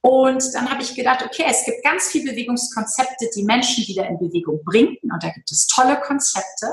Und 0.00 0.42
dann 0.54 0.70
habe 0.70 0.82
ich 0.82 0.94
gedacht, 0.94 1.22
okay, 1.24 1.44
es 1.46 1.64
gibt 1.64 1.84
ganz 1.84 2.08
viele 2.08 2.32
Bewegungskonzepte, 2.32 3.28
die 3.36 3.44
Menschen 3.44 3.86
wieder 3.86 4.06
in 4.08 4.18
Bewegung 4.18 4.60
bringen. 4.64 4.96
Und 5.02 5.22
da 5.22 5.28
gibt 5.28 5.50
es 5.52 5.66
tolle 5.66 6.00
Konzepte. 6.00 6.72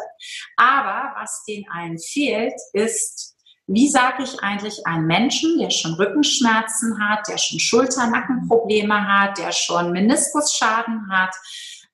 Aber 0.56 1.14
was 1.20 1.44
denen 1.48 1.66
allen 1.70 2.00
fehlt, 2.00 2.56
ist, 2.74 3.36
wie 3.68 3.90
sage 3.90 4.24
ich 4.24 4.42
eigentlich 4.42 4.88
einem 4.88 5.08
Menschen, 5.08 5.60
der 5.60 5.70
schon 5.70 5.96
Rückenschmerzen 5.96 7.00
hat, 7.00 7.28
der 7.28 7.38
schon 7.38 7.60
Schulter-Nackenprobleme 7.60 9.08
hat, 9.08 9.38
der 9.38 9.52
schon 9.52 9.92
Meniskusschaden 9.92 11.12
hat, 11.12 11.36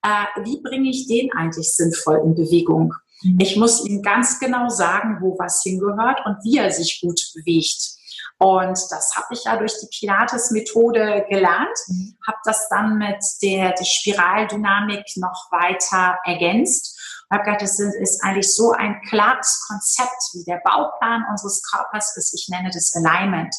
äh, 0.03 0.43
wie 0.43 0.61
bringe 0.61 0.89
ich 0.89 1.07
den 1.07 1.31
eigentlich 1.33 1.73
sinnvoll 1.73 2.21
in 2.23 2.35
Bewegung? 2.35 2.93
Mhm. 3.23 3.37
Ich 3.39 3.55
muss 3.55 3.85
ihm 3.85 4.01
ganz 4.01 4.39
genau 4.39 4.69
sagen, 4.69 5.17
wo 5.21 5.37
was 5.39 5.61
hingehört 5.63 6.25
und 6.25 6.37
wie 6.43 6.57
er 6.57 6.71
sich 6.71 6.99
gut 7.01 7.19
bewegt. 7.33 7.97
Und 8.39 8.77
das 8.89 9.15
habe 9.15 9.27
ich 9.31 9.45
ja 9.45 9.55
durch 9.55 9.73
die 9.79 9.87
Pilates-Methode 9.87 11.25
gelernt, 11.29 11.78
mhm. 11.88 12.17
habe 12.28 12.38
das 12.43 12.67
dann 12.69 12.97
mit 12.97 13.23
der, 13.41 13.71
der 13.71 13.86
Spiraldynamik 13.86 15.05
noch 15.15 15.47
weiter 15.51 16.17
ergänzt. 16.25 16.99
Ich 16.99 17.32
habe 17.32 17.45
gedacht, 17.45 17.61
das 17.61 17.80
ist 17.80 18.23
eigentlich 18.23 18.53
so 18.53 18.71
ein 18.71 19.01
klares 19.07 19.65
Konzept, 19.67 20.34
wie 20.34 20.43
der 20.43 20.61
Bauplan 20.63 21.23
unseres 21.32 21.63
Körpers 21.63 22.15
ist. 22.17 22.34
Ich 22.34 22.49
nenne 22.49 22.69
das 22.71 22.93
Alignment. 22.95 23.55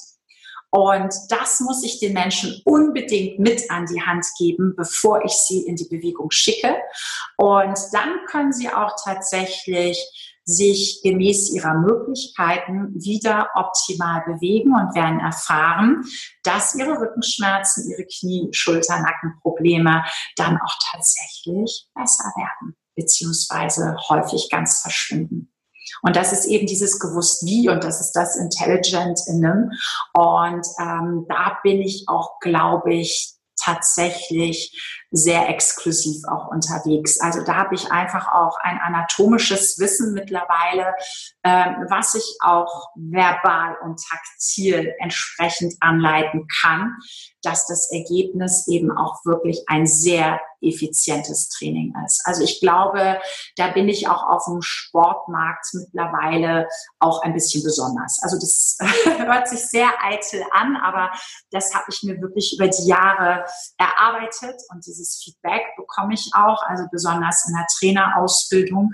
Und 0.75 1.15
das 1.29 1.61
muss 1.61 1.85
ich 1.85 2.01
den 2.01 2.15
Menschen 2.15 2.61
unbedingt 2.65 3.39
mit 3.39 3.71
an 3.71 3.87
die 3.87 4.03
Hand 4.03 4.27
geben, 4.37 4.75
bevor 4.77 5.25
ich 5.25 5.31
sie 5.31 5.61
in 5.61 5.77
die 5.77 5.87
Bewegung 5.89 6.33
schicke. 6.33 6.77
Und 7.37 7.79
dann 7.93 8.25
können 8.27 8.53
sie 8.53 8.69
auch 8.71 8.91
tatsächlich 9.05 9.97
sich 10.43 11.01
gemäß 11.05 11.55
ihrer 11.55 11.75
Möglichkeiten 11.75 12.93
wieder 12.93 13.51
optimal 13.55 14.25
bewegen 14.27 14.75
und 14.75 14.97
werden 14.97 15.21
erfahren, 15.21 16.03
dass 16.43 16.75
ihre 16.75 17.01
Rückenschmerzen, 17.01 17.89
ihre 17.93 18.05
Knie, 18.07 18.49
Schulter, 18.51 18.99
Nackenprobleme 18.99 20.05
dann 20.35 20.59
auch 20.61 20.75
tatsächlich 20.91 21.87
besser 21.95 22.33
werden, 22.35 22.75
beziehungsweise 22.97 23.97
häufig 24.09 24.51
ganz 24.51 24.81
verschwinden. 24.81 25.54
Und 26.05 26.17
das 26.17 26.33
ist 26.33 26.45
eben 26.45 26.67
dieses 26.67 27.01
gewusst 27.01 27.45
wie 27.47 27.69
und 27.69 27.83
das 27.83 28.01
ist 28.01 28.13
das 28.13 28.37
Intelligent 28.37 29.21
in 29.27 29.41
them. 29.41 29.71
Und 30.13 30.67
ähm, 30.79 31.25
da 31.29 31.59
bin 31.63 31.81
ich 31.81 32.05
auch, 32.09 32.39
glaube 32.41 32.95
ich, 32.95 33.33
tatsächlich 33.59 35.04
sehr 35.17 35.49
exklusiv 35.49 36.25
auch 36.27 36.49
unterwegs. 36.49 37.21
Also 37.21 37.45
da 37.45 37.55
habe 37.55 37.77
ich 37.77 37.93
einfach 37.93 38.33
auch 38.33 38.59
ein 38.61 38.81
anatomisches 38.81 39.79
Wissen 39.79 40.13
mittlerweile, 40.13 40.93
ähm, 41.45 41.87
was 41.89 42.17
ich 42.17 42.37
auch 42.41 42.89
verbal 42.97 43.77
und 43.85 44.01
taktil 44.11 44.93
entsprechend 44.99 45.75
anleiten 45.81 46.49
kann, 46.61 46.97
dass 47.43 47.67
das 47.69 47.93
Ergebnis 47.93 48.67
eben 48.67 48.91
auch 48.91 49.25
wirklich 49.25 49.63
ein 49.69 49.87
sehr 49.87 50.41
effizientes 50.61 51.49
Training 51.51 51.95
ist. 52.07 52.23
Also 52.25 52.43
ich 52.43 52.61
glaube, 52.61 53.21
da 53.57 53.69
bin 53.69 53.89
ich 53.89 54.09
auch 54.09 54.23
auf 54.25 54.45
dem 54.47 54.63
Sportmarkt 54.63 55.67
mittlerweile 55.75 56.69
auch 56.99 57.23
ein 57.23 57.35
bisschen 57.35 57.63
besonders. 57.63 58.19
Also 58.23 58.39
das 58.39 58.79
hört 59.05 59.49
sich 59.49 59.61
sehr 59.61 59.91
eitel 60.03 60.43
an, 60.53 60.77
aber 60.77 61.11
das 61.51 61.75
habe 61.75 61.85
ich 61.91 62.03
mir 62.03 62.21
wirklich 62.21 62.57
über 62.59 62.69
die 62.69 62.87
Jahre 62.87 63.45
erarbeitet 63.77 64.61
und 64.71 64.87
dieses 64.87 65.04
Feedback 65.23 65.63
bekomme 65.77 66.15
ich 66.15 66.31
auch, 66.35 66.63
also 66.67 66.85
besonders 66.91 67.47
in 67.47 67.55
der 67.55 67.67
Trainerausbildung, 67.79 68.93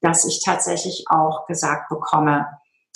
dass 0.00 0.24
ich 0.26 0.42
tatsächlich 0.44 1.04
auch 1.08 1.46
gesagt 1.46 1.88
bekomme, 1.88 2.46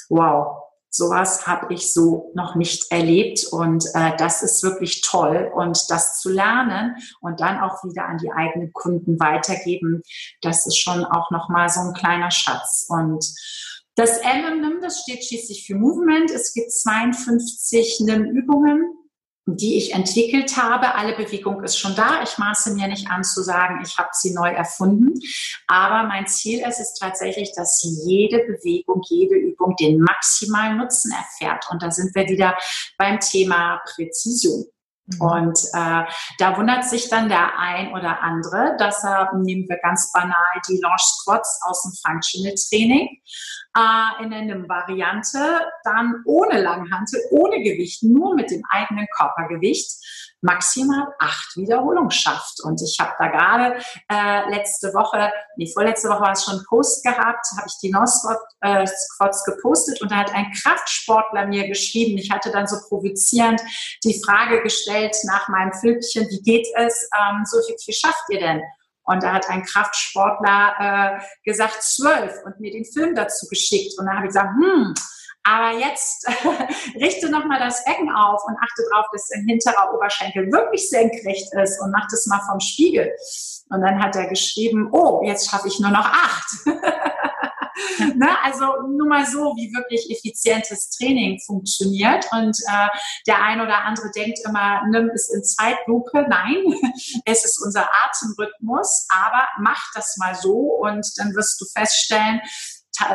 wow, 0.08 0.60
sowas 0.90 1.46
habe 1.46 1.72
ich 1.72 1.92
so 1.92 2.32
noch 2.34 2.56
nicht 2.56 2.90
erlebt 2.90 3.46
und 3.50 3.84
äh, 3.94 4.16
das 4.16 4.42
ist 4.42 4.62
wirklich 4.62 5.02
toll 5.02 5.50
und 5.54 5.88
das 5.88 6.20
zu 6.20 6.28
lernen 6.28 6.96
und 7.20 7.40
dann 7.40 7.60
auch 7.60 7.84
wieder 7.84 8.06
an 8.06 8.18
die 8.18 8.32
eigenen 8.32 8.72
Kunden 8.72 9.18
weitergeben, 9.20 10.02
das 10.42 10.66
ist 10.66 10.76
schon 10.76 11.04
auch 11.04 11.30
noch 11.30 11.48
mal 11.48 11.68
so 11.68 11.80
ein 11.80 11.94
kleiner 11.94 12.30
Schatz 12.30 12.86
und 12.88 13.24
das 13.96 14.18
M 14.18 14.80
das 14.80 15.02
steht 15.02 15.24
schließlich 15.24 15.66
für 15.66 15.74
Movement. 15.74 16.30
Es 16.30 16.54
gibt 16.54 16.72
52 16.72 18.00
NIM-Übungen 18.00 18.99
die 19.46 19.76
ich 19.76 19.94
entwickelt 19.94 20.56
habe. 20.56 20.94
Alle 20.94 21.16
Bewegung 21.16 21.62
ist 21.64 21.78
schon 21.78 21.94
da. 21.94 22.22
Ich 22.22 22.38
maße 22.38 22.74
mir 22.74 22.88
nicht 22.88 23.10
an 23.10 23.24
zu 23.24 23.42
sagen, 23.42 23.80
ich 23.84 23.96
habe 23.98 24.10
sie 24.12 24.34
neu 24.34 24.50
erfunden. 24.50 25.18
Aber 25.66 26.06
mein 26.06 26.26
Ziel 26.26 26.60
ist 26.66 26.80
es 26.80 26.94
tatsächlich, 26.94 27.52
dass 27.54 27.82
jede 28.04 28.38
Bewegung, 28.38 29.02
jede 29.08 29.36
Übung 29.36 29.74
den 29.76 30.00
maximalen 30.00 30.78
Nutzen 30.78 31.12
erfährt. 31.12 31.66
Und 31.70 31.82
da 31.82 31.90
sind 31.90 32.14
wir 32.14 32.28
wieder 32.28 32.56
beim 32.98 33.18
Thema 33.20 33.80
Präzision. 33.94 34.66
Mhm. 35.14 35.20
Und 35.20 35.58
äh, 35.72 36.04
da 36.38 36.56
wundert 36.56 36.84
sich 36.84 37.08
dann 37.08 37.28
der 37.28 37.58
ein 37.58 37.92
oder 37.92 38.22
andere, 38.22 38.76
dass 38.78 39.04
er, 39.04 39.30
nehmen 39.36 39.68
wir 39.68 39.78
ganz 39.82 40.12
banal 40.12 40.34
die 40.68 40.80
Launch 40.80 41.02
Squats 41.02 41.60
aus 41.62 41.82
dem 41.82 41.92
Functional 42.04 42.54
Training, 42.68 43.08
äh, 43.76 44.24
in 44.24 44.32
einer 44.32 44.68
Variante 44.68 45.38
dann 45.84 46.22
ohne 46.24 46.60
Langhantel, 46.60 47.20
ohne 47.30 47.62
Gewicht, 47.62 48.02
nur 48.02 48.34
mit 48.34 48.50
dem 48.50 48.62
eigenen 48.70 49.06
Körpergewicht 49.16 49.90
maximal 50.42 51.08
acht 51.18 51.56
Wiederholungen 51.56 52.10
schafft. 52.10 52.60
Und 52.62 52.80
ich 52.82 52.98
habe 52.98 53.12
da 53.18 53.28
gerade 53.28 53.78
äh, 54.08 54.50
letzte 54.50 54.92
Woche, 54.94 55.30
nee, 55.56 55.70
vorletzte 55.72 56.08
Woche 56.08 56.20
war 56.20 56.32
es 56.32 56.44
schon 56.44 56.64
Post 56.68 57.04
gehabt, 57.04 57.46
habe 57.56 57.66
ich 57.66 57.78
die 57.82 57.90
No-Squats 57.90 59.46
äh, 59.46 59.52
gepostet 59.52 60.00
und 60.00 60.10
da 60.10 60.16
hat 60.16 60.34
ein 60.34 60.50
Kraftsportler 60.52 61.46
mir 61.46 61.68
geschrieben, 61.68 62.18
ich 62.18 62.30
hatte 62.30 62.50
dann 62.50 62.66
so 62.66 62.76
provozierend 62.88 63.60
die 64.04 64.20
Frage 64.24 64.62
gestellt 64.62 65.16
nach 65.24 65.48
meinem 65.48 65.72
Filmchen, 65.72 66.28
wie 66.30 66.42
geht 66.42 66.66
es, 66.76 67.08
ähm, 67.18 67.44
so 67.44 67.58
viel, 67.66 67.76
viel 67.78 67.94
schafft 67.94 68.24
ihr 68.30 68.40
denn? 68.40 68.62
Und 69.04 69.22
da 69.22 69.32
hat 69.32 69.48
ein 69.48 69.64
Kraftsportler 69.64 71.18
äh, 71.18 71.24
gesagt 71.44 71.82
zwölf 71.82 72.34
und 72.44 72.60
mir 72.60 72.70
den 72.70 72.84
Film 72.84 73.14
dazu 73.14 73.46
geschickt. 73.48 73.98
Und 73.98 74.06
da 74.06 74.12
habe 74.12 74.26
ich 74.26 74.28
gesagt, 74.28 74.50
hm, 74.60 74.94
aber 75.42 75.78
jetzt 75.78 76.28
richte 77.00 77.30
nochmal 77.30 77.58
das 77.58 77.84
Becken 77.84 78.10
auf 78.10 78.42
und 78.46 78.56
achte 78.56 78.82
darauf, 78.90 79.06
dass 79.12 79.28
dein 79.28 79.46
hinterer 79.46 79.94
Oberschenkel 79.94 80.52
wirklich 80.52 80.88
senkrecht 80.88 81.52
ist 81.54 81.80
und 81.80 81.90
mach 81.92 82.06
das 82.10 82.26
mal 82.26 82.40
vom 82.48 82.60
Spiegel. 82.60 83.10
Und 83.70 83.80
dann 83.82 84.02
hat 84.02 84.16
er 84.16 84.26
geschrieben, 84.26 84.88
oh, 84.92 85.22
jetzt 85.24 85.50
schaffe 85.50 85.68
ich 85.68 85.80
nur 85.80 85.90
noch 85.90 86.04
acht. 86.04 86.50
ne? 88.16 88.28
Also 88.42 88.66
nur 88.88 89.08
mal 89.08 89.26
so, 89.26 89.54
wie 89.56 89.72
wirklich 89.74 90.10
effizientes 90.10 90.90
Training 90.90 91.38
funktioniert. 91.44 92.26
Und 92.32 92.56
äh, 92.68 92.88
der 93.26 93.42
ein 93.42 93.60
oder 93.60 93.84
andere 93.84 94.10
denkt 94.14 94.38
immer, 94.46 94.82
nimm 94.90 95.10
es 95.14 95.32
in 95.32 95.42
Zeitlupe. 95.44 96.26
Nein, 96.28 96.64
es 97.24 97.44
ist 97.44 97.62
unser 97.64 97.88
Atemrhythmus, 98.04 99.06
aber 99.10 99.48
mach 99.60 99.90
das 99.94 100.16
mal 100.18 100.34
so 100.34 100.76
und 100.80 101.06
dann 101.16 101.34
wirst 101.34 101.60
du 101.60 101.66
feststellen, 101.66 102.40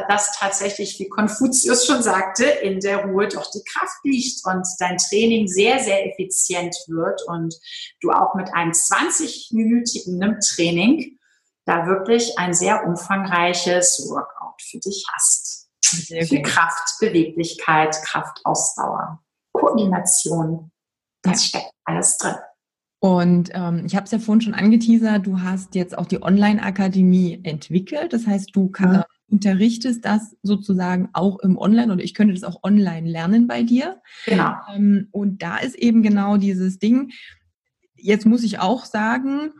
dass 0.07 0.31
tatsächlich, 0.37 0.97
wie 0.99 1.09
Konfuzius 1.09 1.85
schon 1.85 2.01
sagte, 2.01 2.45
in 2.45 2.79
der 2.79 3.05
Ruhe 3.05 3.27
doch 3.27 3.49
die 3.51 3.63
Kraft 3.71 3.99
liegt 4.03 4.41
und 4.45 4.65
dein 4.79 4.97
Training 4.97 5.47
sehr, 5.47 5.79
sehr 5.79 6.07
effizient 6.07 6.75
wird 6.87 7.21
und 7.27 7.53
du 8.01 8.11
auch 8.11 8.35
mit 8.35 8.53
einem 8.53 8.71
20-minütigen 8.71 10.17
NIM-Training 10.17 11.19
da 11.65 11.87
wirklich 11.87 12.37
ein 12.37 12.53
sehr 12.53 12.85
umfangreiches 12.85 14.07
Workout 14.09 14.61
für 14.61 14.79
dich 14.79 15.05
hast. 15.13 15.69
Sehr 15.81 16.25
viel 16.25 16.41
Kraft, 16.41 16.99
Beweglichkeit, 16.99 17.95
Kraftausdauer, 18.03 19.21
Koordination. 19.51 20.71
Das 21.21 21.51
ja. 21.51 21.59
steckt 21.59 21.71
alles 21.85 22.17
drin. 22.17 22.35
Und 22.99 23.51
ähm, 23.53 23.83
ich 23.85 23.95
habe 23.95 24.05
es 24.05 24.11
ja 24.11 24.17
vorhin 24.17 24.41
schon 24.41 24.55
angeteasert, 24.55 25.27
du 25.27 25.41
hast 25.41 25.75
jetzt 25.75 25.95
auch 25.95 26.07
die 26.07 26.23
Online-Akademie 26.23 27.41
entwickelt. 27.43 28.13
Das 28.13 28.25
heißt, 28.25 28.55
du 28.55 28.69
kann, 28.69 28.93
ja 28.95 29.05
unterrichtest 29.27 30.05
das 30.05 30.35
sozusagen 30.43 31.09
auch 31.13 31.39
im 31.39 31.57
Online 31.57 31.93
oder 31.93 32.03
ich 32.03 32.13
könnte 32.13 32.33
das 32.33 32.43
auch 32.43 32.63
online 32.63 33.09
lernen 33.09 33.47
bei 33.47 33.63
dir. 33.63 34.01
Genau. 34.25 34.53
Ähm, 34.73 35.07
und 35.11 35.41
da 35.41 35.57
ist 35.57 35.75
eben 35.75 36.03
genau 36.03 36.37
dieses 36.37 36.79
Ding. 36.79 37.11
Jetzt 37.95 38.25
muss 38.25 38.43
ich 38.43 38.59
auch 38.59 38.85
sagen, 38.85 39.51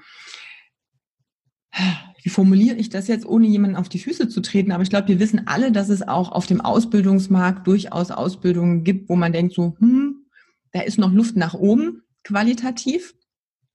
wie 2.24 2.30
formuliere 2.30 2.78
ich 2.78 2.90
das 2.90 3.08
jetzt, 3.08 3.26
ohne 3.26 3.48
jemanden 3.48 3.76
auf 3.76 3.90
die 3.90 4.00
Füße 4.00 4.30
zu 4.30 4.42
treten? 4.42 4.72
Aber 4.72 4.84
ich 4.84 4.90
glaube, 4.90 5.08
wir 5.10 5.20
wissen 5.20 5.48
alle, 5.48 5.72
dass 5.72 5.90
es 5.90 6.08
auch 6.08 6.32
auf 6.32 6.48
dem 6.48 6.62
Ausbildungsmarkt 6.62 7.68
durchaus 7.68 8.12
Ausbildungen 8.12 8.84
gibt, 8.84 9.10
wo 9.10 9.16
man 9.16 9.32
denkt 9.32 9.54
so, 9.54 9.76
hm, 9.80 10.26
da 10.72 10.82
ist 10.82 10.98
noch 10.98 11.12
Luft 11.12 11.36
nach 11.36 11.54
oben 11.54 12.02
qualitativ. 12.24 13.14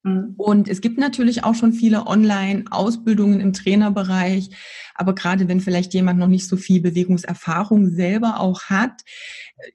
Mhm. 0.03 0.35
Und 0.37 0.69
es 0.69 0.81
gibt 0.81 0.99
natürlich 0.99 1.45
auch 1.45 1.55
schon 1.55 1.73
viele 1.73 2.07
Online-Ausbildungen 2.07 3.41
im 3.41 3.53
Trainerbereich. 3.53 4.51
Aber 4.95 5.15
gerade 5.15 5.49
wenn 5.49 5.61
vielleicht 5.61 5.95
jemand 5.95 6.19
noch 6.19 6.29
nicht 6.29 6.49
so 6.49 6.57
viel 6.57 6.81
Bewegungserfahrung 6.81 7.91
selber 7.91 8.41
auch 8.41 8.65
hat, 8.65 9.03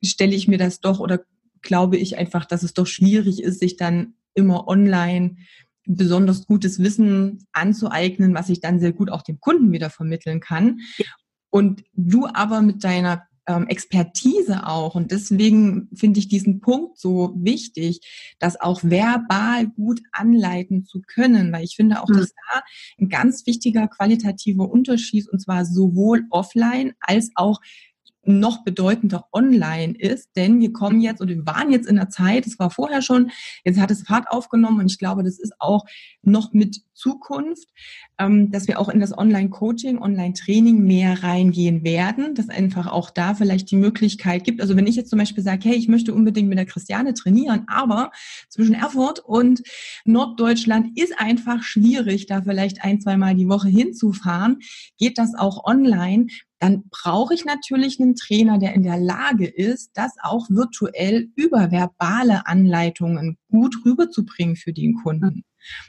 stelle 0.04 0.36
ich 0.36 0.48
mir 0.48 0.58
das 0.58 0.82
doch 0.82 1.00
oder 1.00 1.22
glaube 1.62 1.98
ich 1.98 2.18
einfach, 2.18 2.46
dass 2.46 2.64
es 2.64 2.74
doch 2.74 2.88
schwierig 2.88 3.42
ist, 3.42 3.60
sich 3.60 3.78
dann 3.78 4.16
immer 4.34 4.68
online 4.68 5.38
besonders 5.86 6.46
gutes 6.46 6.80
Wissen 6.80 7.46
anzueignen, 7.52 8.34
was 8.34 8.50
ich 8.50 8.60
dann 8.60 8.80
sehr 8.80 8.94
gut 8.94 9.10
auch 9.10 9.22
dem 9.22 9.40
Kunden 9.40 9.72
wieder 9.72 9.90
vermitteln 9.90 10.40
kann. 10.40 10.80
Und 11.50 11.84
du 11.94 12.28
aber 12.28 12.62
mit 12.62 12.84
deiner 12.84 13.28
ähm, 13.48 13.68
Expertise 13.68 14.66
auch. 14.68 14.96
Und 14.96 15.12
deswegen 15.12 15.90
finde 15.96 16.20
ich 16.20 16.28
diesen 16.28 16.60
Punkt 16.62 16.98
so 16.98 17.34
wichtig, 17.38 18.02
das 18.40 18.60
auch 18.60 18.84
verbal 18.84 19.68
gut 19.68 20.02
anleiten 20.12 20.86
zu 20.86 21.02
können, 21.02 21.52
weil 21.52 21.64
ich 21.64 21.76
finde 21.76 22.02
auch, 22.02 22.10
mhm. 22.10 22.18
dass 22.18 22.34
da 22.34 22.62
ein 23.00 23.10
ganz 23.10 23.46
wichtiger 23.46 23.88
qualitativer 23.88 24.70
Unterschied 24.70 25.30
und 25.30 25.40
zwar 25.40 25.66
sowohl 25.66 26.24
offline 26.30 26.94
als 27.00 27.32
auch 27.36 27.62
noch 28.28 28.64
bedeutender 28.64 29.26
online 29.32 29.96
ist, 29.98 30.30
denn 30.36 30.60
wir 30.60 30.74
kommen 30.74 31.02
jetzt 31.02 31.22
und 31.22 31.30
wir 31.30 31.46
waren 31.46 31.72
jetzt 31.72 31.88
in 31.88 31.96
der 31.96 32.10
Zeit, 32.10 32.46
es 32.46 32.60
war 32.60 32.70
vorher 32.70 33.02
schon, 33.02 33.32
jetzt 33.64 33.80
hat 33.80 33.92
es 33.92 34.04
Fahrt 34.04 34.30
aufgenommen 34.30 34.80
und 34.80 34.92
ich 34.92 35.00
glaube, 35.00 35.24
das 35.24 35.40
ist 35.40 35.54
auch 35.60 35.86
noch 36.22 36.54
mit 36.54 36.82
Zukunft, 36.94 37.68
ähm, 38.18 38.52
dass 38.52 38.68
wir 38.68 38.80
auch 38.80 38.90
in 38.90 39.00
das 39.00 39.16
Online-Coaching, 39.16 40.00
Online-Training 40.00 40.84
mehr 40.84 41.22
reingehen 41.24 41.84
werden, 41.84 42.34
dass 42.34 42.50
einfach 42.50 42.88
auch 42.88 43.10
da 43.10 43.36
vielleicht 43.36 43.70
die 43.70 43.76
Möglichkeit 43.76 44.44
gibt. 44.44 44.62
Also 44.62 44.76
wenn 44.76 44.88
ich 44.88 44.96
jetzt 44.96 45.10
zum 45.10 45.20
Beispiel 45.20 45.44
sage, 45.44 45.70
hey, 45.70 45.76
ich 45.76 45.90
möchte 45.90 46.14
unbedingt 46.14 46.50
mit 46.50 46.58
der 46.58 46.66
Christiane 46.66 47.14
trainieren, 47.14 47.66
aber 47.68 48.12
zwischen 48.50 48.74
Erfurt 48.74 49.20
und 49.20 49.62
Norddeutschland 50.06 50.98
ist 50.98 51.14
einfach 51.20 51.62
schwierig, 51.64 52.26
da 52.26 52.42
vielleicht 52.42 52.84
ein, 52.84 53.02
zweimal 53.02 53.36
die 53.36 53.50
Woche 53.50 53.68
hinzufahren, 53.68 54.60
geht 54.98 55.18
das 55.18 55.36
auch 55.36 55.66
online 55.66 56.28
dann 56.60 56.84
brauche 56.90 57.34
ich 57.34 57.46
natürlich 57.46 58.00
einen 58.00 58.16
Trainer, 58.16 58.58
der 58.58 58.74
in 58.74 58.84
der 58.84 59.00
Lage 59.00 59.46
ist, 59.48 59.92
das 59.94 60.14
auch 60.22 60.50
virtuell 60.50 61.30
über 61.36 61.72
verbale 61.72 62.48
Anleitungen 62.48 63.38
gut 63.50 63.76
rüberzubringen 63.86 64.56
für 64.56 64.74
den 64.74 64.96
Kunden. 64.96 65.44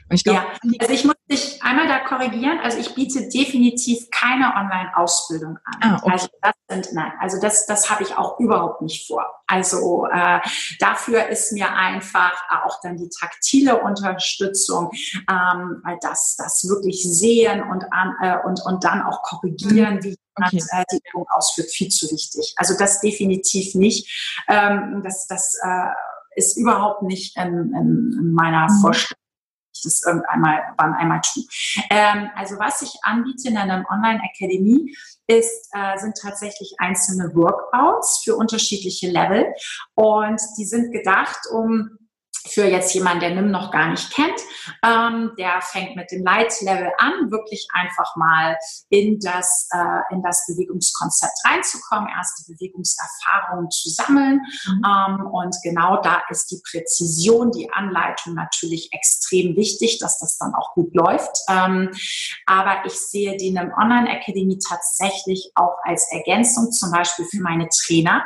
Und 0.09 0.15
ich 0.15 0.23
glaube, 0.23 0.39
ja, 0.39 0.71
also 0.79 0.93
ich 0.93 1.05
muss 1.05 1.15
dich 1.29 1.61
einmal 1.61 1.87
da 1.87 1.99
korrigieren. 1.99 2.59
Also 2.63 2.77
ich 2.77 2.95
biete 2.95 3.27
definitiv 3.27 4.09
keine 4.11 4.53
Online-Ausbildung 4.55 5.57
an. 5.65 5.75
Ah, 5.81 5.99
okay. 6.01 6.11
Also 6.11 6.27
das 6.41 6.53
sind, 6.69 6.93
nein, 6.93 7.11
also 7.19 7.39
das, 7.39 7.65
das 7.65 7.89
habe 7.89 8.03
ich 8.03 8.15
auch 8.15 8.39
überhaupt 8.39 8.81
nicht 8.81 9.07
vor. 9.07 9.25
Also 9.47 10.07
äh, 10.07 10.39
dafür 10.79 11.27
ist 11.27 11.51
mir 11.51 11.73
einfach 11.73 12.33
auch 12.63 12.79
dann 12.81 12.97
die 12.97 13.09
taktile 13.09 13.81
Unterstützung, 13.81 14.91
ähm, 15.29 15.81
weil 15.83 15.97
das, 16.01 16.35
das 16.37 16.67
wirklich 16.69 17.03
sehen 17.03 17.61
und 17.63 17.85
an, 17.91 18.15
äh, 18.21 18.37
und 18.45 18.61
und 18.65 18.83
dann 18.83 19.01
auch 19.03 19.23
korrigieren, 19.23 20.03
wie 20.03 20.15
okay. 20.35 20.63
äh, 20.71 20.83
die 20.91 21.01
Übung 21.09 21.27
ausführt, 21.29 21.69
viel 21.69 21.89
zu 21.89 22.09
wichtig. 22.11 22.53
Also 22.57 22.77
das 22.77 23.01
definitiv 23.01 23.75
nicht. 23.75 24.41
Ähm, 24.47 25.01
das 25.03 25.27
das 25.27 25.57
äh, 25.63 25.87
ist 26.35 26.55
überhaupt 26.57 27.01
nicht 27.03 27.35
in, 27.35 27.73
in, 27.73 28.15
in 28.19 28.31
meiner 28.33 28.69
mhm. 28.69 28.81
Vorstellung 28.81 29.26
ich 29.77 29.83
das 29.83 30.03
irgendwann 30.05 30.61
wann 30.77 30.93
einmal 30.93 31.21
tue. 31.21 31.43
Ähm, 31.89 32.29
also 32.35 32.57
was 32.59 32.81
ich 32.81 32.97
anbiete 33.03 33.49
in 33.49 33.57
einer 33.57 33.85
Online-Akademie 33.89 34.95
ist, 35.27 35.69
äh, 35.73 35.97
sind 35.97 36.17
tatsächlich 36.21 36.75
einzelne 36.79 37.33
Workouts 37.35 38.21
für 38.23 38.35
unterschiedliche 38.35 39.09
Level 39.09 39.45
und 39.95 40.41
die 40.57 40.65
sind 40.65 40.91
gedacht, 40.91 41.39
um 41.51 41.97
für 42.47 42.65
jetzt 42.65 42.93
jemanden, 42.93 43.19
der 43.21 43.35
NIM 43.35 43.51
noch 43.51 43.71
gar 43.71 43.89
nicht 43.89 44.13
kennt, 44.13 44.39
ähm, 44.83 45.31
der 45.37 45.61
fängt 45.61 45.95
mit 45.95 46.11
dem 46.11 46.23
Light 46.23 46.61
Level 46.61 46.91
an, 46.97 47.31
wirklich 47.31 47.67
einfach 47.73 48.15
mal 48.15 48.57
in 48.89 49.19
das, 49.19 49.67
äh, 49.71 50.13
in 50.13 50.21
das 50.21 50.45
Bewegungskonzept 50.47 51.33
reinzukommen, 51.45 52.09
erste 52.09 52.51
Bewegungserfahrungen 52.51 53.69
zu 53.69 53.89
sammeln. 53.89 54.41
Mhm. 54.65 54.81
Ähm, 54.85 55.27
und 55.27 55.55
genau 55.63 56.01
da 56.01 56.23
ist 56.29 56.51
die 56.51 56.61
Präzision, 56.69 57.51
die 57.51 57.71
Anleitung 57.71 58.33
natürlich 58.33 58.89
extrem 58.93 59.55
wichtig, 59.55 59.99
dass 59.99 60.19
das 60.19 60.37
dann 60.37 60.53
auch 60.53 60.73
gut 60.73 60.93
läuft. 60.95 61.39
Ähm, 61.49 61.91
aber 62.45 62.85
ich 62.85 62.93
sehe 62.93 63.37
die 63.37 63.51
NIM 63.51 63.73
Online 63.77 64.09
Academy 64.09 64.57
tatsächlich 64.59 65.51
auch 65.55 65.77
als 65.83 66.11
Ergänzung, 66.11 66.71
zum 66.71 66.91
Beispiel 66.91 67.25
für 67.25 67.41
meine 67.41 67.67
Trainer 67.69 68.25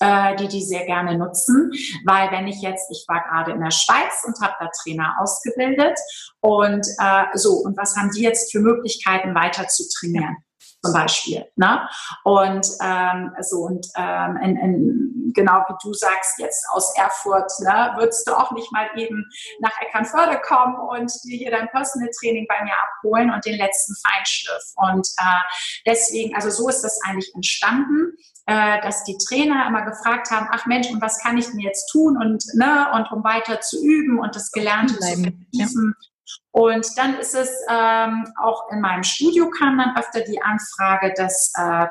äh, 0.00 0.36
die 0.36 0.48
die 0.48 0.62
sehr 0.62 0.86
gerne 0.86 1.16
nutzen, 1.18 1.70
weil 2.04 2.30
wenn 2.30 2.46
ich 2.46 2.60
jetzt, 2.60 2.90
ich 2.90 3.04
war 3.08 3.22
gerade 3.22 3.52
in 3.52 3.60
der 3.60 3.70
Schweiz 3.70 4.24
und 4.24 4.40
habe 4.40 4.54
da 4.58 4.70
Trainer 4.82 5.16
ausgebildet 5.20 5.98
und 6.40 6.86
äh, 6.98 7.24
so, 7.34 7.50
und 7.64 7.76
was 7.76 7.96
haben 7.96 8.10
die 8.14 8.22
jetzt 8.22 8.52
für 8.52 8.60
Möglichkeiten 8.60 9.34
weiter 9.34 9.66
zu 9.68 9.84
trainieren? 9.98 10.36
Zum 10.84 10.94
Beispiel. 10.94 11.44
Ne? 11.56 11.88
Und 12.24 12.66
ähm, 12.82 13.32
so 13.40 13.62
und 13.62 13.86
ähm, 13.96 14.36
in, 14.42 14.56
in, 14.56 15.32
genau 15.34 15.64
wie 15.68 15.74
du 15.82 15.92
sagst, 15.92 16.38
jetzt 16.38 16.64
aus 16.72 16.96
Erfurt, 16.96 17.50
ne, 17.60 17.94
würdest 17.96 18.28
du 18.28 18.32
auch 18.32 18.52
nicht 18.52 18.70
mal 18.72 18.88
eben 18.96 19.24
nach 19.60 19.72
Eckernförde 19.80 20.40
kommen 20.40 20.76
und 20.76 21.12
dir 21.24 21.36
hier 21.36 21.50
dein 21.50 21.68
Personal 21.68 22.10
Training 22.20 22.46
bei 22.48 22.62
mir 22.64 22.74
abholen 22.82 23.32
und 23.32 23.44
den 23.44 23.58
letzten 23.58 23.94
Feinschliff. 24.06 24.62
Und 24.76 25.08
äh, 25.18 25.82
deswegen, 25.86 26.34
also 26.34 26.50
so 26.50 26.68
ist 26.68 26.82
das 26.82 27.00
eigentlich 27.04 27.34
entstanden 27.34 28.16
äh, 28.46 28.80
dass 28.82 29.04
die 29.04 29.16
Trainer 29.16 29.66
immer 29.66 29.82
gefragt 29.82 30.30
haben, 30.30 30.48
ach 30.50 30.66
Mensch, 30.66 30.90
und 30.90 31.00
was 31.00 31.18
kann 31.18 31.38
ich 31.38 31.46
denn 31.46 31.60
jetzt 31.60 31.88
tun 31.90 32.16
und 32.16 32.44
ne, 32.54 32.88
und 32.94 33.10
um 33.10 33.24
weiter 33.24 33.60
zu 33.60 33.82
üben 33.82 34.18
und 34.18 34.36
das 34.36 34.52
Gelernte 34.52 34.98
zu 34.98 35.22
vertiefen. 35.22 35.94
Ja. 35.98 36.08
Und 36.50 36.86
dann 36.96 37.18
ist 37.18 37.34
es 37.34 37.50
ähm, 37.68 38.26
auch 38.40 38.70
in 38.70 38.80
meinem 38.80 39.02
Studio 39.02 39.50
kam 39.50 39.78
dann 39.78 39.96
öfter 39.96 40.20
die 40.20 40.40
Anfrage, 40.40 41.12
dass 41.16 41.52
äh, 41.56 41.86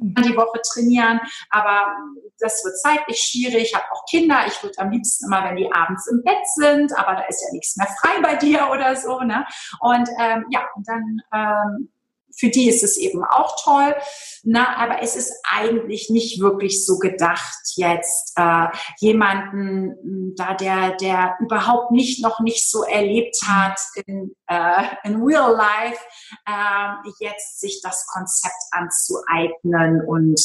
die 0.00 0.36
Woche 0.36 0.60
trainieren, 0.62 1.20
aber 1.50 1.94
das 2.38 2.64
wird 2.64 2.78
zeitlich 2.78 3.18
schwierig. 3.18 3.64
Ich 3.64 3.74
habe 3.74 3.90
auch 3.92 4.04
Kinder. 4.06 4.44
Ich 4.46 4.62
würde 4.62 4.78
am 4.78 4.90
liebsten 4.90 5.26
immer, 5.26 5.44
wenn 5.44 5.56
die 5.56 5.70
abends 5.72 6.06
im 6.06 6.22
Bett 6.22 6.46
sind, 6.54 6.96
aber 6.96 7.16
da 7.16 7.22
ist 7.24 7.42
ja 7.42 7.52
nichts 7.52 7.76
mehr 7.76 7.88
frei 8.00 8.20
bei 8.22 8.36
dir 8.36 8.70
oder 8.70 8.96
so. 8.96 9.20
Ne? 9.20 9.44
Und 9.80 10.08
ähm, 10.18 10.46
ja, 10.50 10.62
und 10.74 10.88
dann 10.88 11.22
ähm, 11.32 11.92
für 12.40 12.48
die 12.48 12.68
ist 12.68 12.82
es 12.82 12.96
eben 12.96 13.22
auch 13.22 13.54
toll. 13.62 13.94
Na, 14.42 14.76
aber 14.76 15.02
es 15.02 15.14
ist 15.14 15.32
eigentlich 15.44 16.08
nicht 16.08 16.40
wirklich 16.40 16.86
so 16.86 16.98
gedacht, 16.98 17.60
jetzt 17.76 18.32
äh, 18.36 18.66
jemanden 18.98 19.96
hm, 20.02 20.34
da, 20.36 20.54
der, 20.54 20.96
der 20.96 21.36
überhaupt 21.40 21.90
nicht 21.90 22.22
noch 22.22 22.40
nicht 22.40 22.68
so 22.68 22.82
erlebt 22.84 23.36
hat 23.46 23.78
in, 24.06 24.34
äh, 24.46 24.84
in 25.04 25.22
Real 25.22 25.52
Life, 25.52 26.00
äh, 26.46 27.10
jetzt 27.20 27.60
sich 27.60 27.80
das 27.82 28.06
Konzept 28.06 28.62
anzueignen 28.70 30.02
und 30.06 30.40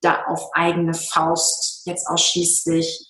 da 0.00 0.24
auf 0.26 0.50
eigene 0.54 0.94
Faust 0.94 1.82
jetzt 1.86 2.06
ausschließlich 2.08 3.08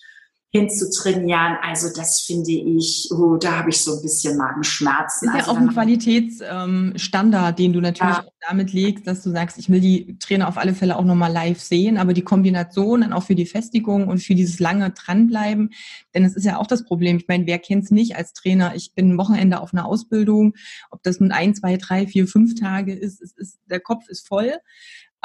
hinzutrainieren. 0.55 1.57
Also 1.61 1.89
das 1.93 2.21
finde 2.21 2.51
ich, 2.51 3.09
oh, 3.11 3.35
da 3.37 3.57
habe 3.57 3.69
ich 3.69 3.79
so 3.79 3.95
ein 3.95 4.01
bisschen 4.01 4.37
Magenschmerzen. 4.37 5.27
Das 5.27 5.35
ist 5.35 5.47
ja 5.47 5.51
also 5.51 5.51
auch 5.51 5.57
ein 5.57 5.73
Qualitätsstandard, 5.73 7.59
den 7.59 7.73
du 7.73 7.81
natürlich 7.81 8.15
ja. 8.15 8.23
auch 8.23 8.31
damit 8.47 8.71
legst, 8.71 9.05
dass 9.05 9.21
du 9.23 9.31
sagst, 9.31 9.57
ich 9.57 9.69
will 9.69 9.81
die 9.81 10.17
Trainer 10.19 10.47
auf 10.47 10.57
alle 10.57 10.73
Fälle 10.73 10.97
auch 10.97 11.03
nochmal 11.03 11.31
live 11.31 11.59
sehen, 11.59 11.97
aber 11.97 12.13
die 12.13 12.21
Kombination 12.21 13.01
dann 13.01 13.13
auch 13.13 13.23
für 13.23 13.35
die 13.35 13.45
Festigung 13.45 14.07
und 14.07 14.19
für 14.19 14.35
dieses 14.35 14.59
lange 14.59 14.91
dranbleiben, 14.91 15.71
denn 16.13 16.23
es 16.23 16.35
ist 16.35 16.45
ja 16.45 16.57
auch 16.57 16.67
das 16.67 16.85
Problem. 16.85 17.17
Ich 17.17 17.27
meine, 17.27 17.45
wer 17.47 17.59
kennt 17.59 17.83
es 17.83 17.91
nicht 17.91 18.15
als 18.15 18.33
Trainer? 18.33 18.75
Ich 18.75 18.93
bin 18.93 19.11
ein 19.11 19.17
Wochenende 19.17 19.59
auf 19.59 19.73
einer 19.73 19.85
Ausbildung, 19.85 20.53
ob 20.89 21.03
das 21.03 21.19
nun 21.19 21.31
ein, 21.31 21.53
zwei, 21.53 21.77
drei, 21.77 22.07
vier, 22.07 22.27
fünf 22.27 22.55
Tage 22.55 22.93
ist, 22.93 23.21
es 23.21 23.33
ist 23.33 23.59
der 23.69 23.79
Kopf 23.79 24.07
ist 24.07 24.27
voll. 24.27 24.53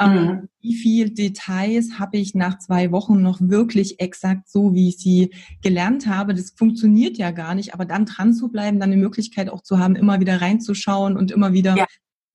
Ähm, 0.01 0.25
mhm. 0.25 0.49
Wie 0.61 0.73
viel 0.75 1.09
Details 1.11 1.99
habe 1.99 2.17
ich 2.17 2.35
nach 2.35 2.57
zwei 2.59 2.91
Wochen 2.91 3.21
noch 3.21 3.39
wirklich 3.41 3.99
exakt 3.99 4.49
so, 4.49 4.73
wie 4.73 4.89
ich 4.89 4.97
sie 4.97 5.31
gelernt 5.61 6.07
habe? 6.07 6.33
Das 6.33 6.51
funktioniert 6.51 7.17
ja 7.17 7.31
gar 7.31 7.55
nicht, 7.55 7.73
aber 7.73 7.85
dann 7.85 8.05
dran 8.05 8.33
zu 8.33 8.49
bleiben, 8.49 8.79
dann 8.79 8.91
eine 8.91 9.01
Möglichkeit 9.01 9.49
auch 9.49 9.61
zu 9.61 9.79
haben, 9.79 9.95
immer 9.95 10.19
wieder 10.19 10.41
reinzuschauen 10.41 11.17
und 11.17 11.31
immer 11.31 11.53
wieder 11.53 11.77
ja 11.77 11.85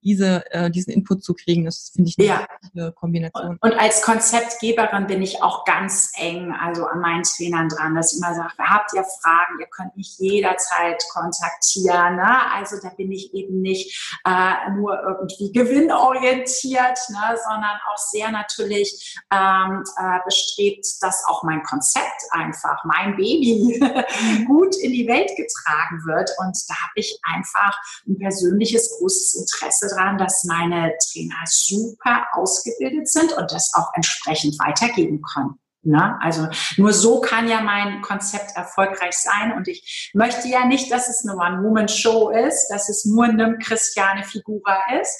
diese, 0.06 0.44
äh, 0.52 0.70
diesen 0.70 0.92
Input 0.92 1.24
zu 1.24 1.34
kriegen. 1.34 1.64
Das 1.64 1.90
finde 1.92 2.10
ich 2.10 2.18
eine 2.18 2.46
ja. 2.74 2.90
Kombination. 2.92 3.58
Und, 3.60 3.72
und, 3.72 3.78
als 3.78 4.02
Konzeptgeberin 4.02 5.08
bin 5.08 5.20
ich 5.20 5.42
auch 5.42 5.64
ganz 5.64 6.12
eng, 6.14 6.52
also 6.52 6.86
an 6.86 7.00
meinen 7.00 7.24
Trainern 7.24 7.68
dran, 7.68 7.96
dass 7.96 8.12
ich 8.12 8.18
immer 8.18 8.34
sage, 8.34 8.52
habt 8.58 8.94
ihr 8.94 9.02
Fragen, 9.02 9.58
ihr 9.58 9.66
könnt 9.66 9.96
mich 9.96 10.16
jederzeit 10.18 11.02
kontaktieren. 11.12 12.16
Ne? 12.16 12.52
Also 12.52 12.76
da 12.80 12.90
bin 12.90 13.10
ich 13.10 13.34
eben 13.34 13.60
nicht 13.60 14.16
äh, 14.24 14.70
nur 14.76 14.96
irgendwie 15.02 15.50
gewinnorientiert, 15.50 16.98
ne? 17.10 17.36
sondern 17.44 17.76
auch 17.92 17.98
sehr 17.98 18.30
natürlich 18.30 19.18
ähm, 19.32 19.82
äh, 19.98 20.18
bestrebt, 20.24 20.86
dass 21.00 21.24
auch 21.26 21.42
mein 21.42 21.64
Konzept 21.64 22.22
einfach, 22.30 22.84
mein 22.84 23.16
Baby, 23.16 23.80
gut 24.46 24.76
in 24.76 24.92
die 24.92 25.08
Welt 25.08 25.30
getragen 25.36 26.04
wird. 26.04 26.30
Und 26.38 26.56
da 26.68 26.74
habe 26.74 26.92
ich 26.94 27.18
einfach 27.24 27.76
ein 28.06 28.18
persönliches 28.18 28.96
großes 28.98 29.34
Interesse 29.34 29.95
dran, 29.96 30.18
dass 30.18 30.44
meine 30.44 30.92
Trainer 31.10 31.42
super 31.46 32.26
ausgebildet 32.32 33.08
sind 33.08 33.32
und 33.32 33.50
das 33.50 33.72
auch 33.74 33.90
entsprechend 33.94 34.58
weitergeben 34.58 35.22
können. 35.22 35.58
Ne? 35.86 36.18
Also 36.20 36.48
nur 36.76 36.92
so 36.92 37.20
kann 37.20 37.48
ja 37.48 37.60
mein 37.60 38.02
Konzept 38.02 38.56
erfolgreich 38.56 39.16
sein. 39.16 39.52
Und 39.52 39.68
ich 39.68 40.10
möchte 40.14 40.48
ja 40.48 40.66
nicht, 40.66 40.90
dass 40.90 41.08
es 41.08 41.24
eine 41.24 41.38
One-Woman-Show 41.38 42.30
ist, 42.30 42.68
dass 42.68 42.88
es 42.88 43.04
nur 43.04 43.24
eine 43.24 43.56
Christiane 43.58 44.24
Figura 44.24 44.80
ist. 45.00 45.16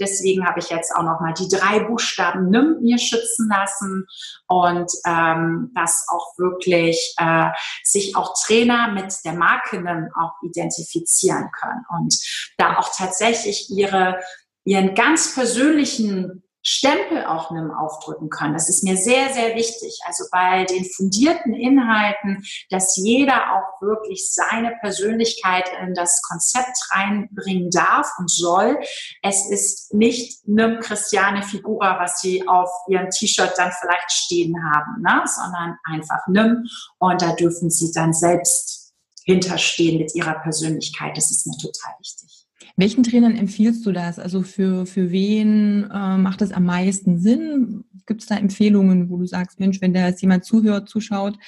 Deswegen 0.00 0.46
habe 0.46 0.60
ich 0.60 0.70
jetzt 0.70 0.94
auch 0.96 1.02
nochmal 1.02 1.34
die 1.34 1.48
drei 1.48 1.80
Buchstaben 1.80 2.48
NIM 2.48 2.78
mir 2.80 2.98
schützen 2.98 3.48
lassen 3.48 4.06
und 4.48 4.90
ähm, 5.06 5.70
dass 5.74 6.06
auch 6.08 6.38
wirklich 6.38 7.14
äh, 7.18 7.50
sich 7.84 8.16
auch 8.16 8.34
Trainer 8.42 8.92
mit 8.92 9.14
der 9.24 9.34
Marke 9.34 9.80
NIM 9.80 10.08
auch 10.18 10.32
identifizieren 10.42 11.50
können 11.52 11.84
und 11.90 12.18
da 12.56 12.78
auch 12.78 12.90
tatsächlich 12.96 13.70
ihre 13.70 14.18
ihren 14.64 14.94
ganz 14.94 15.34
persönlichen 15.34 16.42
Stempel 16.62 17.24
auch 17.24 17.50
einem 17.50 17.70
aufdrücken 17.70 18.28
können. 18.28 18.52
Das 18.52 18.68
ist 18.68 18.84
mir 18.84 18.96
sehr, 18.96 19.32
sehr 19.32 19.54
wichtig. 19.54 19.98
Also 20.06 20.24
bei 20.30 20.64
den 20.64 20.84
fundierten 20.84 21.54
Inhalten, 21.54 22.44
dass 22.68 22.96
jeder 22.96 23.54
auch 23.54 23.80
wirklich 23.80 24.30
seine 24.32 24.72
Persönlichkeit 24.80 25.70
in 25.82 25.94
das 25.94 26.20
Konzept 26.22 26.76
reinbringen 26.90 27.70
darf 27.70 28.10
und 28.18 28.30
soll. 28.30 28.78
Es 29.22 29.48
ist 29.50 29.94
nicht 29.94 30.46
eine 30.46 30.78
Christiane 30.80 31.42
Figura, 31.42 31.98
was 31.98 32.20
sie 32.20 32.46
auf 32.46 32.70
ihrem 32.88 33.10
T-Shirt 33.10 33.52
dann 33.56 33.72
vielleicht 33.80 34.12
stehen 34.12 34.56
haben, 34.72 35.02
ne? 35.02 35.22
sondern 35.26 35.78
einfach 35.84 36.26
nimm 36.28 36.66
und 36.98 37.22
da 37.22 37.32
dürfen 37.34 37.70
sie 37.70 37.92
dann 37.92 38.12
selbst 38.12 38.92
hinterstehen 39.24 39.98
mit 39.98 40.14
ihrer 40.14 40.34
Persönlichkeit. 40.40 41.16
Das 41.16 41.30
ist 41.30 41.46
mir 41.46 41.56
total 41.56 41.94
wichtig. 41.98 42.39
Welchen 42.80 43.02
Trainern 43.02 43.36
empfiehlst 43.36 43.84
du 43.84 43.92
das? 43.92 44.18
Also 44.18 44.42
für, 44.42 44.86
für 44.86 45.10
wen 45.10 45.84
äh, 45.92 46.16
macht 46.16 46.40
es 46.40 46.50
am 46.50 46.64
meisten 46.64 47.18
Sinn? 47.18 47.84
Gibt 48.06 48.22
es 48.22 48.26
da 48.26 48.36
Empfehlungen, 48.36 49.10
wo 49.10 49.18
du 49.18 49.26
sagst, 49.26 49.60
Mensch, 49.60 49.82
wenn 49.82 49.92
da 49.92 50.06
jetzt 50.06 50.22
jemand 50.22 50.46
zuhört, 50.46 50.88
zuschaut, 50.88 51.38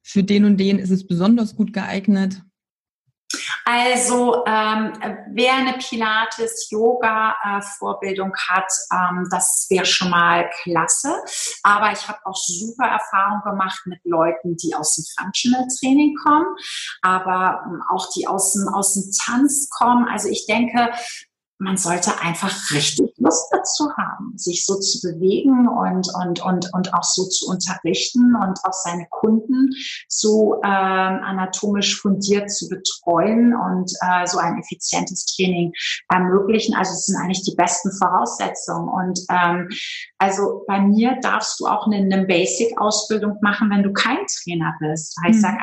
für 0.00 0.24
den 0.24 0.46
und 0.46 0.56
den 0.58 0.78
ist 0.78 0.88
es 0.88 1.06
besonders 1.06 1.56
gut 1.56 1.74
geeignet? 1.74 2.42
Also 3.64 4.44
ähm, 4.46 4.92
wer 5.32 5.54
eine 5.54 5.72
Pilates-Yoga-Vorbildung 5.74 8.32
hat, 8.48 8.72
ähm, 8.92 9.28
das 9.30 9.66
wäre 9.70 9.86
schon 9.86 10.10
mal 10.10 10.50
klasse. 10.62 11.22
Aber 11.62 11.92
ich 11.92 12.08
habe 12.08 12.18
auch 12.24 12.36
super 12.36 12.86
Erfahrung 12.86 13.42
gemacht 13.44 13.82
mit 13.86 14.00
Leuten, 14.04 14.56
die 14.56 14.74
aus 14.74 14.96
dem 14.96 15.04
Functional 15.18 15.68
Training 15.78 16.16
kommen, 16.22 16.56
aber 17.02 17.62
ähm, 17.66 17.80
auch 17.90 18.08
die 18.16 18.26
aus 18.26 18.52
dem, 18.52 18.66
aus 18.68 18.94
dem 18.94 19.12
Tanz 19.24 19.68
kommen. 19.70 20.08
Also 20.08 20.28
ich 20.28 20.46
denke, 20.46 20.90
man 21.62 21.76
sollte 21.76 22.20
einfach 22.20 22.52
richtig 22.72 23.14
Lust 23.18 23.48
dazu 23.52 23.88
haben, 23.96 24.36
sich 24.36 24.66
so 24.66 24.78
zu 24.78 25.00
bewegen 25.00 25.68
und, 25.68 26.08
und, 26.14 26.44
und, 26.44 26.74
und 26.74 26.92
auch 26.92 27.04
so 27.04 27.24
zu 27.28 27.48
unterrichten 27.48 28.34
und 28.34 28.58
auch 28.64 28.72
seine 28.72 29.06
Kunden 29.10 29.70
so 30.08 30.56
ähm, 30.64 31.20
anatomisch 31.22 32.00
fundiert 32.00 32.50
zu 32.50 32.68
betreuen 32.68 33.54
und 33.54 33.92
äh, 34.00 34.26
so 34.26 34.38
ein 34.38 34.58
effizientes 34.58 35.24
Training 35.26 35.72
ermöglichen. 36.08 36.74
Also 36.74 36.92
es 36.92 37.06
sind 37.06 37.16
eigentlich 37.16 37.44
die 37.44 37.54
besten 37.54 37.92
Voraussetzungen. 37.92 38.88
Und 38.88 39.20
ähm, 39.30 39.68
also 40.18 40.64
bei 40.66 40.80
mir 40.80 41.18
darfst 41.22 41.60
du 41.60 41.66
auch 41.66 41.86
eine, 41.86 41.98
eine 41.98 42.26
Basic-Ausbildung 42.26 43.38
machen, 43.40 43.70
wenn 43.70 43.84
du 43.84 43.92
kein 43.92 44.26
Trainer 44.26 44.74
bist. 44.80 45.16
Ich 45.28 45.36
mhm. 45.36 45.40
sage 45.40 45.58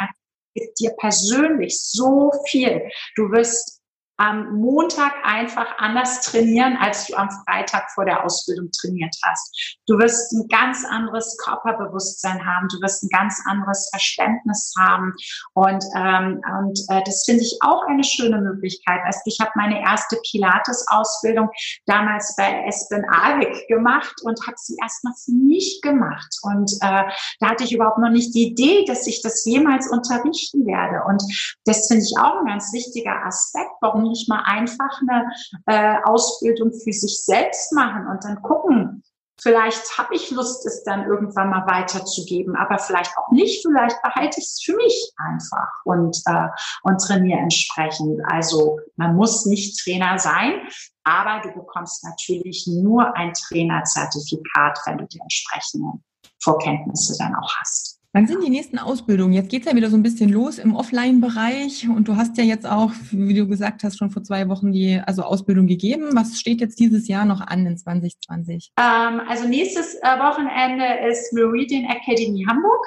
dir 0.80 0.92
persönlich 0.98 1.80
so 1.82 2.32
viel. 2.48 2.82
Du 3.16 3.32
wirst 3.32 3.79
am 4.20 4.60
Montag 4.60 5.14
einfach 5.24 5.78
anders 5.78 6.22
trainieren, 6.22 6.78
als 6.78 7.08
du 7.08 7.16
am 7.16 7.30
Freitag 7.46 7.90
vor 7.92 8.04
der 8.04 8.26
Ausbildung 8.26 8.70
trainiert 8.72 9.16
hast. 9.24 9.80
Du 9.88 9.98
wirst 9.98 10.34
ein 10.34 10.48
ganz 10.50 10.86
anderes 10.86 11.38
Körperbewusstsein 11.38 12.46
haben, 12.46 12.68
du 12.68 12.82
wirst 12.82 13.04
ein 13.04 13.10
ganz 13.10 13.42
anderes 13.46 13.90
Verständnis 13.92 14.74
haben 14.78 15.14
und, 15.54 15.84
ähm, 15.96 16.42
und 16.60 16.80
äh, 16.90 17.02
das 17.06 17.24
finde 17.26 17.44
ich 17.44 17.58
auch 17.62 17.84
eine 17.88 18.04
schöne 18.04 18.42
Möglichkeit. 18.42 19.00
Also 19.06 19.22
ich 19.24 19.40
habe 19.40 19.52
meine 19.56 19.82
erste 19.82 20.18
Pilates-Ausbildung 20.30 21.50
damals 21.86 22.36
bei 22.36 22.66
Espen 22.68 23.06
Avik 23.10 23.68
gemacht 23.70 24.16
und 24.24 24.38
habe 24.46 24.58
sie 24.58 24.76
erstmal 24.82 25.14
für 25.24 25.32
mich 25.32 25.80
gemacht 25.82 26.36
und 26.42 26.74
äh, 26.82 27.04
da 27.40 27.50
hatte 27.50 27.64
ich 27.64 27.74
überhaupt 27.74 28.00
noch 28.00 28.10
nicht 28.10 28.36
die 28.36 28.50
Idee, 28.50 28.84
dass 28.86 29.08
ich 29.08 29.22
das 29.22 29.46
jemals 29.46 29.90
unterrichten 29.90 30.66
werde 30.66 31.06
und 31.08 31.24
das 31.64 31.88
finde 31.88 32.04
ich 32.04 32.20
auch 32.20 32.40
ein 32.42 32.48
ganz 32.48 32.74
wichtiger 32.74 33.26
Aspekt, 33.26 33.72
warum 33.80 34.09
nicht 34.10 34.28
mal 34.28 34.44
einfach 34.46 35.02
eine 35.02 35.32
äh, 35.66 35.98
Ausbildung 36.04 36.72
für 36.72 36.92
sich 36.92 37.24
selbst 37.24 37.74
machen 37.74 38.08
und 38.08 38.24
dann 38.24 38.42
gucken, 38.42 39.04
Vielleicht 39.42 39.98
habe 39.98 40.16
ich 40.16 40.32
Lust, 40.32 40.66
es 40.66 40.84
dann 40.84 41.06
irgendwann 41.06 41.50
mal 41.50 41.66
weiterzugeben, 41.66 42.58
aber 42.58 42.78
vielleicht 42.78 43.18
auch 43.18 43.32
nicht. 43.32 43.62
Vielleicht 43.62 44.02
behalte 44.02 44.40
ich 44.40 44.46
es 44.46 44.62
für 44.64 44.76
mich 44.76 45.14
einfach 45.16 45.70
und, 45.86 46.22
äh, 46.26 46.48
und 46.84 47.00
trainiere 47.00 47.40
entsprechend. 47.40 48.20
Also 48.28 48.80
man 48.98 49.16
muss 49.16 49.46
nicht 49.46 49.80
Trainer 49.82 50.20
sein, 50.20 50.68
aber 51.06 51.42
du 51.42 51.54
bekommst 51.58 52.04
natürlich 52.04 52.68
nur 52.68 53.16
ein 53.16 53.32
Trainerzertifikat, 53.34 54.80
wenn 54.86 54.98
du 54.98 55.06
die 55.06 55.20
entsprechenden 55.20 56.04
Vorkenntnisse 56.44 57.16
dann 57.18 57.36
auch 57.36 57.56
hast. 57.60 57.99
Wann 58.12 58.26
sind 58.26 58.44
die 58.44 58.50
nächsten 58.50 58.80
Ausbildungen? 58.80 59.34
Jetzt 59.34 59.52
geht 59.52 59.62
es 59.62 59.72
ja 59.72 59.76
wieder 59.76 59.92
so 59.92 59.96
ein 59.96 60.02
bisschen 60.02 60.30
los 60.32 60.58
im 60.58 60.76
Offline-Bereich 60.76 61.88
und 61.90 62.08
du 62.08 62.16
hast 62.16 62.40
ja 62.40 62.44
jetzt 62.44 62.66
auch, 62.66 62.92
wie 63.12 63.36
du 63.36 63.48
gesagt 63.48 63.84
hast, 63.84 64.00
schon 64.00 64.10
vor 64.10 64.24
zwei 64.24 64.50
Wochen 64.50 64.72
die 64.72 65.00
also 65.06 65.22
Ausbildung 65.22 65.68
gegeben. 65.68 66.10
Was 66.14 66.40
steht 66.40 66.60
jetzt 66.60 66.80
dieses 66.80 67.08
Jahr 67.08 67.26
noch 67.26 67.40
an 67.40 67.68
in 67.68 67.78
2020? 67.78 68.72
Ähm, 68.78 69.22
also 69.28 69.48
nächstes 69.48 69.94
äh, 70.02 70.18
Wochenende 70.18 70.86
ist 71.08 71.32
Meridian 71.34 71.84
Academy 71.84 72.44
Hamburg. 72.50 72.84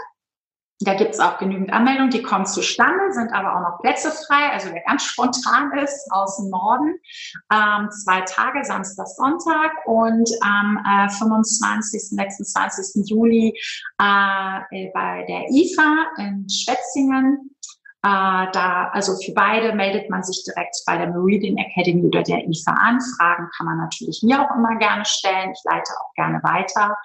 Da 0.85 0.95
gibt 0.95 1.14
es 1.14 1.20
auch 1.20 1.39
genügend 1.39 1.72
Anmeldungen, 1.72 2.11
die 2.11 2.22
kommen 2.22 2.47
zustande, 2.47 3.12
sind 3.12 3.33
aber 3.33 3.57
auch 3.57 3.61
noch 3.61 3.80
Plätze 3.80 4.11
frei. 4.11 4.51
Also 4.53 4.70
wer 4.72 4.83
ganz 4.83 5.05
spontan 5.05 5.70
ist 5.78 6.09
aus 6.11 6.37
dem 6.39 6.51
Norden, 6.51 6.95
ähm, 7.53 7.91
zwei 7.91 8.22
Tage, 8.22 8.64
Samstag, 8.64 9.07
Sonntag 9.09 9.72
und 9.87 10.28
am 10.41 10.78
äh, 10.85 11.09
25., 11.11 12.11
26. 12.11 13.09
Juli 13.09 13.49
äh, 13.99 14.91
bei 14.93 15.24
der 15.28 15.49
IFA 15.51 16.07
in 16.18 16.47
Schwetzingen. 16.49 17.51
Äh, 18.05 18.51
da, 18.53 18.91
also 18.93 19.16
für 19.24 19.33
beide 19.33 19.74
meldet 19.74 20.11
man 20.11 20.24
sich 20.24 20.43
direkt 20.45 20.76
bei 20.87 20.97
der 20.99 21.09
Meridian 21.09 21.57
Academy 21.57 22.05
oder 22.05 22.22
der 22.22 22.49
IFA 22.49 22.72
an. 22.72 23.01
Fragen 23.16 23.49
kann 23.57 23.66
man 23.66 23.78
natürlich 23.78 24.22
mir 24.24 24.41
auch 24.41 24.57
immer 24.57 24.76
gerne 24.76 25.05
stellen. 25.05 25.53
Ich 25.53 25.62
leite 25.64 25.93
auch 26.01 26.12
gerne 26.14 26.43
weiter. 26.43 26.97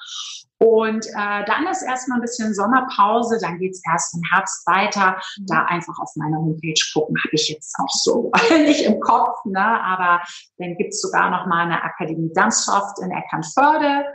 Und 0.60 1.05
äh, 1.05 1.45
dann 1.45 1.68
ist 1.70 1.84
erstmal 1.84 2.18
ein 2.18 2.22
bisschen 2.22 2.53
Sommerpause, 2.53 3.38
dann 3.39 3.60
geht's 3.60 3.82
erst 3.89 4.16
im 4.16 4.24
Herbst 4.32 4.66
weiter. 4.66 5.22
Da 5.47 5.66
einfach 5.66 5.99
auf 5.99 6.12
meiner 6.16 6.38
Homepage 6.38 6.82
gucken, 6.93 7.16
habe 7.24 7.36
ich 7.36 7.49
jetzt 7.49 7.76
auch 7.80 7.89
so 7.89 8.32
nicht 8.49 8.86
im 8.86 8.99
Kopf, 8.99 9.45
ne? 9.45 9.60
aber 9.60 10.22
dann 10.58 10.76
gibt's 10.78 11.01
sogar 11.01 11.30
noch 11.30 11.45
mal 11.45 11.66
eine 11.66 11.84
Akademie 11.84 12.32
Dansoft 12.34 12.99
in 12.99 13.12
Eckernförde 13.12 14.05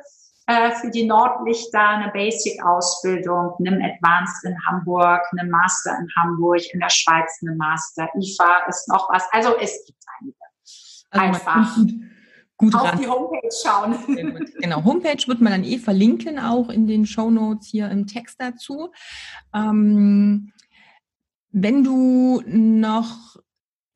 äh, 0.47 0.73
für 0.73 0.91
die 0.91 1.07
Nordlichter, 1.07 1.81
eine 1.81 2.11
Basic-Ausbildung, 2.11 3.55
nimm 3.59 3.75
Advanced 3.75 4.45
in 4.45 4.57
Hamburg, 4.67 5.21
eine 5.33 5.49
Master 5.49 5.97
in 6.01 6.09
Hamburg, 6.17 6.63
in 6.73 6.81
der 6.81 6.91
Schweiz 6.91 7.39
eine 7.43 7.57
Master, 7.57 8.09
IFA 8.17 8.67
ist 8.69 8.89
noch 8.89 9.09
was. 9.13 9.25
Also 9.31 9.57
es 9.59 9.85
gibt 9.87 10.03
einige. 10.19 10.37
Also 11.11 11.27
einfach 11.27 11.77
gut 12.63 12.75
auf 12.77 12.85
ran. 12.85 13.01
die 13.01 13.09
Homepage 13.09 13.51
schauen. 13.63 14.47
Genau, 14.61 14.85
Homepage 14.85 15.27
wird 15.27 15.41
man 15.41 15.53
dann 15.53 15.65
eh 15.65 15.79
verlinken, 15.79 16.39
auch 16.39 16.69
in 16.69 16.87
den 16.87 17.07
Show 17.07 17.31
Notes 17.31 17.67
hier 17.67 17.91
im 17.91 18.07
Text 18.07 18.41
dazu. 18.41 18.93
Ähm, 19.53 20.53
wenn 21.51 21.83
du 21.83 22.43
noch 22.47 23.37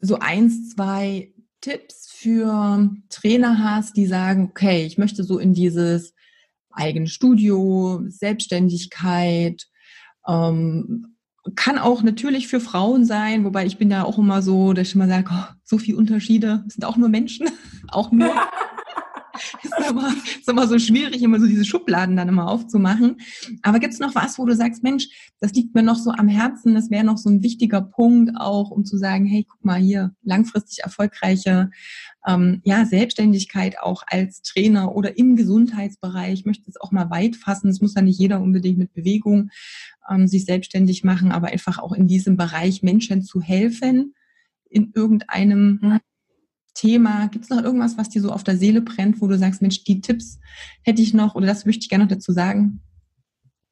so 0.01 0.19
eins, 0.19 0.75
zwei 0.75 1.33
Tipps 1.61 2.09
für 2.11 2.91
Trainer 3.09 3.59
hast, 3.63 3.97
die 3.97 4.07
sagen, 4.07 4.49
okay, 4.51 4.85
ich 4.85 4.99
möchte 4.99 5.23
so 5.23 5.39
in 5.39 5.55
dieses 5.55 6.13
eigene 6.71 7.07
Studio, 7.07 8.03
Selbstständigkeit, 8.09 9.67
ähm, 10.27 11.16
kann 11.55 11.79
auch 11.79 12.03
natürlich 12.03 12.49
für 12.49 12.61
Frauen 12.61 13.05
sein, 13.05 13.45
wobei 13.45 13.67
ich 13.67 13.79
bin 13.79 13.91
da 13.91 14.03
auch 14.03 14.19
immer 14.19 14.43
so, 14.43 14.73
dass 14.73 14.89
ich 14.89 14.95
immer 14.95 15.09
sage, 15.09 15.31
oh, 15.31 15.45
so 15.65 15.79
viele 15.79 15.99
Unterschiede, 15.99 16.65
sind 16.69 16.85
auch 16.85 16.97
nur 16.97 17.09
Menschen, 17.09 17.49
auch 17.89 18.11
nur. 18.11 18.35
ist, 19.63 19.91
immer, 19.91 20.09
ist 20.09 20.49
immer 20.49 20.67
so 20.67 20.79
schwierig, 20.79 21.23
immer 21.23 21.39
so 21.39 21.47
diese 21.47 21.65
Schubladen 21.65 22.17
dann 22.17 22.29
immer 22.29 22.49
aufzumachen. 22.49 23.19
Aber 23.63 23.79
gibt 23.79 23.93
es 23.93 24.01
noch 24.01 24.15
was, 24.15 24.39
wo 24.39 24.47
du 24.47 24.55
sagst, 24.55 24.83
Mensch, 24.83 25.09
das 25.41 25.53
liegt 25.53 25.75
mir 25.75 25.83
noch 25.83 25.97
so 25.97 26.11
am 26.11 26.29
Herzen, 26.29 26.75
das 26.75 26.91
wäre 26.91 27.05
noch 27.05 27.19
so 27.19 27.29
ein 27.29 27.43
wichtiger 27.43 27.83
Punkt 27.83 28.33
auch, 28.37 28.71
um 28.71 28.85
zu 28.85 28.97
sagen, 28.97 29.27
hey, 29.27 29.47
guck 29.49 29.65
mal 29.65 29.81
hier, 29.81 30.15
langfristig 30.23 30.83
erfolgreiche 30.83 31.71
ähm, 32.27 32.61
ja, 32.65 32.85
Selbstständigkeit 32.85 33.79
auch 33.79 34.03
als 34.07 34.43
Trainer 34.43 34.95
oder 34.95 35.17
im 35.17 35.37
Gesundheitsbereich. 35.37 36.41
Ich 36.41 36.45
möchte 36.45 36.69
es 36.69 36.81
auch 36.81 36.91
mal 36.91 37.11
weit 37.11 37.37
fassen. 37.37 37.69
Es 37.69 37.81
muss 37.81 37.95
ja 37.95 38.03
nicht 38.03 38.19
jeder 38.19 38.41
unbedingt 38.41 38.79
mit 38.79 38.93
Bewegung 38.93 39.51
ähm, 40.11 40.27
sich 40.27 40.45
selbstständig 40.45 41.05
machen, 41.05 41.33
aber 41.33 41.49
einfach 41.49 41.79
auch 41.79 41.93
in 41.93 42.09
diesem 42.09 42.37
Bereich 42.37 42.83
Menschen 42.83 43.23
zu 43.23 43.41
helfen 43.41 44.15
in 44.69 44.93
irgendeinem 44.95 45.79
mhm. 45.81 46.01
Thema. 46.75 47.29
Gibt 47.29 47.45
es 47.45 47.51
noch 47.51 47.63
irgendwas, 47.63 47.97
was 47.97 48.09
dir 48.09 48.21
so 48.21 48.31
auf 48.31 48.45
der 48.45 48.57
Seele 48.57 48.83
brennt, 48.83 49.21
wo 49.21 49.29
du 49.29 49.39
sagst, 49.39 49.63
Mensch, 49.63 49.85
die 49.85 50.01
Tipps 50.01 50.39
hätte 50.83 51.03
ich 51.03 51.15
noch 51.15 51.35
oder 51.35 51.47
das 51.47 51.65
möchte 51.65 51.83
ich 51.83 51.89
gerne 51.89 52.05
noch 52.05 52.13
dazu 52.13 52.33
sagen? 52.33 52.83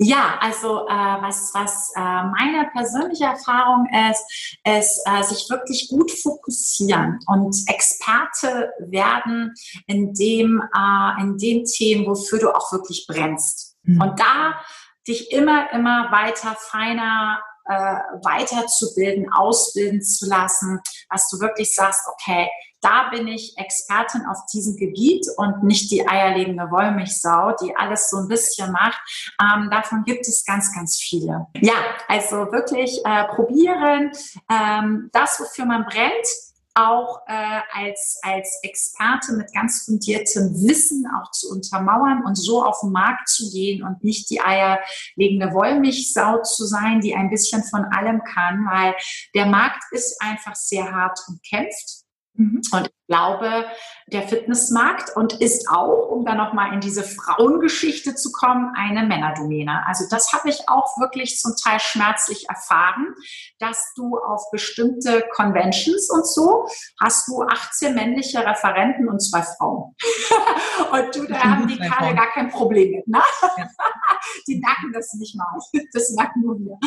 Ja, 0.04 0.36
also 0.38 0.86
äh, 0.86 1.22
was, 1.22 1.50
was 1.54 1.90
äh, 1.96 2.00
meine 2.00 2.68
persönliche 2.72 3.24
Erfahrung 3.24 3.88
ist, 4.10 4.58
ist 4.66 5.02
äh, 5.06 5.22
sich 5.22 5.48
wirklich 5.48 5.88
gut 5.88 6.10
fokussieren 6.10 7.18
und 7.26 7.56
Experte 7.68 8.70
werden 8.80 9.54
in 9.86 10.12
dem, 10.12 10.62
äh, 10.76 11.22
in 11.22 11.38
den 11.38 11.64
Themen, 11.64 12.06
wofür 12.06 12.38
du 12.38 12.54
auch 12.54 12.70
wirklich 12.72 13.06
brennst. 13.08 13.76
Mhm. 13.84 14.02
Und 14.02 14.20
da 14.20 14.60
dich 15.08 15.32
immer, 15.32 15.72
immer 15.72 16.12
weiter 16.12 16.54
feiner 16.58 17.40
äh, 17.66 17.96
weiterzubilden, 18.22 19.32
ausbilden 19.32 20.02
zu 20.02 20.26
lassen, 20.26 20.80
dass 21.10 21.28
du 21.30 21.40
wirklich 21.40 21.74
sagst, 21.74 22.02
okay, 22.12 22.48
da 22.84 23.08
bin 23.10 23.26
ich 23.26 23.56
Expertin 23.56 24.26
auf 24.26 24.36
diesem 24.52 24.76
Gebiet 24.76 25.26
und 25.38 25.64
nicht 25.64 25.90
die 25.90 26.06
eierlegende 26.06 26.70
Wollmilchsau, 26.70 27.56
die 27.62 27.74
alles 27.74 28.10
so 28.10 28.18
ein 28.18 28.28
bisschen 28.28 28.72
macht. 28.72 29.00
Ähm, 29.40 29.70
davon 29.70 30.04
gibt 30.04 30.28
es 30.28 30.44
ganz, 30.44 30.74
ganz 30.74 30.98
viele. 30.98 31.46
Ja, 31.62 31.72
also 32.08 32.52
wirklich 32.52 33.00
äh, 33.06 33.24
probieren, 33.34 34.12
ähm, 34.50 35.08
das, 35.12 35.40
wofür 35.40 35.64
man 35.64 35.86
brennt, 35.86 36.26
auch 36.74 37.20
äh, 37.28 37.60
als, 37.72 38.18
als 38.22 38.58
Experte 38.62 39.32
mit 39.34 39.52
ganz 39.52 39.84
fundiertem 39.84 40.52
Wissen 40.66 41.06
auch 41.16 41.30
zu 41.30 41.50
untermauern 41.50 42.24
und 42.26 42.34
so 42.34 42.64
auf 42.64 42.80
den 42.80 42.90
Markt 42.90 43.28
zu 43.28 43.50
gehen 43.50 43.84
und 43.84 44.02
nicht 44.02 44.28
die 44.30 44.40
eierlegende 44.40 45.54
Wollmilchsau 45.54 46.42
zu 46.42 46.64
sein, 46.66 47.00
die 47.00 47.14
ein 47.14 47.30
bisschen 47.30 47.62
von 47.62 47.84
allem 47.84 48.22
kann, 48.24 48.66
weil 48.66 48.94
der 49.34 49.46
Markt 49.46 49.84
ist 49.92 50.20
einfach 50.20 50.56
sehr 50.56 50.90
hart 50.90 51.18
und 51.28 51.42
kämpft. 51.44 52.03
Mhm. 52.34 52.62
Und 52.72 52.86
ich 52.86 53.06
glaube, 53.06 53.66
der 54.06 54.22
Fitnessmarkt 54.22 55.16
und 55.16 55.40
ist 55.40 55.68
auch, 55.68 56.08
um 56.10 56.24
dann 56.24 56.36
nochmal 56.36 56.72
in 56.72 56.80
diese 56.80 57.02
Frauengeschichte 57.02 58.14
zu 58.14 58.32
kommen, 58.32 58.72
eine 58.76 59.06
Männerdomäne. 59.06 59.86
Also 59.86 60.04
das 60.10 60.32
habe 60.32 60.48
ich 60.48 60.68
auch 60.68 60.98
wirklich 60.98 61.38
zum 61.38 61.52
Teil 61.62 61.80
schmerzlich 61.80 62.48
erfahren, 62.48 63.14
dass 63.58 63.78
du 63.96 64.18
auf 64.18 64.50
bestimmte 64.50 65.24
Conventions 65.34 66.10
und 66.10 66.26
so 66.26 66.66
hast 67.00 67.28
du 67.28 67.42
18 67.42 67.94
männliche 67.94 68.44
Referenten 68.44 69.08
und 69.08 69.20
zwei 69.20 69.42
Frauen. 69.42 69.94
und 70.92 71.14
du, 71.14 71.26
da 71.26 71.42
haben 71.42 71.68
die 71.68 71.78
Kerle 71.78 72.14
gar 72.14 72.30
kein 72.32 72.50
Problem 72.50 72.90
mit. 72.90 73.08
Ne? 73.08 73.22
Ja. 73.56 73.68
Die 74.46 74.58
nacken 74.58 74.92
das 74.92 75.12
nicht 75.14 75.36
mal. 75.36 75.46
Das 75.92 76.10
nacken 76.14 76.42
nur 76.42 76.58
wir. 76.58 76.78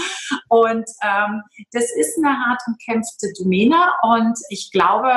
Und 0.49 0.85
ähm, 1.03 1.43
das 1.71 1.85
ist 1.95 2.17
eine 2.17 2.35
hart 2.45 2.61
umkämpfte 2.67 3.31
Domäne 3.37 3.77
und 4.01 4.37
ich 4.49 4.71
glaube, 4.71 5.11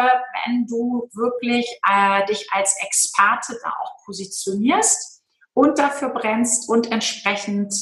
wenn 0.44 0.66
du 0.66 1.08
wirklich 1.12 1.66
äh, 1.88 2.26
dich 2.26 2.48
als 2.52 2.74
Experte 2.82 3.58
da 3.62 3.70
auch 3.70 4.04
positionierst 4.04 5.22
und 5.54 5.78
dafür 5.78 6.10
brennst 6.10 6.68
und 6.68 6.90
entsprechend 6.92 7.74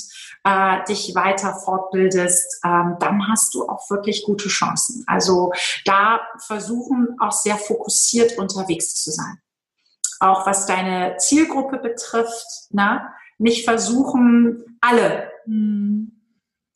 äh, 0.45 0.85
dich 0.85 1.15
weiter 1.15 1.55
fortbildest, 1.55 2.61
ähm, 2.65 2.97
dann 3.01 3.29
hast 3.29 3.55
du 3.55 3.69
auch 3.69 3.89
wirklich 3.91 4.25
gute 4.25 4.49
Chancen. 4.49 5.05
Also 5.07 5.53
da 5.85 6.21
versuchen 6.47 7.17
auch 7.21 7.33
sehr 7.33 7.57
fokussiert 7.57 8.39
unterwegs 8.39 8.95
zu 8.95 9.11
sein. 9.11 9.39
Auch 10.21 10.47
was 10.47 10.67
deine 10.67 11.17
Zielgruppe 11.19 11.79
betrifft, 11.79 12.47
ne? 12.71 13.09
nicht 13.39 13.65
versuchen, 13.65 14.79
alle 14.81 15.31
mhm 15.47 16.18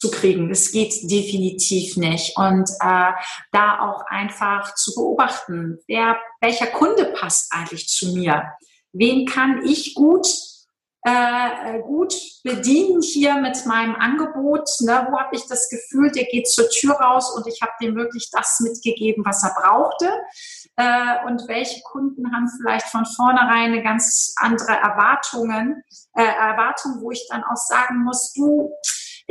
zu 0.02 0.10
kriegen. 0.10 0.50
Es 0.50 0.72
geht 0.72 0.92
definitiv 1.08 1.96
nicht. 1.96 2.36
Und 2.36 2.68
äh, 2.80 3.12
da 3.52 3.78
auch 3.80 4.04
einfach 4.08 4.74
zu 4.74 4.94
beobachten, 4.96 5.78
wer, 5.86 6.16
welcher 6.40 6.66
Kunde 6.66 7.12
passt 7.16 7.52
eigentlich 7.52 7.86
zu 7.86 8.12
mir? 8.12 8.52
Wen 8.92 9.26
kann 9.26 9.64
ich 9.64 9.94
gut 9.94 10.26
äh, 11.04 11.80
gut 11.80 12.14
bedienen 12.44 13.02
hier 13.02 13.34
mit 13.34 13.66
meinem 13.66 13.96
Angebot? 13.96 14.68
Ne? 14.80 15.06
Wo 15.10 15.18
habe 15.18 15.34
ich 15.34 15.46
das 15.48 15.68
Gefühl, 15.68 16.12
der 16.12 16.24
geht 16.24 16.48
zur 16.48 16.68
Tür 16.68 16.94
raus 16.94 17.34
und 17.36 17.46
ich 17.48 17.60
habe 17.60 17.72
dem 17.80 17.96
wirklich 17.96 18.28
das 18.30 18.60
mitgegeben, 18.60 19.24
was 19.24 19.42
er 19.42 19.54
brauchte? 19.54 20.08
Äh, 20.76 21.26
und 21.26 21.48
welche 21.48 21.80
Kunden 21.82 22.32
haben 22.32 22.48
vielleicht 22.48 22.86
von 22.86 23.04
vornherein 23.04 23.72
eine 23.72 23.82
ganz 23.82 24.34
andere 24.36 24.72
Erwartungen, 24.72 25.82
äh, 26.14 26.22
Erwartung, 26.22 27.00
wo 27.00 27.10
ich 27.10 27.26
dann 27.28 27.42
auch 27.42 27.56
sagen 27.56 28.04
muss, 28.04 28.32
du, 28.34 28.70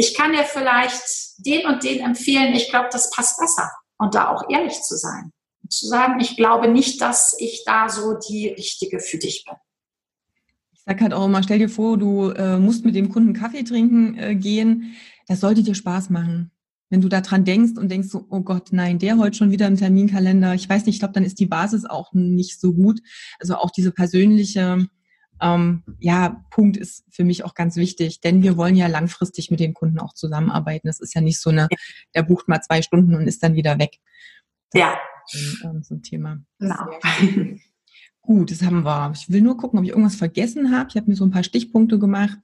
ich 0.02 0.16
kann 0.16 0.34
dir 0.34 0.46
vielleicht 0.46 1.04
den 1.46 1.68
und 1.68 1.84
den 1.84 2.00
empfehlen, 2.00 2.56
ich 2.56 2.70
glaube, 2.70 2.90
das 2.92 3.12
passt 3.12 3.40
besser. 3.40 3.70
Und 4.00 4.16
da 4.16 4.30
auch 4.30 4.50
ehrlich 4.50 4.82
zu 4.82 4.98
sein. 4.98 5.32
Und 5.62 5.72
zu 5.72 5.88
sagen, 5.88 6.20
ich 6.20 6.36
glaube 6.36 6.68
nicht, 6.68 7.00
dass 7.02 7.36
ich 7.38 7.64
da 7.68 7.88
so 7.88 8.18
die 8.18 8.48
Richtige 8.48 9.00
für 9.00 9.18
dich 9.18 9.46
bin. 9.46 9.56
Ich 10.74 10.82
sage 10.82 11.02
halt 11.02 11.14
auch 11.14 11.26
immer, 11.26 11.44
stell 11.44 11.60
dir 11.60 11.70
vor, 11.70 12.00
du 12.00 12.32
äh, 12.32 12.58
musst 12.58 12.84
mit 12.84 12.96
dem 12.96 13.10
Kunden 13.10 13.34
Kaffee 13.34 13.64
trinken 13.64 14.18
äh, 14.18 14.36
gehen. 14.36 14.96
Das 15.28 15.40
sollte 15.40 15.62
dir 15.62 15.76
Spaß 15.76 16.10
machen. 16.10 16.50
Wenn 16.90 17.02
du 17.02 17.08
da 17.08 17.22
dran 17.22 17.46
denkst 17.46 17.78
und 17.78 17.90
denkst 17.90 18.10
so, 18.10 18.26
oh 18.32 18.42
Gott, 18.42 18.70
nein, 18.72 18.98
der 18.98 19.20
heute 19.20 19.38
schon 19.38 19.52
wieder 19.52 19.68
im 19.68 19.78
Terminkalender. 19.78 20.56
Ich 20.56 20.68
weiß 20.68 20.88
nicht, 20.88 20.96
ich 20.96 21.00
glaube, 21.00 21.14
dann 21.14 21.24
ist 21.24 21.40
die 21.40 21.46
Basis 21.46 21.86
auch 21.86 22.12
nicht 22.14 22.60
so 22.60 22.74
gut. 22.74 23.02
Also 23.40 23.56
auch 23.56 23.70
diese 23.70 23.92
persönliche 23.92 24.88
ähm, 25.42 25.84
ja, 26.00 26.44
Punkt 26.52 26.78
ist 26.78 27.04
für 27.10 27.24
mich 27.24 27.44
auch 27.44 27.54
ganz 27.54 27.76
wichtig, 27.76 28.22
denn 28.22 28.44
wir 28.44 28.58
wollen 28.58 28.76
ja 28.76 28.88
langfristig 28.88 29.52
mit 29.52 29.60
den 29.60 29.74
Kunden 29.74 30.00
auch 30.00 30.14
zusammenarbeiten. 30.14 30.88
Das 30.88 31.00
ist 31.00 31.14
ja 31.16 31.22
nicht 31.22 31.40
so 31.40 31.50
eine, 31.50 31.68
der 32.16 32.24
bucht 32.24 32.48
mal 32.48 32.62
zwei 32.62 32.82
Stunden 32.82 33.16
und 33.16 33.28
ist 33.28 33.44
dann 33.44 33.56
wieder 33.56 33.80
weg. 33.80 33.98
Das 34.72 34.80
ja. 34.80 34.98
Ist, 35.32 35.64
ähm, 35.64 35.84
so 35.84 35.96
ein 35.96 36.04
Thema. 36.04 36.42
Genau. 36.60 36.86
Gut, 38.22 38.52
das 38.52 38.62
haben 38.62 38.84
wir. 38.84 39.12
Ich 39.16 39.32
will 39.32 39.42
nur 39.42 39.58
gucken, 39.58 39.80
ob 39.80 39.86
ich 39.86 39.92
irgendwas 39.92 40.16
vergessen 40.16 40.76
habe. 40.76 40.90
Ich 40.90 40.96
habe 40.96 41.10
mir 41.10 41.16
so 41.16 41.26
ein 41.26 41.32
paar 41.32 41.44
Stichpunkte 41.44 41.98
gemacht. 41.98 42.38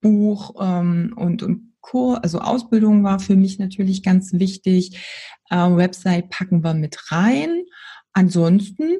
Buch 0.00 0.54
ähm, 0.60 1.12
und, 1.16 1.42
und 1.42 1.74
Kur, 1.80 2.22
also 2.22 2.40
Ausbildung 2.40 3.02
war 3.02 3.18
für 3.18 3.34
mich 3.34 3.58
natürlich 3.58 4.02
ganz 4.02 4.32
wichtig. 4.32 4.96
Äh, 5.50 5.56
Website 5.56 6.30
packen 6.30 6.62
wir 6.62 6.74
mit 6.74 7.10
rein. 7.10 7.64
Ansonsten 8.12 8.98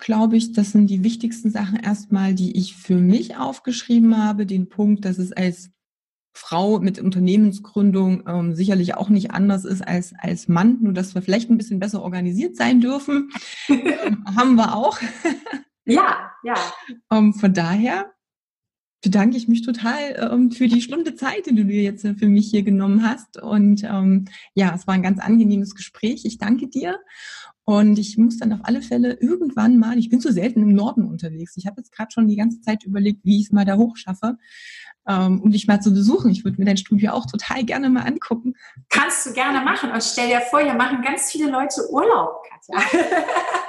glaube 0.00 0.36
ich, 0.36 0.52
das 0.52 0.72
sind 0.72 0.88
die 0.88 1.04
wichtigsten 1.04 1.50
Sachen 1.50 1.78
erstmal, 1.78 2.34
die 2.34 2.56
ich 2.56 2.76
für 2.76 2.96
mich 2.96 3.36
aufgeschrieben 3.36 4.16
habe. 4.16 4.46
Den 4.46 4.68
Punkt, 4.68 5.04
dass 5.04 5.18
es 5.18 5.32
als 5.32 5.70
Frau 6.32 6.78
mit 6.78 7.00
Unternehmensgründung 7.00 8.22
ähm, 8.28 8.54
sicherlich 8.54 8.94
auch 8.94 9.08
nicht 9.08 9.32
anders 9.32 9.64
ist 9.64 9.86
als 9.86 10.14
als 10.18 10.46
Mann, 10.46 10.78
nur 10.80 10.92
dass 10.92 11.14
wir 11.14 11.22
vielleicht 11.22 11.50
ein 11.50 11.58
bisschen 11.58 11.80
besser 11.80 12.02
organisiert 12.02 12.56
sein 12.56 12.80
dürfen, 12.80 13.30
ähm, 13.68 14.24
haben 14.36 14.54
wir 14.54 14.76
auch. 14.76 14.98
ja, 15.84 16.30
ja. 16.44 16.54
Ähm, 17.10 17.34
von 17.34 17.52
daher 17.52 18.12
bedanke 19.02 19.36
ich 19.36 19.48
mich 19.48 19.62
total 19.62 20.30
ähm, 20.32 20.50
für 20.50 20.68
die 20.68 20.82
Stunde 20.82 21.14
Zeit, 21.14 21.46
die 21.46 21.54
du 21.54 21.64
dir 21.64 21.82
jetzt 21.82 22.02
für 22.02 22.28
mich 22.28 22.50
hier 22.50 22.62
genommen 22.62 23.02
hast. 23.08 23.40
Und 23.40 23.84
ähm, 23.84 24.26
ja, 24.54 24.74
es 24.74 24.86
war 24.86 24.94
ein 24.94 25.02
ganz 25.02 25.20
angenehmes 25.20 25.74
Gespräch. 25.74 26.24
Ich 26.24 26.38
danke 26.38 26.68
dir. 26.68 26.98
Und 27.68 27.98
ich 27.98 28.16
muss 28.16 28.38
dann 28.38 28.54
auf 28.54 28.60
alle 28.62 28.80
Fälle 28.80 29.18
irgendwann 29.20 29.76
mal, 29.76 29.98
ich 29.98 30.08
bin 30.08 30.20
so 30.20 30.32
selten 30.32 30.62
im 30.62 30.72
Norden 30.72 31.04
unterwegs. 31.04 31.54
Ich 31.58 31.66
habe 31.66 31.76
jetzt 31.76 31.92
gerade 31.92 32.10
schon 32.10 32.26
die 32.26 32.36
ganze 32.36 32.62
Zeit 32.62 32.82
überlegt, 32.84 33.26
wie 33.26 33.40
ich 33.40 33.48
es 33.48 33.52
mal 33.52 33.66
da 33.66 33.76
hoch 33.76 33.98
schaffe, 33.98 34.38
ähm, 35.06 35.42
um 35.42 35.50
dich 35.50 35.66
mal 35.66 35.78
zu 35.78 35.92
besuchen. 35.92 36.30
Ich 36.30 36.46
würde 36.46 36.56
mir 36.56 36.64
dein 36.64 36.78
Studio 36.78 37.12
auch 37.12 37.26
total 37.26 37.64
gerne 37.64 37.90
mal 37.90 38.06
angucken. 38.06 38.54
Kannst 38.88 39.26
du 39.26 39.34
gerne 39.34 39.60
machen. 39.60 39.90
Und 39.90 40.02
stell 40.02 40.28
dir 40.28 40.40
vor, 40.40 40.60
hier 40.60 40.72
machen 40.72 41.02
ganz 41.02 41.30
viele 41.30 41.50
Leute 41.50 41.82
Urlaub, 41.90 42.42
Katja. 42.48 42.80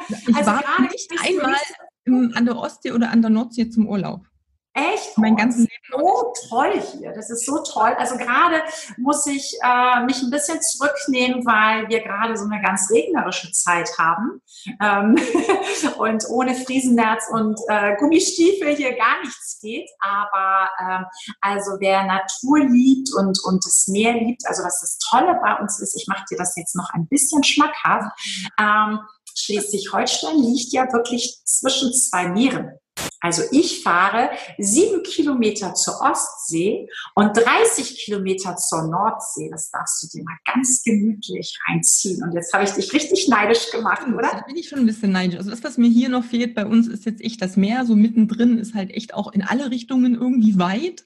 ich 0.07 0.27
also 0.33 0.49
war 0.49 0.81
nicht 0.81 1.11
einmal 1.21 2.31
an 2.35 2.45
der 2.45 2.55
Ostsee 2.55 2.93
oder 2.93 3.11
an 3.11 3.21
der 3.21 3.31
Nordsee 3.31 3.69
zum 3.69 3.85
Urlaub. 3.85 4.25
Echt? 4.73 5.17
Mein 5.17 5.35
ganzes 5.35 5.61
Leben. 5.61 5.71
So 5.91 6.33
toll 6.47 6.79
hier. 6.79 7.11
Das 7.11 7.29
ist 7.29 7.45
so 7.45 7.63
toll. 7.63 7.95
Also 7.97 8.17
gerade 8.17 8.61
muss 8.97 9.25
ich 9.25 9.57
äh, 9.63 10.03
mich 10.05 10.21
ein 10.21 10.29
bisschen 10.29 10.61
zurücknehmen, 10.61 11.45
weil 11.45 11.89
wir 11.89 12.01
gerade 12.01 12.37
so 12.37 12.45
eine 12.45 12.61
ganz 12.61 12.89
regnerische 12.91 13.51
Zeit 13.51 13.89
haben. 13.97 14.41
Ähm 14.79 15.17
und 15.97 16.29
ohne 16.29 16.53
Friesennerz 16.53 17.25
und 17.31 17.59
äh, 17.67 17.95
Gummistiefel 17.97 18.75
hier 18.75 18.95
gar 18.95 19.19
nichts 19.21 19.59
geht. 19.59 19.89
Aber 19.99 20.69
ähm, 20.79 21.05
also 21.41 21.71
wer 21.79 22.03
Natur 22.03 22.59
liebt 22.59 23.09
und, 23.17 23.39
und 23.43 23.65
das 23.65 23.87
Meer 23.87 24.13
liebt, 24.13 24.45
also 24.47 24.63
was 24.63 24.81
das 24.81 24.97
Tolle 24.99 25.39
bei 25.41 25.55
uns 25.55 25.79
ist, 25.79 25.95
ich 25.95 26.07
mache 26.07 26.25
dir 26.29 26.37
das 26.37 26.55
jetzt 26.55 26.75
noch 26.75 26.89
ein 26.93 27.07
bisschen 27.07 27.43
schmackhaft. 27.43 28.11
Ähm, 28.59 28.99
Schleswig-Holstein 29.35 30.37
liegt 30.37 30.73
ja 30.73 30.91
wirklich 30.91 31.41
zwischen 31.45 31.93
zwei 31.93 32.27
Meeren. 32.27 32.78
Also 33.21 33.43
ich 33.51 33.83
fahre 33.83 34.29
sieben 34.57 35.03
Kilometer 35.03 35.73
zur 35.73 35.99
Ostsee 36.01 36.87
und 37.15 37.35
30 37.35 37.97
Kilometer 37.97 38.55
zur 38.55 38.83
Nordsee. 38.87 39.49
Das 39.51 39.69
darfst 39.71 40.01
du 40.01 40.07
dir 40.07 40.23
mal 40.23 40.37
ganz 40.45 40.83
gemütlich 40.83 41.59
reinziehen. 41.67 42.23
Und 42.23 42.33
jetzt 42.33 42.53
habe 42.53 42.63
ich 42.63 42.71
dich 42.71 42.93
richtig 42.93 43.27
neidisch 43.27 43.71
gemacht, 43.71 44.03
oder? 44.07 44.29
Da 44.31 44.41
bin 44.47 44.55
ich 44.55 44.69
schon 44.69 44.79
ein 44.79 44.85
bisschen 44.85 45.11
neidisch. 45.11 45.37
Also 45.37 45.49
das, 45.49 45.63
was 45.63 45.77
mir 45.77 45.89
hier 45.89 46.07
noch 46.09 46.23
fehlt 46.23 46.55
bei 46.55 46.65
uns, 46.65 46.87
ist 46.87 47.05
jetzt 47.05 47.21
echt 47.21 47.41
das 47.41 47.57
Meer. 47.57 47.85
So 47.85 47.95
mittendrin 47.95 48.57
ist 48.57 48.73
halt 48.73 48.91
echt 48.91 49.13
auch 49.13 49.31
in 49.33 49.41
alle 49.41 49.69
Richtungen 49.69 50.15
irgendwie 50.15 50.57
weit. 50.57 51.05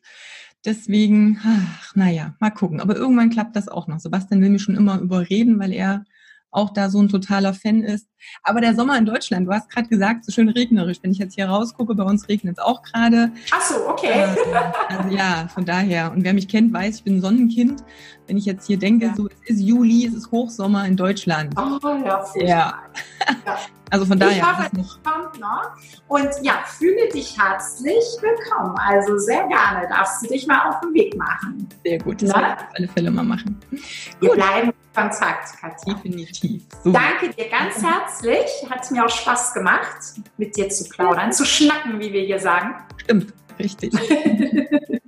Deswegen, 0.65 1.41
ach, 1.43 1.95
naja, 1.95 2.35
mal 2.39 2.51
gucken. 2.51 2.79
Aber 2.79 2.95
irgendwann 2.95 3.31
klappt 3.31 3.55
das 3.55 3.67
auch 3.67 3.87
noch. 3.87 3.99
Sebastian 3.99 4.41
will 4.41 4.49
mich 4.49 4.61
schon 4.61 4.77
immer 4.77 4.99
überreden, 4.99 5.59
weil 5.59 5.73
er 5.73 6.05
auch 6.51 6.69
da 6.69 6.89
so 6.89 7.01
ein 7.01 7.09
totaler 7.09 7.53
Fan 7.53 7.81
ist. 7.81 8.07
Aber 8.43 8.61
der 8.61 8.76
Sommer 8.76 8.97
in 8.97 9.05
Deutschland, 9.05 9.47
du 9.47 9.51
hast 9.51 9.69
gerade 9.69 9.88
gesagt, 9.88 10.26
so 10.26 10.32
schön 10.32 10.49
regnerisch. 10.49 10.97
Wenn 11.01 11.11
ich 11.11 11.17
jetzt 11.17 11.36
hier 11.36 11.47
rausgucke, 11.47 11.95
bei 11.95 12.03
uns 12.03 12.28
regnet 12.28 12.57
es 12.57 12.63
auch 12.63 12.82
gerade. 12.84 13.32
Ach 13.51 13.61
so, 13.61 13.88
okay. 13.88 14.11
Äh, 14.11 14.95
also 14.95 15.09
ja, 15.09 15.47
von 15.53 15.65
daher. 15.65 16.11
Und 16.11 16.24
wer 16.24 16.34
mich 16.34 16.47
kennt, 16.47 16.74
weiß, 16.74 16.97
ich 16.97 17.03
bin 17.03 17.21
Sonnenkind. 17.21 17.84
Wenn 18.28 18.38
ich 18.38 18.45
jetzt 18.45 18.67
hier 18.67 18.78
denke, 18.78 19.07
ja. 19.07 19.15
so 19.15 19.28
es 19.28 19.49
ist 19.49 19.61
Juli, 19.61 20.05
es 20.07 20.13
ist 20.13 20.32
Hochsommer 20.32 20.86
in 20.86 20.95
Deutschland. 20.95 21.53
Oh 21.57 21.80
ja, 21.84 22.26
ja. 22.36 22.45
ja. 22.45 22.80
Also 23.93 24.07
von 24.07 24.17
daher. 24.17 24.38
Ich 24.38 24.43
hoffe, 24.43 24.71
kommt 25.03 25.39
noch. 25.39 25.71
Und 26.07 26.30
ja, 26.41 26.63
fühle 26.65 27.09
dich 27.09 27.38
herzlich 27.39 28.03
willkommen. 28.21 28.76
Also 28.78 29.19
sehr 29.19 29.47
gerne 29.47 29.88
darfst 29.88 30.24
du 30.24 30.30
dich 30.30 30.47
mal 30.47 30.67
auf 30.67 30.80
den 30.82 30.95
Weg 30.95 31.15
machen. 31.15 31.69
Sehr 31.86 31.99
gut, 31.99 32.19
das 32.24 32.34
werde 32.34 32.47
ich 32.47 32.63
auf 32.63 32.76
alle 32.76 32.88
Fälle 32.88 33.11
mal 33.11 33.24
machen. 33.24 33.59
Wir 34.19 34.30
gut. 34.30 34.38
bleiben 34.38 34.74
Kontakt, 34.95 35.59
Katja. 35.59 35.93
Definitiv. 35.93 36.63
So. 36.84 36.91
Danke 36.91 37.30
dir 37.30 37.49
ganz 37.49 37.84
herzlich. 37.84 38.11
Hat 38.70 38.91
mir 38.91 39.05
auch 39.05 39.09
Spaß 39.09 39.53
gemacht, 39.53 39.97
mit 40.38 40.55
dir 40.55 40.70
zu 40.70 40.88
plaudern, 40.89 41.32
zu 41.34 41.45
schnacken, 41.45 41.99
wie 41.99 42.14
wir 42.14 42.22
hier 42.22 42.39
sagen. 42.39 42.76
Stimmt, 42.97 43.34
richtig. 43.59 43.93